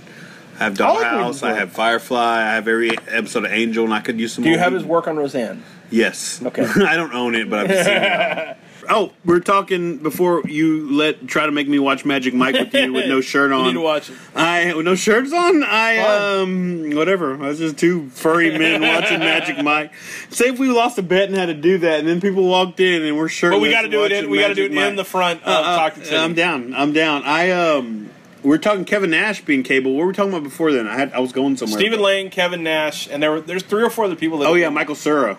I 0.59 0.65
have 0.65 0.81
I 0.81 0.91
like 0.91 1.07
Dollhouse. 1.07 1.43
I 1.43 1.55
have 1.55 1.73
Firefly. 1.73 2.19
I 2.43 2.55
have 2.55 2.69
every 2.69 2.91
episode 3.09 3.45
of 3.47 3.53
Angel, 3.53 3.85
and 3.85 3.95
I 3.95 4.01
could 4.01 4.19
use 4.21 4.33
some. 4.35 4.45
Do 4.45 4.51
you 4.51 4.59
have 4.59 4.73
his 4.73 4.85
work 4.85 5.07
on 5.09 5.17
Roseanne? 5.17 5.63
Yes. 5.91 6.41
Okay. 6.45 6.65
I 6.87 6.97
don't 6.97 7.15
own 7.15 7.35
it, 7.35 7.49
but 7.49 7.71
I've 7.71 7.85
seen 7.87 7.95
it. 7.97 8.57
Oh, 8.93 9.13
we're 9.25 9.39
talking 9.41 9.99
before 9.99 10.43
you 10.47 10.91
let 10.91 11.29
try 11.29 11.47
to 11.47 11.53
make 11.53 11.69
me 11.69 11.79
watch 11.79 12.05
Magic 12.05 12.35
Mike 12.35 12.55
with 12.55 12.75
you 12.75 12.93
with 12.93 13.07
no 13.07 13.21
shirt 13.33 13.53
on. 13.53 13.61
You 13.61 13.67
need 13.67 13.75
to 13.75 13.81
watch 13.81 14.11
it. 14.11 14.17
I 14.35 14.75
with 14.75 14.85
no 14.85 14.97
shirts 14.97 15.33
on. 15.33 15.63
I 15.63 15.99
um 15.99 16.91
whatever. 16.95 17.35
I 17.35 17.49
was 17.49 17.59
just 17.59 17.79
two 17.79 18.09
furry 18.11 18.57
men 18.59 18.81
watching 19.01 19.21
Magic 19.21 19.63
Mike. 19.63 19.93
Say 20.31 20.49
if 20.49 20.59
we 20.59 20.69
lost 20.69 20.99
a 20.99 21.03
bet 21.03 21.29
and 21.29 21.37
had 21.39 21.47
to 21.47 21.55
do 21.55 21.79
that, 21.79 22.01
and 22.01 22.09
then 22.09 22.21
people 22.21 22.45
walked 22.49 22.81
in 22.81 23.03
and 23.03 23.17
we're 23.17 23.29
shirtless. 23.29 23.59
But 23.59 23.63
we 23.63 23.71
got 23.71 23.83
to 23.83 23.89
do 23.89 24.05
it. 24.05 24.13
In, 24.13 24.29
we 24.29 24.39
got 24.41 24.49
to 24.49 24.55
do 24.55 24.65
it 24.65 24.73
in 24.73 24.97
the 24.97 25.05
front 25.05 25.41
of 25.45 25.49
Uh, 25.49 25.95
City. 25.95 26.17
I'm 26.17 26.35
down. 26.35 26.75
I'm 26.75 26.93
down. 26.93 27.23
I 27.25 27.51
um. 27.53 28.11
We're 28.43 28.57
talking 28.59 28.87
Kevin 28.87 29.11
Nash 29.11 29.45
being 29.45 29.63
cable. 29.63 29.93
What 29.93 30.01
were 30.01 30.07
we 30.09 30.13
talking 30.15 30.33
about 30.33 30.45
before 30.45 30.73
then? 30.73 30.89
I 30.89 30.95
had 30.97 31.13
I 31.13 31.19
was 31.21 31.31
going 31.31 31.59
somewhere. 31.59 31.79
Stephen 31.79 32.01
Lang, 32.01 32.31
Kevin 32.31 32.63
Nash, 32.63 33.07
and 33.09 33.23
there 33.23 33.31
were 33.31 33.41
there's 33.41 33.63
three 33.63 33.83
or 33.83 33.91
four 33.91 34.07
other 34.07 34.17
people. 34.17 34.39
That 34.39 34.49
Oh 34.49 34.55
yeah, 34.55 34.71
Michael 34.71 34.95
Cera 34.95 35.37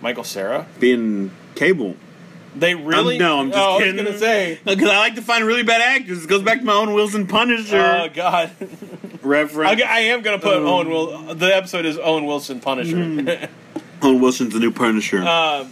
Michael 0.00 0.24
Cera. 0.24 0.66
being 0.80 1.30
cable. 1.54 1.96
They 2.56 2.74
really? 2.74 3.14
I'm- 3.14 3.18
no, 3.18 3.40
I'm 3.40 3.50
just 3.50 3.58
oh, 3.60 3.78
kidding. 3.78 3.98
I 3.98 4.02
was 4.02 4.10
gonna 4.12 4.18
say. 4.18 4.58
Because 4.64 4.88
I 4.88 4.98
like 4.98 5.14
to 5.16 5.22
find 5.22 5.44
really 5.44 5.62
bad 5.64 5.80
actors. 5.80 6.24
It 6.24 6.28
goes 6.28 6.42
back 6.42 6.58
to 6.60 6.64
my 6.64 6.74
own 6.74 6.92
Wilson 6.94 7.26
Punisher 7.26 7.80
Oh 7.80 8.08
God, 8.14 8.50
reference. 9.22 9.82
I, 9.82 9.86
I 9.86 9.98
am 10.00 10.22
gonna 10.22 10.38
put 10.38 10.56
Um, 10.56 10.66
Owen. 10.66 10.88
Will 10.90 11.34
the 11.34 11.54
episode 11.54 11.84
is 11.84 11.98
Owen 11.98 12.26
Wilson 12.26 12.60
Punisher. 12.60 12.96
Mm-hmm. 12.96 13.44
Owen 14.06 14.20
Wilson's 14.20 14.52
the 14.52 14.60
new 14.60 14.70
Punisher. 14.70 15.22
uh, 15.24 15.66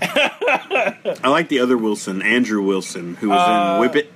I 0.00 1.28
like 1.28 1.48
the 1.48 1.60
other 1.60 1.76
Wilson, 1.76 2.22
Andrew 2.22 2.62
Wilson, 2.62 3.16
who 3.16 3.30
was 3.30 3.40
Uh, 3.40 3.74
in 3.74 3.80
Whip 3.80 3.96
It, 3.96 4.12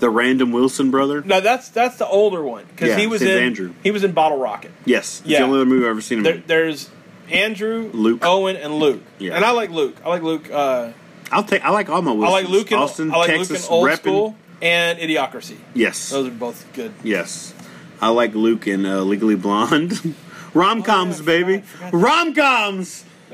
the 0.00 0.08
random 0.10 0.52
Wilson 0.52 0.90
brother. 0.90 1.22
no, 1.22 1.40
that's 1.40 1.68
that's 1.70 1.96
the 1.96 2.06
older 2.06 2.42
one 2.42 2.64
because 2.70 2.90
Yeah, 2.90 2.98
he 2.98 3.06
was 3.06 3.20
in 3.22 3.36
Andrew. 3.36 3.74
he 3.82 3.90
was 3.90 4.04
in 4.04 4.12
Bottle 4.12 4.38
Rocket. 4.38 4.70
Yes, 4.84 5.20
it's 5.20 5.28
Yeah. 5.30 5.38
the 5.40 5.44
only 5.44 5.56
other 5.58 5.66
movie 5.66 5.84
I've 5.84 5.90
ever 5.90 6.00
seen 6.00 6.18
him 6.18 6.24
There, 6.24 6.42
there's 6.46 6.88
Andrew, 7.30 7.90
Luke. 7.92 8.24
Owen, 8.24 8.56
and 8.56 8.78
Luke. 8.78 9.02
Yeah. 9.18 9.34
And 9.36 9.44
I 9.44 9.50
like 9.52 9.70
Luke. 9.70 9.96
I 10.04 10.08
like 10.08 10.22
Luke. 10.22 10.50
Uh, 10.50 10.92
I'll 11.30 11.44
take. 11.44 11.62
I 11.64 11.70
like 11.70 11.88
all 11.90 12.00
my 12.02 12.12
I 12.12 12.30
like 12.30 12.48
Luke 12.48 12.72
in 12.72 12.78
Austin, 12.78 13.12
I 13.12 13.16
like 13.18 13.28
Texas, 13.28 13.50
Luke 13.50 13.70
in 13.70 13.72
Old 13.74 13.88
repping. 13.88 13.96
School 13.98 14.36
and 14.62 14.98
Idiocracy. 14.98 15.56
Yes, 15.74 16.10
Those 16.10 16.28
are 16.28 16.30
both 16.32 16.66
good. 16.72 16.92
yes. 17.04 17.54
I 18.00 18.08
like 18.08 18.34
Luke 18.34 18.66
in 18.66 18.86
uh, 18.86 19.00
Legally 19.00 19.34
Blonde. 19.36 20.14
Rom 20.54 20.82
coms, 20.82 21.16
Oh, 21.16 21.22
yeah, 21.22 21.26
baby. 21.26 21.58
forgot- 21.58 21.90
forgot. 21.90 22.02
Rom 22.06 22.34
coms. 22.34 23.04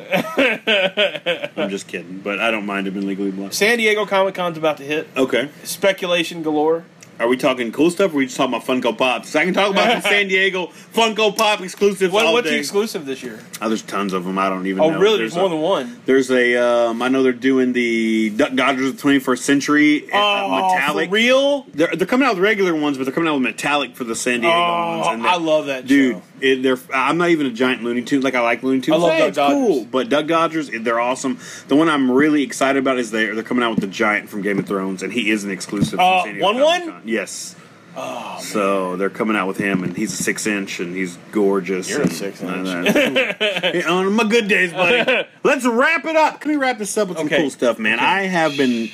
I'm 0.57 1.70
just 1.70 1.86
kidding, 1.86 2.18
but 2.18 2.40
I 2.40 2.51
don't 2.51 2.66
mind 2.66 2.88
him 2.88 2.97
in 2.97 3.07
Legally 3.07 3.30
Blonde. 3.30 3.55
San 3.55 3.78
Diego 3.78 4.05
Comic 4.07 4.34
Con's 4.34 4.59
about 4.59 4.78
to 4.78 4.82
hit. 4.84 5.09
Okay. 5.16 5.49
Speculation 5.62 6.42
galore. 6.42 6.84
Are 7.21 7.29
we 7.29 7.37
talking 7.37 7.71
cool 7.71 7.91
stuff 7.91 8.11
or 8.11 8.15
are 8.15 8.19
we 8.19 8.25
just 8.27 8.37
talking 8.37 8.55
about 8.55 8.67
Funko 8.67 8.97
Pops? 8.99 9.37
I 9.37 9.45
can 9.45 9.55
talk 9.55 9.71
about 9.71 10.03
San 10.03 10.27
Diego 10.27 10.67
Funko 10.93 11.37
Pop 11.37 11.61
exclusives 11.61 12.12
What, 12.12 12.25
what's 12.33 12.47
the 12.47 12.55
day. 12.55 12.59
exclusive 12.59 13.07
this 13.07 13.23
year? 13.23 13.39
oh, 13.62 13.69
there's 13.69 13.83
tons 13.83 14.12
of 14.12 14.25
them. 14.25 14.37
I 14.37 14.49
don't 14.49 14.67
even 14.67 14.79
know. 14.79 14.85
Oh, 14.85 14.91
know. 14.91 14.99
really? 14.99 15.19
There's, 15.19 15.37
more 15.37 15.47
a, 15.47 15.49
than 15.51 15.61
one. 15.61 16.01
There's 16.07 16.31
a, 16.33 16.57
um, 16.57 17.03
I 17.03 17.09
know 17.09 17.23
they're 17.23 17.33
doing 17.33 17.73
the 17.73 18.31
Duck 18.31 18.55
Dodgers 18.55 18.89
of 18.91 18.97
the 19.01 19.03
21st 19.03 19.39
Century 19.39 20.05
uh, 20.12 20.17
Oh, 20.17 20.73
metallic. 20.75 21.09
for 21.09 21.15
real? 21.15 21.62
They're, 21.73 21.95
they're 21.95 22.07
coming 22.07 22.27
out 22.27 22.35
with 22.35 22.43
regular 22.43 22.75
ones, 22.75 22.99
but 22.99 23.05
they're 23.05 23.15
coming 23.15 23.29
out 23.29 23.35
with 23.35 23.43
metallic 23.45 23.95
for 23.95 24.03
the 24.05 24.17
San 24.17 24.41
Diego 24.41 24.57
Oh, 24.57 24.99
ones. 24.99 25.07
And 25.15 25.27
I 25.27 25.37
love 25.37 25.67
that 25.67 25.87
Dude, 25.87 26.17
show. 26.17 26.23
It, 26.45 26.62
they're 26.62 26.78
I'm 26.92 27.16
not 27.16 27.30
even 27.30 27.47
a 27.47 27.51
giant 27.51 27.82
Looney 27.82 28.03
Tune. 28.03 28.20
Like 28.22 28.34
I 28.34 28.40
like 28.40 28.62
Looney 28.62 28.80
Tunes. 28.82 28.97
I 28.97 29.01
love 29.01 29.12
Hey, 29.12 29.18
Doug 29.18 29.28
it's 29.28 29.38
cool, 29.38 29.84
but 29.86 30.09
Duck 30.11 30.26
Dodgers, 30.26 30.70
they're 30.70 31.01
awesome. 31.01 31.38
The 31.68 31.76
one 31.76 31.88
I'm 31.88 32.11
really 32.11 32.42
excited 32.42 32.78
about 32.78 32.99
is 32.99 33.11
they 33.11 33.26
they're 33.26 33.42
coming 33.42 33.64
out 33.64 33.70
with 33.70 33.80
the 33.80 33.86
giant 33.86 34.28
from 34.28 34.42
Game 34.42 34.59
of 34.59 34.66
Thrones, 34.66 35.03
and 35.03 35.12
he 35.12 35.30
is 35.30 35.45
an 35.45 35.51
exclusive. 35.51 35.99
from 35.99 36.01
Uh, 36.01 36.22
San 36.24 36.32
Diego 36.34 36.45
one 36.45 36.61
one? 36.61 36.80
Comic-Con. 36.80 37.03
Yes. 37.07 37.57
Oh, 37.97 38.38
so 38.42 38.97
they're 38.97 39.09
coming 39.09 39.36
out 39.36 39.47
with 39.47 39.57
him, 39.59 39.84
and 39.84 39.97
he's 39.97 40.12
a 40.18 40.20
six 40.20 40.49
inch, 40.49 40.80
and 40.80 40.97
he's 40.97 41.16
gorgeous. 41.30 41.88
You're 41.88 42.01
a 42.01 42.03
and- 42.03 42.12
six 42.12 42.40
and 42.42 42.66
inch. 42.66 42.92
that. 42.92 43.74
Yeah, 43.76 43.88
on 43.88 44.12
my 44.14 44.24
good 44.24 44.49
days, 44.49 44.72
buddy. 44.72 45.28
Let's 45.45 45.64
wrap 45.64 46.05
it 46.05 46.16
up. 46.16 46.40
Can 46.40 46.51
we 46.51 46.57
wrap 46.57 46.78
this 46.78 46.99
up 46.99 47.07
with 47.09 47.18
some 47.18 47.28
cool 47.28 47.51
stuff, 47.51 47.78
man? 47.78 48.01
I 48.01 48.22
have 48.22 48.57
been 48.57 48.90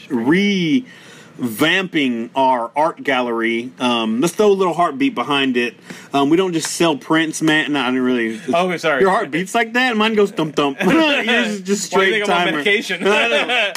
revamping 1.41 2.31
our 2.35 2.71
art 2.77 3.03
gallery. 3.03 3.73
Um, 3.79 4.21
let's 4.21 4.35
throw 4.35 4.49
a 4.49 4.53
little 4.53 4.75
heartbeat 4.75 5.15
behind 5.15 5.57
it. 5.57 5.75
Um, 6.13 6.31
we 6.31 6.37
don't 6.37 6.53
just 6.53 6.71
sell 6.73 6.97
prints, 6.97 7.41
man. 7.43 7.73
No, 7.73 7.81
I 7.81 7.87
didn't 7.87 8.03
really. 8.03 8.41
Oh, 8.55 8.77
sorry. 8.77 9.01
Your 9.01 9.11
heart 9.11 9.31
beats 9.31 9.55
like 9.55 9.73
that. 9.73 9.97
Mine 9.97 10.15
goes 10.15 10.31
thump 10.31 10.57
thump. 10.57 10.81
Yours 10.83 11.27
is 11.27 11.61
just 11.63 11.93
Why 11.93 12.05
do 12.05 12.11
straight 12.11 12.23
I'm 12.25 12.31
on 12.31 12.37
timer. 12.47 12.53
medication? 12.59 13.05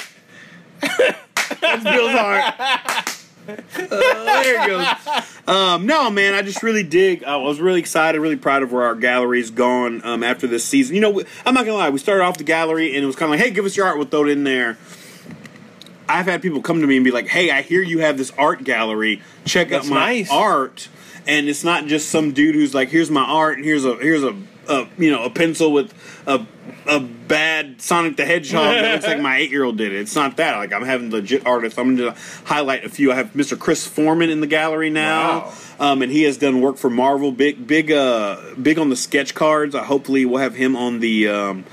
That's 1.62 1.84
Bill's 1.84 2.12
heart. 2.12 2.54
Uh, 3.46 3.56
there 3.90 4.64
it 4.64 4.68
goes. 4.68 5.24
Um, 5.48 5.86
no, 5.86 6.10
man, 6.10 6.34
I 6.34 6.42
just 6.42 6.64
really 6.64 6.84
dig. 6.84 7.24
I 7.26 7.36
was 7.36 7.60
really 7.60 7.80
excited, 7.80 8.20
really 8.20 8.38
proud 8.38 8.64
of 8.64 8.72
where 8.72 8.84
our 8.84 8.96
gallery's 8.96 9.52
gone 9.52 10.02
um, 10.06 10.24
after 10.24 10.48
this 10.48 10.64
season. 10.64 10.96
You 10.96 11.02
know, 11.02 11.22
I'm 11.46 11.54
not 11.54 11.66
gonna 11.66 11.78
lie. 11.78 11.90
We 11.90 12.00
started 12.00 12.24
off 12.24 12.38
the 12.38 12.46
gallery, 12.46 12.96
and 12.96 13.04
it 13.04 13.08
was 13.08 13.18
kind 13.18 13.34
of 13.34 13.38
like, 13.38 13.46
"Hey, 13.46 13.54
give 13.54 13.66
us 13.66 13.76
your 13.76 13.86
art. 13.86 13.98
We'll 13.98 14.08
throw 14.08 14.24
it 14.24 14.30
in 14.30 14.46
there." 14.46 14.78
I've 16.08 16.26
had 16.26 16.42
people 16.42 16.62
come 16.62 16.82
to 16.82 16.88
me 16.88 16.98
and 16.98 17.04
be 17.06 17.12
like, 17.12 17.28
"Hey, 17.28 17.50
I 17.52 17.62
hear 17.62 17.82
you 17.82 18.00
have 18.00 18.18
this 18.18 18.32
art 18.38 18.64
gallery. 18.64 19.22
Check 19.46 19.70
That's 19.70 19.88
out 19.88 19.92
my 19.92 20.00
nice. 20.00 20.32
art." 20.32 20.88
And 21.26 21.48
it's 21.48 21.64
not 21.64 21.86
just 21.86 22.10
some 22.10 22.34
dude 22.34 22.56
who's 22.56 22.74
like, 22.74 22.90
"Here's 22.90 23.10
my 23.10 23.24
art, 23.24 23.56
and 23.58 23.64
here's 23.66 23.86
a 23.86 23.96
here's 23.96 24.24
a, 24.24 24.36
a 24.68 24.88
you 24.98 25.10
know 25.12 25.24
a 25.24 25.30
pencil 25.30 25.72
with 25.72 25.94
a 26.28 26.46
a 26.86 27.00
bad 27.00 27.82
Sonic 27.82 28.18
the 28.18 28.26
Hedgehog 28.26 28.66
that 28.76 28.92
looks 28.96 29.08
like 29.08 29.22
my 29.22 29.38
eight 29.38 29.50
year 29.50 29.64
old 29.64 29.78
did 29.78 29.94
it." 29.94 30.02
It's 30.02 30.16
not 30.16 30.36
that. 30.38 30.58
Like 30.58 30.74
I'm 30.74 30.84
having 30.84 31.12
legit 31.12 31.46
artists. 31.46 31.80
I'm 31.80 31.96
going 31.96 32.14
to 32.14 32.20
highlight 32.44 32.84
a 32.84 32.90
few. 32.90 33.12
I 33.14 33.16
have 33.16 33.32
Mr. 33.34 33.58
Chris 33.58 33.88
Foreman 33.88 34.30
in 34.30 34.42
the 34.42 34.48
gallery 34.48 34.90
now, 34.90 35.46
Wow. 35.46 35.54
um, 35.92 36.02
and 36.02 36.12
he 36.12 36.24
has 36.24 36.36
done 36.38 36.60
work 36.60 36.76
for 36.76 36.90
Marvel. 36.90 37.32
Big 37.32 37.66
big 37.66 37.90
uh 37.92 38.42
big 38.62 38.78
on 38.78 38.90
the 38.90 38.98
sketch 38.98 39.34
cards. 39.34 39.74
I 39.76 39.84
hopefully, 39.86 40.26
we'll 40.26 40.42
have 40.42 40.56
him 40.56 40.76
on 40.76 41.00
the. 41.00 41.30
Um, 41.30 41.64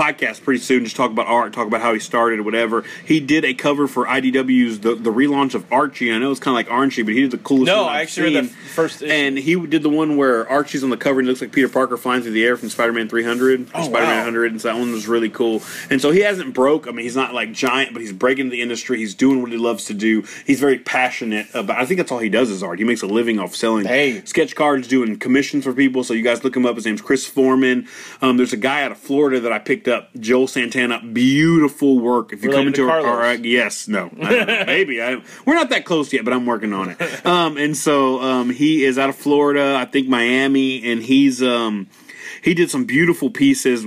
podcast 0.00 0.42
pretty 0.42 0.60
soon 0.60 0.84
just 0.84 0.96
talk 0.96 1.10
about 1.10 1.26
art 1.26 1.52
talk 1.52 1.66
about 1.66 1.80
how 1.82 1.92
he 1.92 2.00
started 2.00 2.38
or 2.40 2.42
whatever. 2.42 2.84
He 3.04 3.20
did 3.20 3.44
a 3.44 3.52
cover 3.54 3.86
for 3.86 4.06
idw's 4.06 4.80
the, 4.80 4.94
the 4.94 5.10
relaunch 5.12 5.54
of 5.54 5.70
archie. 5.70 6.10
I 6.12 6.18
know 6.18 6.30
it's 6.30 6.40
kind 6.40 6.52
of 6.52 6.56
like 6.56 6.70
archie 6.70 7.02
but 7.02 7.12
he 7.12 7.20
did 7.20 7.30
the 7.32 7.38
coolest 7.38 7.66
No, 7.66 7.84
one 7.84 7.94
I 7.94 8.00
actually 8.02 8.34
read 8.34 8.44
the 8.44 8.48
first 8.48 9.02
issue. 9.02 9.12
and 9.12 9.36
he 9.38 9.54
did 9.66 9.82
the 9.82 9.90
one 9.90 10.16
where 10.16 10.48
archie's 10.48 10.82
on 10.82 10.90
the 10.90 10.96
cover 10.96 11.20
and 11.20 11.28
it 11.28 11.30
looks 11.30 11.42
like 11.42 11.52
peter 11.52 11.68
parker 11.68 11.96
flying 11.98 12.22
through 12.22 12.32
the 12.32 12.44
air 12.44 12.56
from 12.56 12.70
spider-man 12.70 13.08
300 13.08 13.60
or 13.60 13.64
Oh, 13.74 13.82
spider-man 13.84 14.08
wow. 14.08 14.16
100 14.24 14.52
and 14.52 14.60
so 14.62 14.68
that 14.68 14.78
one 14.78 14.90
was 14.92 15.06
really 15.06 15.28
cool. 15.28 15.62
And 15.90 16.00
so 16.00 16.10
he 16.10 16.20
hasn't 16.20 16.54
broke 16.54 16.88
i 16.88 16.90
mean 16.92 17.04
he's 17.04 17.16
not 17.16 17.34
like 17.34 17.52
giant 17.52 17.92
but 17.92 18.00
he's 18.00 18.12
breaking 18.12 18.48
the 18.48 18.62
industry. 18.62 18.96
He's 18.98 19.14
doing 19.14 19.42
what 19.42 19.50
he 19.52 19.58
loves 19.58 19.84
to 19.86 19.94
do. 19.94 20.24
He's 20.46 20.60
very 20.60 20.78
passionate 20.78 21.46
about 21.54 21.78
i 21.78 21.84
think 21.84 21.98
that's 21.98 22.10
all 22.10 22.18
he 22.20 22.28
does 22.30 22.48
is 22.48 22.62
art. 22.62 22.78
He 22.78 22.84
makes 22.84 23.02
a 23.02 23.06
living 23.06 23.38
off 23.38 23.54
selling 23.54 23.84
Hey. 23.84 24.22
sketch 24.24 24.54
cards 24.56 24.88
doing 24.88 25.18
commissions 25.18 25.64
for 25.64 25.72
people. 25.74 26.04
So 26.04 26.14
you 26.14 26.22
guys 26.22 26.42
look 26.42 26.56
him 26.56 26.64
up. 26.64 26.76
His 26.76 26.86
name's 26.86 27.02
chris 27.02 27.26
foreman. 27.26 27.86
Um, 28.22 28.36
there's 28.38 28.52
a 28.54 28.56
guy 28.56 28.82
out 28.82 28.92
of 28.92 28.98
florida 28.98 29.40
that 29.40 29.52
i 29.52 29.58
picked 29.58 29.88
up. 29.90 30.08
Joel 30.18 30.46
santana 30.46 31.02
beautiful 31.02 31.98
work. 31.98 32.32
If 32.32 32.42
you 32.42 32.50
come 32.50 32.66
Related 32.66 32.74
to 32.76 32.82
into 32.82 32.92
our, 32.92 33.22
our 33.24 33.34
yes 33.34 33.88
no. 33.88 34.10
I 34.22 34.64
maybe. 34.66 35.02
I, 35.02 35.22
we're 35.44 35.54
not 35.54 35.70
that 35.70 35.84
close 35.84 36.12
yet 36.12 36.24
but 36.24 36.32
i'm 36.32 36.46
working 36.46 36.72
on 36.72 36.90
it. 36.90 37.26
Um, 37.26 37.56
and 37.56 37.76
so 37.76 38.20
um, 38.20 38.50
he 38.50 38.84
is 38.84 38.98
out 38.98 39.08
of 39.08 39.16
florida. 39.16 39.76
I 39.78 39.84
think 39.84 40.08
miami 40.08 40.90
and 40.90 41.02
he's 41.02 41.42
um, 41.42 41.88
he 42.42 42.54
did 42.54 42.70
some 42.70 42.84
beautiful 42.84 43.30
pieces 43.30 43.86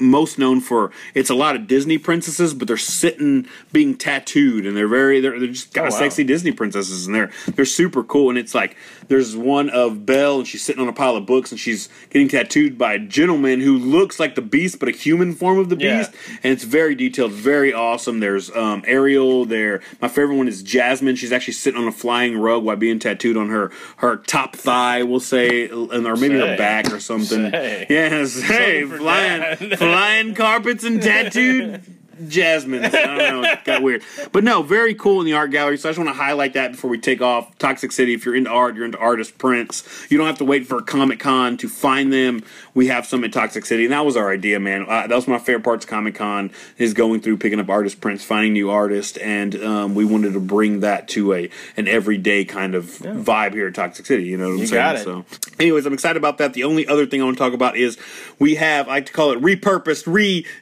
most 0.00 0.38
known 0.38 0.60
for 0.60 0.90
it's 1.14 1.30
a 1.30 1.34
lot 1.34 1.54
of 1.56 1.66
disney 1.66 1.98
princesses 1.98 2.52
but 2.54 2.66
they're 2.68 2.76
sitting 2.76 3.46
being 3.72 3.96
tattooed 3.96 4.66
and 4.66 4.76
they're 4.76 4.88
very 4.88 5.20
they're, 5.20 5.38
they're 5.38 5.48
just 5.48 5.72
kind 5.72 5.84
Oh, 5.84 5.88
of 5.88 5.92
wow. 5.92 5.98
sexy 6.00 6.24
disney 6.24 6.52
princesses 6.52 7.06
and 7.06 7.14
they're 7.14 7.30
they're 7.54 7.64
super 7.64 8.02
cool 8.02 8.28
and 8.28 8.38
it's 8.38 8.54
like 8.54 8.76
there's 9.08 9.36
one 9.36 9.68
of 9.70 10.04
belle 10.06 10.38
and 10.38 10.46
she's 10.48 10.62
sitting 10.62 10.82
on 10.82 10.88
a 10.88 10.92
pile 10.92 11.16
of 11.16 11.26
books 11.26 11.50
and 11.50 11.60
she's 11.60 11.88
getting 12.10 12.28
tattooed 12.28 12.76
by 12.78 12.94
a 12.94 12.98
gentleman 12.98 13.60
who 13.60 13.76
looks 13.78 14.18
like 14.18 14.34
the 14.34 14.42
beast 14.42 14.78
but 14.78 14.88
a 14.88 14.92
human 14.92 15.32
form 15.34 15.58
of 15.58 15.68
the 15.68 15.76
Yeah. 15.76 15.98
beast 15.98 16.12
and 16.42 16.52
it's 16.52 16.64
very 16.64 16.94
detailed 16.94 17.32
very 17.32 17.72
awesome 17.72 18.20
there's 18.20 18.50
um, 18.56 18.82
ariel 18.86 19.44
there 19.44 19.80
my 20.00 20.08
favorite 20.08 20.36
one 20.36 20.48
is 20.48 20.62
jasmine 20.62 21.16
she's 21.16 21.32
actually 21.32 21.54
sitting 21.54 21.80
on 21.80 21.86
a 21.88 21.92
flying 21.92 22.36
rug 22.38 22.64
while 22.64 22.76
being 22.76 22.98
tattooed 22.98 23.36
on 23.36 23.48
her 23.50 23.70
her 23.98 24.16
top 24.16 24.56
thigh 24.56 25.02
we'll 25.02 25.20
say 25.20 25.68
and 25.68 26.06
or 26.06 26.16
maybe 26.16 26.34
her 26.38 26.56
back 26.56 26.92
or 26.92 27.00
something 27.00 27.50
Say. 27.50 27.73
Yes. 27.88 28.40
Hey 28.40 28.84
flying 28.84 29.76
flying 29.76 30.34
carpets 30.34 30.84
and 30.84 31.02
tattooed 31.10 31.82
Jasmine. 32.28 32.84
I 32.84 32.88
don't 32.88 33.18
know. 33.18 33.42
It 33.42 33.64
got 33.64 33.82
weird. 33.82 34.02
But 34.32 34.44
no, 34.44 34.62
very 34.62 34.94
cool 34.94 35.20
in 35.20 35.26
the 35.26 35.32
art 35.34 35.50
gallery. 35.50 35.76
So 35.78 35.88
I 35.88 35.92
just 35.92 35.98
want 35.98 36.08
to 36.10 36.14
highlight 36.14 36.54
that 36.54 36.72
before 36.72 36.90
we 36.90 36.98
take 36.98 37.20
off. 37.20 37.56
Toxic 37.58 37.92
City, 37.92 38.14
if 38.14 38.24
you're 38.24 38.34
into 38.34 38.50
art, 38.50 38.74
you're 38.74 38.84
into 38.84 38.98
artist 38.98 39.38
prints, 39.38 40.06
you 40.10 40.18
don't 40.18 40.26
have 40.26 40.38
to 40.38 40.44
wait 40.44 40.66
for 40.66 40.80
Comic 40.82 41.20
Con 41.20 41.56
to 41.58 41.68
find 41.68 42.12
them. 42.12 42.42
We 42.74 42.88
have 42.88 43.06
some 43.06 43.22
at 43.24 43.32
Toxic 43.32 43.64
City. 43.66 43.84
And 43.84 43.92
that 43.92 44.04
was 44.04 44.16
our 44.16 44.30
idea, 44.30 44.58
man. 44.60 44.82
Uh, 44.88 45.06
that 45.06 45.14
was 45.14 45.28
my 45.28 45.38
favorite 45.38 45.64
parts 45.64 45.84
of 45.84 45.90
Comic 45.90 46.16
Con 46.16 46.50
is 46.78 46.92
going 46.94 47.20
through, 47.20 47.36
picking 47.38 47.60
up 47.60 47.68
artist 47.68 48.00
prints, 48.00 48.24
finding 48.24 48.52
new 48.52 48.70
artists. 48.70 49.16
And 49.18 49.54
um, 49.62 49.94
we 49.94 50.04
wanted 50.04 50.32
to 50.32 50.40
bring 50.40 50.80
that 50.80 51.08
to 51.08 51.32
a 51.34 51.50
an 51.76 51.86
everyday 51.88 52.44
kind 52.44 52.74
of 52.74 52.84
vibe 52.86 53.52
here 53.52 53.68
at 53.68 53.74
Toxic 53.74 54.06
City. 54.06 54.24
You 54.24 54.36
know 54.36 54.48
what 54.48 54.54
I'm 54.54 54.58
You 54.58 54.66
saying? 54.66 54.82
got 54.82 54.96
it. 54.96 55.04
So, 55.04 55.24
anyways, 55.60 55.86
I'm 55.86 55.92
excited 55.92 56.16
about 56.16 56.38
that. 56.38 56.54
The 56.54 56.64
only 56.64 56.86
other 56.86 57.06
thing 57.06 57.20
I 57.22 57.24
want 57.24 57.36
to 57.36 57.42
talk 57.42 57.52
about 57.52 57.76
is 57.76 57.96
we 58.38 58.56
have, 58.56 58.88
I 58.88 58.92
like 58.94 59.06
to 59.06 59.12
call 59.12 59.32
it 59.32 59.40
repurposed, 59.40 60.04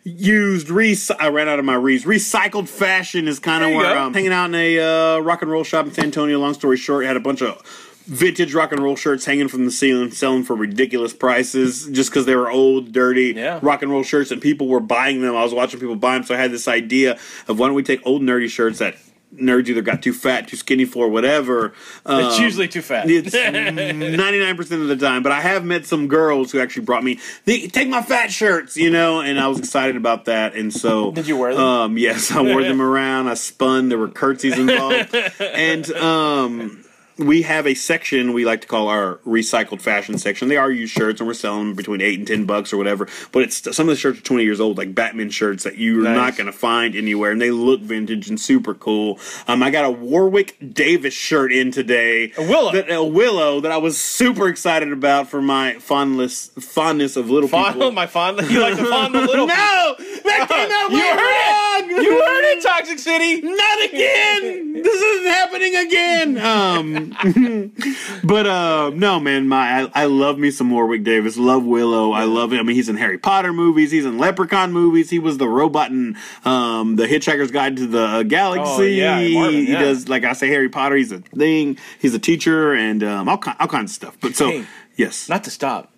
reused, 0.04 0.70
re. 0.70 0.94
Ran 1.42 1.48
out 1.52 1.58
of 1.58 1.64
my 1.64 1.74
re's. 1.74 2.04
Recycled 2.04 2.68
fashion 2.68 3.26
is 3.26 3.40
kind 3.40 3.64
of 3.64 3.70
where. 3.72 3.98
I'm 3.98 4.14
hanging 4.14 4.32
out 4.32 4.44
in 4.44 4.54
a 4.54 4.78
uh, 5.16 5.18
rock 5.18 5.42
and 5.42 5.50
roll 5.50 5.64
shop 5.64 5.86
in 5.86 5.92
San 5.92 6.04
Antonio. 6.04 6.38
Long 6.38 6.54
story 6.54 6.76
short, 6.76 7.04
had 7.04 7.16
a 7.16 7.20
bunch 7.20 7.42
of 7.42 7.60
vintage 8.06 8.54
rock 8.54 8.70
and 8.70 8.80
roll 8.80 8.94
shirts 8.94 9.24
hanging 9.24 9.48
from 9.48 9.64
the 9.64 9.72
ceiling, 9.72 10.12
selling 10.12 10.44
for 10.44 10.54
ridiculous 10.54 11.12
prices 11.12 11.88
just 11.90 12.10
because 12.10 12.26
they 12.26 12.36
were 12.36 12.48
old, 12.48 12.92
dirty 12.92 13.32
Yeah. 13.34 13.58
rock 13.60 13.82
and 13.82 13.90
roll 13.90 14.04
shirts, 14.04 14.30
and 14.30 14.40
people 14.40 14.68
were 14.68 14.78
buying 14.78 15.20
them. 15.20 15.34
I 15.34 15.42
was 15.42 15.52
watching 15.52 15.80
people 15.80 15.96
buy 15.96 16.14
them, 16.14 16.22
so 16.22 16.34
I 16.34 16.38
had 16.38 16.52
this 16.52 16.68
idea 16.68 17.18
of 17.48 17.58
why 17.58 17.66
don't 17.66 17.74
we 17.74 17.82
take 17.82 18.00
old 18.06 18.22
nerdy 18.22 18.48
shirts 18.48 18.78
that 18.78 18.94
nerds 19.34 19.68
either 19.68 19.82
got 19.82 20.02
too 20.02 20.12
fat, 20.12 20.48
too 20.48 20.56
skinny 20.56 20.84
for, 20.84 21.08
whatever. 21.08 21.74
It's 22.06 22.36
um, 22.36 22.42
usually 22.42 22.68
too 22.68 22.82
fat. 22.82 23.08
it's 23.08 23.34
99% 23.34 24.82
of 24.82 24.88
the 24.88 24.96
time, 24.96 25.22
but 25.22 25.32
I 25.32 25.40
have 25.40 25.64
met 25.64 25.86
some 25.86 26.08
girls 26.08 26.52
who 26.52 26.60
actually 26.60 26.84
brought 26.84 27.04
me, 27.04 27.18
they 27.44 27.66
take 27.68 27.88
my 27.88 28.02
fat 28.02 28.30
shirts, 28.30 28.76
you 28.76 28.90
know, 28.90 29.20
and 29.20 29.38
I 29.40 29.48
was 29.48 29.58
excited 29.58 29.96
about 29.96 30.26
that. 30.26 30.54
And 30.54 30.72
so. 30.72 31.12
Did 31.12 31.26
you 31.26 31.36
wear 31.36 31.54
them? 31.54 31.62
Um, 31.62 31.98
yes, 31.98 32.30
I 32.30 32.42
wore 32.42 32.62
them 32.62 32.80
around. 32.82 33.28
I 33.28 33.34
spun. 33.34 33.88
There 33.88 33.98
were 33.98 34.08
curtsies 34.08 34.58
involved. 34.58 35.14
and, 35.40 35.90
um,. 35.92 36.81
We 37.22 37.42
have 37.42 37.66
a 37.66 37.74
section 37.74 38.32
we 38.32 38.44
like 38.44 38.60
to 38.62 38.66
call 38.68 38.88
our 38.88 39.16
recycled 39.26 39.80
fashion 39.80 40.18
section. 40.18 40.48
They 40.48 40.56
are 40.56 40.70
used 40.70 40.92
shirts, 40.92 41.20
and 41.20 41.26
we're 41.28 41.34
selling 41.34 41.68
them 41.68 41.74
between 41.74 42.00
eight 42.00 42.18
and 42.18 42.26
ten 42.26 42.44
bucks 42.46 42.72
or 42.72 42.76
whatever. 42.76 43.08
But 43.30 43.42
it's 43.44 43.74
some 43.76 43.88
of 43.88 43.94
the 43.94 43.96
shirts 44.00 44.18
are 44.18 44.22
twenty 44.22 44.44
years 44.44 44.60
old, 44.60 44.78
like 44.78 44.94
Batman 44.94 45.30
shirts 45.30 45.64
that 45.64 45.78
you're 45.78 46.02
Nice. 46.02 46.16
not 46.16 46.36
going 46.36 46.46
to 46.46 46.52
find 46.52 46.94
anywhere, 46.96 47.30
and 47.30 47.40
they 47.40 47.50
look 47.50 47.80
vintage 47.80 48.28
and 48.28 48.40
super 48.40 48.74
cool. 48.74 49.18
Um, 49.48 49.62
I 49.62 49.70
got 49.70 49.84
a 49.84 49.90
Warwick 49.90 50.56
Davis 50.74 51.14
shirt 51.14 51.52
in 51.52 51.70
today, 51.70 52.32
A 52.36 52.42
Willow. 52.42 52.72
that, 52.72 52.90
a 52.90 53.04
willow 53.04 53.60
that 53.60 53.70
I 53.72 53.76
was 53.78 53.96
super 53.98 54.48
excited 54.48 54.90
about 54.92 55.28
for 55.28 55.40
my 55.42 55.74
fondness 55.74 56.48
fondness 56.58 57.16
of 57.16 57.30
little 57.30 57.48
people. 57.48 57.90
My 57.92 58.06
fondness, 58.06 58.50
You 58.50 58.60
like 58.60 58.76
to 58.76 58.84
fondle 58.86 59.22
little. 59.26 59.46
no, 59.46 59.54
that 59.54 60.46
came 60.48 60.70
out 60.70 60.90
You 60.92 60.98
heard 61.00 61.96
wrong. 61.96 62.02
You 62.04 62.12
heard 62.12 62.44
it, 62.56 62.62
Toxic 62.62 62.98
City. 62.98 63.40
Not 63.42 63.84
again. 63.84 64.72
this 64.82 65.00
isn't 65.02 65.26
happening 65.30 65.76
again. 65.76 66.38
Um, 66.38 67.11
but 68.24 68.46
uh, 68.46 68.90
no, 68.94 69.20
man, 69.20 69.48
my 69.48 69.82
I, 69.82 70.02
I 70.02 70.04
love 70.06 70.38
me 70.38 70.50
some 70.50 70.70
Warwick 70.70 71.04
Davis. 71.04 71.36
Love 71.36 71.64
Willow. 71.64 72.12
I 72.12 72.24
love 72.24 72.52
him. 72.52 72.60
I 72.60 72.62
mean, 72.62 72.76
he's 72.76 72.88
in 72.88 72.96
Harry 72.96 73.18
Potter 73.18 73.52
movies. 73.52 73.90
He's 73.90 74.04
in 74.04 74.18
Leprechaun 74.18 74.72
movies. 74.72 75.10
He 75.10 75.18
was 75.18 75.38
the 75.38 75.48
robot 75.48 75.90
in 75.90 76.16
um, 76.44 76.96
the 76.96 77.06
Hitchhiker's 77.06 77.50
Guide 77.50 77.76
to 77.76 77.86
the 77.86 78.22
Galaxy. 78.22 78.62
Oh, 78.72 78.80
yeah, 78.82 79.28
Marvin, 79.40 79.66
He 79.66 79.72
does 79.72 80.08
like 80.08 80.24
I 80.24 80.32
say, 80.32 80.48
Harry 80.48 80.68
Potter. 80.68 80.96
He's 80.96 81.12
a 81.12 81.18
thing. 81.18 81.78
He's 82.00 82.14
a 82.14 82.18
teacher 82.18 82.72
and 82.72 83.02
um, 83.02 83.28
all 83.28 83.42
all 83.60 83.68
kinds 83.68 83.90
of 83.90 83.94
stuff. 83.94 84.16
But 84.20 84.34
so 84.36 84.48
Hey. 84.48 84.66
yes, 84.96 85.28
Not 85.28 85.44
to 85.44 85.50
stop. 85.50 85.92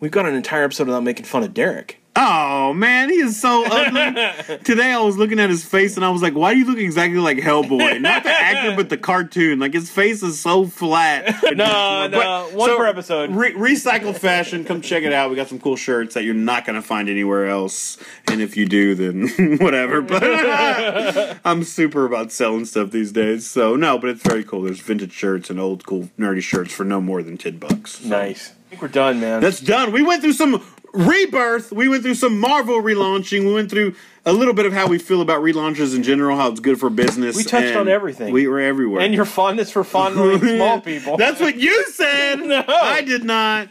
We've 0.00 0.10
got 0.10 0.26
an 0.26 0.34
entire 0.34 0.64
episode 0.64 0.88
without 0.88 1.04
making 1.04 1.26
fun 1.26 1.44
of 1.44 1.54
Derek. 1.54 2.01
Oh 2.14 2.74
man, 2.74 3.08
he 3.08 3.16
is 3.16 3.40
so 3.40 3.64
ugly. 3.64 4.58
Today 4.64 4.92
I 4.92 5.00
was 5.00 5.16
looking 5.16 5.40
at 5.40 5.48
his 5.48 5.64
face 5.64 5.96
and 5.96 6.04
I 6.04 6.10
was 6.10 6.20
like, 6.20 6.34
why 6.34 6.52
do 6.52 6.58
you 6.58 6.66
look 6.66 6.76
exactly 6.78 7.18
like 7.18 7.38
Hellboy? 7.38 8.02
Not 8.02 8.22
the 8.24 8.30
actor, 8.30 8.76
but 8.76 8.90
the 8.90 8.98
cartoon. 8.98 9.58
Like 9.58 9.72
his 9.72 9.90
face 9.90 10.22
is 10.22 10.38
so 10.38 10.66
flat. 10.66 11.34
No, 11.52 12.06
no, 12.08 12.48
one 12.54 12.68
So, 12.70 12.76
per 12.78 12.86
episode. 12.86 13.30
Re- 13.30 13.52
recycled 13.54 14.16
fashion. 14.18 14.64
Come 14.64 14.80
check 14.80 15.02
it 15.04 15.12
out. 15.12 15.28
We 15.30 15.36
got 15.36 15.48
some 15.48 15.58
cool 15.60 15.76
shirts 15.76 16.14
that 16.14 16.24
you're 16.24 16.34
not 16.34 16.64
gonna 16.64 16.82
find 16.82 17.08
anywhere 17.08 17.46
else. 17.46 17.98
And 18.30 18.40
if 18.40 18.56
you 18.56 18.66
do, 18.66 18.94
then 18.94 19.56
whatever. 19.58 20.00
But 20.02 21.40
I'm 21.44 21.62
super 21.64 22.04
about 22.04 22.30
selling 22.32 22.64
stuff 22.64 22.90
these 22.90 23.12
days. 23.12 23.46
So 23.50 23.76
no, 23.76 23.98
but 23.98 24.10
it's 24.10 24.22
very 24.22 24.44
cool. 24.44 24.62
There's 24.62 24.80
vintage 24.80 25.12
shirts 25.12 25.50
and 25.50 25.58
old 25.60 25.86
cool 25.86 26.10
nerdy 26.18 26.42
shirts 26.42 26.72
for 26.74 26.84
no 26.84 27.00
more 27.00 27.22
than 27.22 27.38
ten 27.38 27.58
bucks. 27.58 27.98
So 28.00 28.08
nice. 28.08 28.50
I 28.50 28.70
think 28.74 28.82
we're 28.82 28.88
done, 28.88 29.20
man. 29.20 29.42
That's 29.42 29.60
done. 29.60 29.92
We 29.92 30.02
went 30.02 30.22
through 30.22 30.32
some 30.32 30.62
rebirth. 30.92 31.72
We 31.72 31.88
went 31.88 32.02
through 32.02 32.14
some 32.14 32.38
Marvel 32.38 32.80
relaunching. 32.82 33.46
We 33.46 33.52
went 33.54 33.70
through 33.70 33.94
a 34.24 34.32
little 34.32 34.54
bit 34.54 34.66
of 34.66 34.72
how 34.72 34.86
we 34.86 34.98
feel 34.98 35.20
about 35.20 35.42
relaunches 35.42 35.94
in 35.96 36.02
general, 36.02 36.36
how 36.36 36.48
it's 36.50 36.60
good 36.60 36.78
for 36.78 36.90
business. 36.90 37.36
We 37.36 37.44
touched 37.44 37.74
on 37.76 37.88
everything. 37.88 38.32
We 38.32 38.46
were 38.46 38.60
everywhere. 38.60 39.00
and 39.02 39.12
your 39.14 39.24
fondness 39.24 39.70
for 39.70 39.82
fondling 39.84 40.38
small 40.38 40.80
people. 40.90 41.16
That's 41.16 41.40
what 41.40 41.56
you 41.56 41.86
said. 41.90 42.38
No. 42.42 42.64
I 42.68 43.02
did 43.02 43.24
not. 43.24 43.68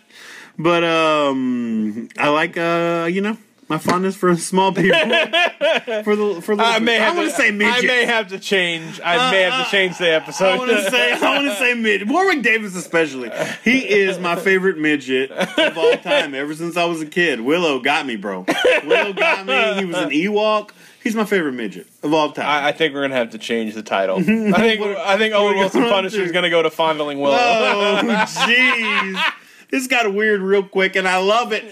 But 0.58 0.84
um, 0.84 2.10
I 2.18 2.30
like 2.30 2.58
uh, 2.58 3.08
you 3.12 3.22
know, 3.22 3.38
my 3.72 3.78
fondness 3.78 4.18
for 4.18 4.36
small 4.36 4.74
people. 4.74 5.00
for 6.04 6.16
the 6.18 6.42
for 6.44 6.58
the 6.58 6.64
I 6.64 6.80
may 6.80 6.98
have 6.98 7.16
want 7.16 7.30
to 7.30 7.36
say 7.36 7.52
midget. 7.52 7.86
I 7.86 7.88
may 7.88 8.06
have 8.06 8.28
to 8.28 8.40
change. 8.40 9.00
I 9.00 9.30
uh, 9.30 9.32
may 9.32 9.42
have 9.44 9.66
to 9.66 9.72
change 9.72 9.98
the 9.98 10.12
uh, 10.12 10.18
episode. 10.18 10.46
I 10.46 10.58
want 10.58 10.72
to 10.72 10.92
say, 10.92 11.14
I 11.14 11.20
want 11.22 11.48
to 11.48 11.56
say 11.56 11.74
midget. 11.74 12.10
Warwick 12.10 12.42
Davis, 12.42 12.76
especially. 12.76 13.32
He 13.64 13.80
is 13.80 14.20
my 14.20 14.36
favorite 14.36 14.78
midget 14.78 15.32
of 15.32 15.78
all 15.78 15.96
time. 15.96 16.36
Ever 16.36 16.54
since 16.54 16.76
I 16.76 16.84
was 16.84 17.02
a 17.02 17.06
kid, 17.06 17.40
Willow 17.40 17.80
got 17.80 18.06
me, 18.06 18.18
bro. 18.18 18.46
Willow 18.84 19.14
got 19.14 19.46
me. 19.46 19.80
He 19.80 19.86
was 19.86 19.98
an 19.98 20.10
Ewok. 20.10 20.72
He's 21.02 21.16
my 21.16 21.26
favorite 21.26 21.54
midget 21.54 21.88
of 22.04 22.14
all 22.14 22.34
time. 22.34 22.46
I, 22.46 22.68
I 22.68 22.72
think 22.74 22.94
we're 22.94 23.04
gonna 23.04 23.16
have 23.16 23.30
to 23.32 23.38
change 23.38 23.74
the 23.74 23.84
title. 23.84 24.18
I 24.20 24.22
think 24.22 24.82
I 24.82 25.18
think 25.18 25.34
Owen 25.34 25.58
Wilson 25.58 25.84
Punisher 25.84 26.22
is 26.22 26.34
gonna 26.34 26.50
go 26.50 26.62
to 26.62 26.70
fondling 26.70 27.22
Willow. 27.22 27.38
Oh, 27.38 28.02
jeez. 28.04 29.24
this 29.70 29.88
got 29.88 30.14
weird 30.14 30.42
real 30.42 30.64
quick, 30.64 30.98
and 30.98 31.08
I 31.08 31.20
love 31.20 31.54
it. 31.54 31.64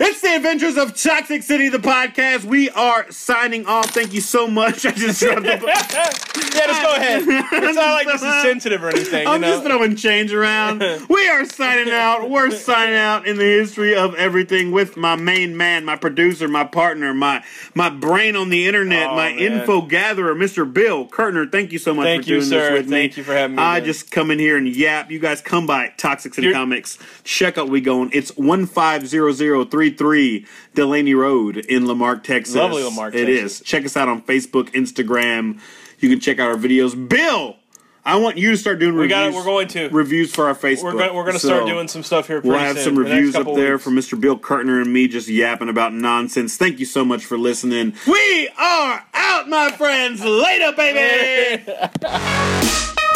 It's 0.00 0.20
the 0.20 0.36
Adventures 0.36 0.76
of 0.76 0.94
Toxic 1.00 1.42
City, 1.42 1.68
the 1.68 1.78
podcast. 1.78 2.44
We 2.44 2.70
are 2.70 3.10
signing 3.10 3.66
off. 3.66 3.90
Thank 3.90 4.12
you 4.12 4.20
so 4.20 4.46
much. 4.46 4.86
I 4.86 4.92
just 4.92 5.20
dropped 5.20 5.42
the. 5.42 5.48
yeah, 6.54 6.66
just 6.66 6.82
go 6.82 6.94
ahead. 6.94 7.22
It's 7.26 7.76
not 7.76 7.92
like 7.94 8.06
this 8.06 8.22
is 8.22 8.42
sensitive 8.42 8.84
or 8.84 8.90
anything. 8.90 9.26
I'm 9.26 9.40
know? 9.40 9.48
just 9.48 9.64
throwing 9.66 9.96
change 9.96 10.32
around. 10.32 10.84
we 11.08 11.28
are 11.28 11.44
signing 11.44 11.92
out. 11.92 12.30
We're 12.30 12.52
signing 12.52 12.94
out 12.94 13.26
in 13.26 13.38
the 13.38 13.44
history 13.44 13.96
of 13.96 14.14
everything 14.14 14.70
with 14.70 14.96
my 14.96 15.16
main 15.16 15.56
man, 15.56 15.84
my 15.84 15.96
producer, 15.96 16.46
my 16.46 16.62
partner, 16.64 17.12
my 17.12 17.42
my 17.74 17.90
brain 17.90 18.36
on 18.36 18.50
the 18.50 18.68
internet, 18.68 19.08
Oh, 19.10 19.16
my 19.16 19.30
man. 19.30 19.38
info 19.40 19.82
gatherer, 19.82 20.34
Mr. 20.36 20.70
Bill 20.72 21.08
Kurtner. 21.08 21.50
Thank 21.50 21.72
you 21.72 21.78
so 21.80 21.92
much 21.92 22.04
Thank 22.04 22.22
for 22.24 22.30
you, 22.30 22.36
doing 22.36 22.48
sir. 22.48 22.70
this 22.70 22.78
with 22.82 22.86
me. 22.88 22.98
Thank 22.98 23.16
you 23.16 23.24
for 23.24 23.32
having 23.34 23.56
me, 23.56 23.62
I 23.62 23.78
man. 23.80 23.84
just 23.84 24.12
come 24.12 24.30
in 24.30 24.38
here 24.38 24.56
and 24.56 24.68
yap. 24.68 25.10
You 25.10 25.18
guys 25.18 25.40
come 25.40 25.66
by 25.66 25.92
Toxic 25.96 26.34
City 26.34 26.46
You're- 26.46 26.54
Comics. 26.54 26.98
Check 27.24 27.58
out 27.58 27.68
we 27.68 27.80
going. 27.80 28.10
It's 28.12 28.30
one 28.36 28.64
five 28.66 29.04
zero 29.08 29.32
zero 29.32 29.64
three 29.64 29.87
three 29.90 30.46
Delaney 30.74 31.14
Road 31.14 31.56
in 31.58 31.86
La 31.86 31.94
Marque, 31.94 32.24
Texas. 32.24 32.54
Lovely 32.54 32.82
La 32.82 32.90
Marque, 32.90 33.14
It 33.14 33.26
Texas. 33.26 33.60
is. 33.60 33.66
Check 33.66 33.84
us 33.84 33.96
out 33.96 34.08
on 34.08 34.22
Facebook, 34.22 34.70
Instagram. 34.72 35.60
You 36.00 36.08
can 36.08 36.20
check 36.20 36.38
out 36.38 36.48
our 36.48 36.56
videos. 36.56 37.08
Bill, 37.08 37.56
I 38.04 38.16
want 38.16 38.38
you 38.38 38.52
to 38.52 38.56
start 38.56 38.78
doing 38.78 38.94
We 38.94 39.02
reviews. 39.02 39.10
got 39.18 39.26
it. 39.28 39.34
We're 39.34 39.44
going 39.44 39.68
to. 39.68 39.88
reviews 39.90 40.34
for 40.34 40.46
our 40.46 40.54
Facebook. 40.54 40.94
We're 40.94 41.12
we're 41.12 41.24
gonna 41.26 41.38
So, 41.38 41.48
start 41.48 41.66
doing 41.66 41.88
some 41.88 42.02
stuff 42.02 42.26
here. 42.28 42.40
Pretty 42.40 42.48
We'll 42.50 42.58
have 42.58 42.76
soon, 42.76 42.84
some 42.84 42.94
the 42.94 43.00
reviews 43.02 43.34
up 43.34 43.46
there 43.54 43.72
weeks. 43.72 43.84
from 43.84 43.96
Mr. 43.96 44.18
Bill 44.18 44.38
Kurtner 44.38 44.80
and 44.80 44.90
me 44.92 45.08
just 45.08 45.28
yapping 45.28 45.68
about 45.68 45.92
nonsense. 45.92 46.56
Thank 46.56 46.78
you 46.80 46.86
so 46.86 47.04
much 47.04 47.24
for 47.26 47.36
listening. 47.36 47.94
We 48.06 48.48
are 48.58 49.04
out, 49.12 49.48
my 49.48 49.70
friends. 49.72 50.24
Later, 50.24 50.72
baby. 50.76 51.64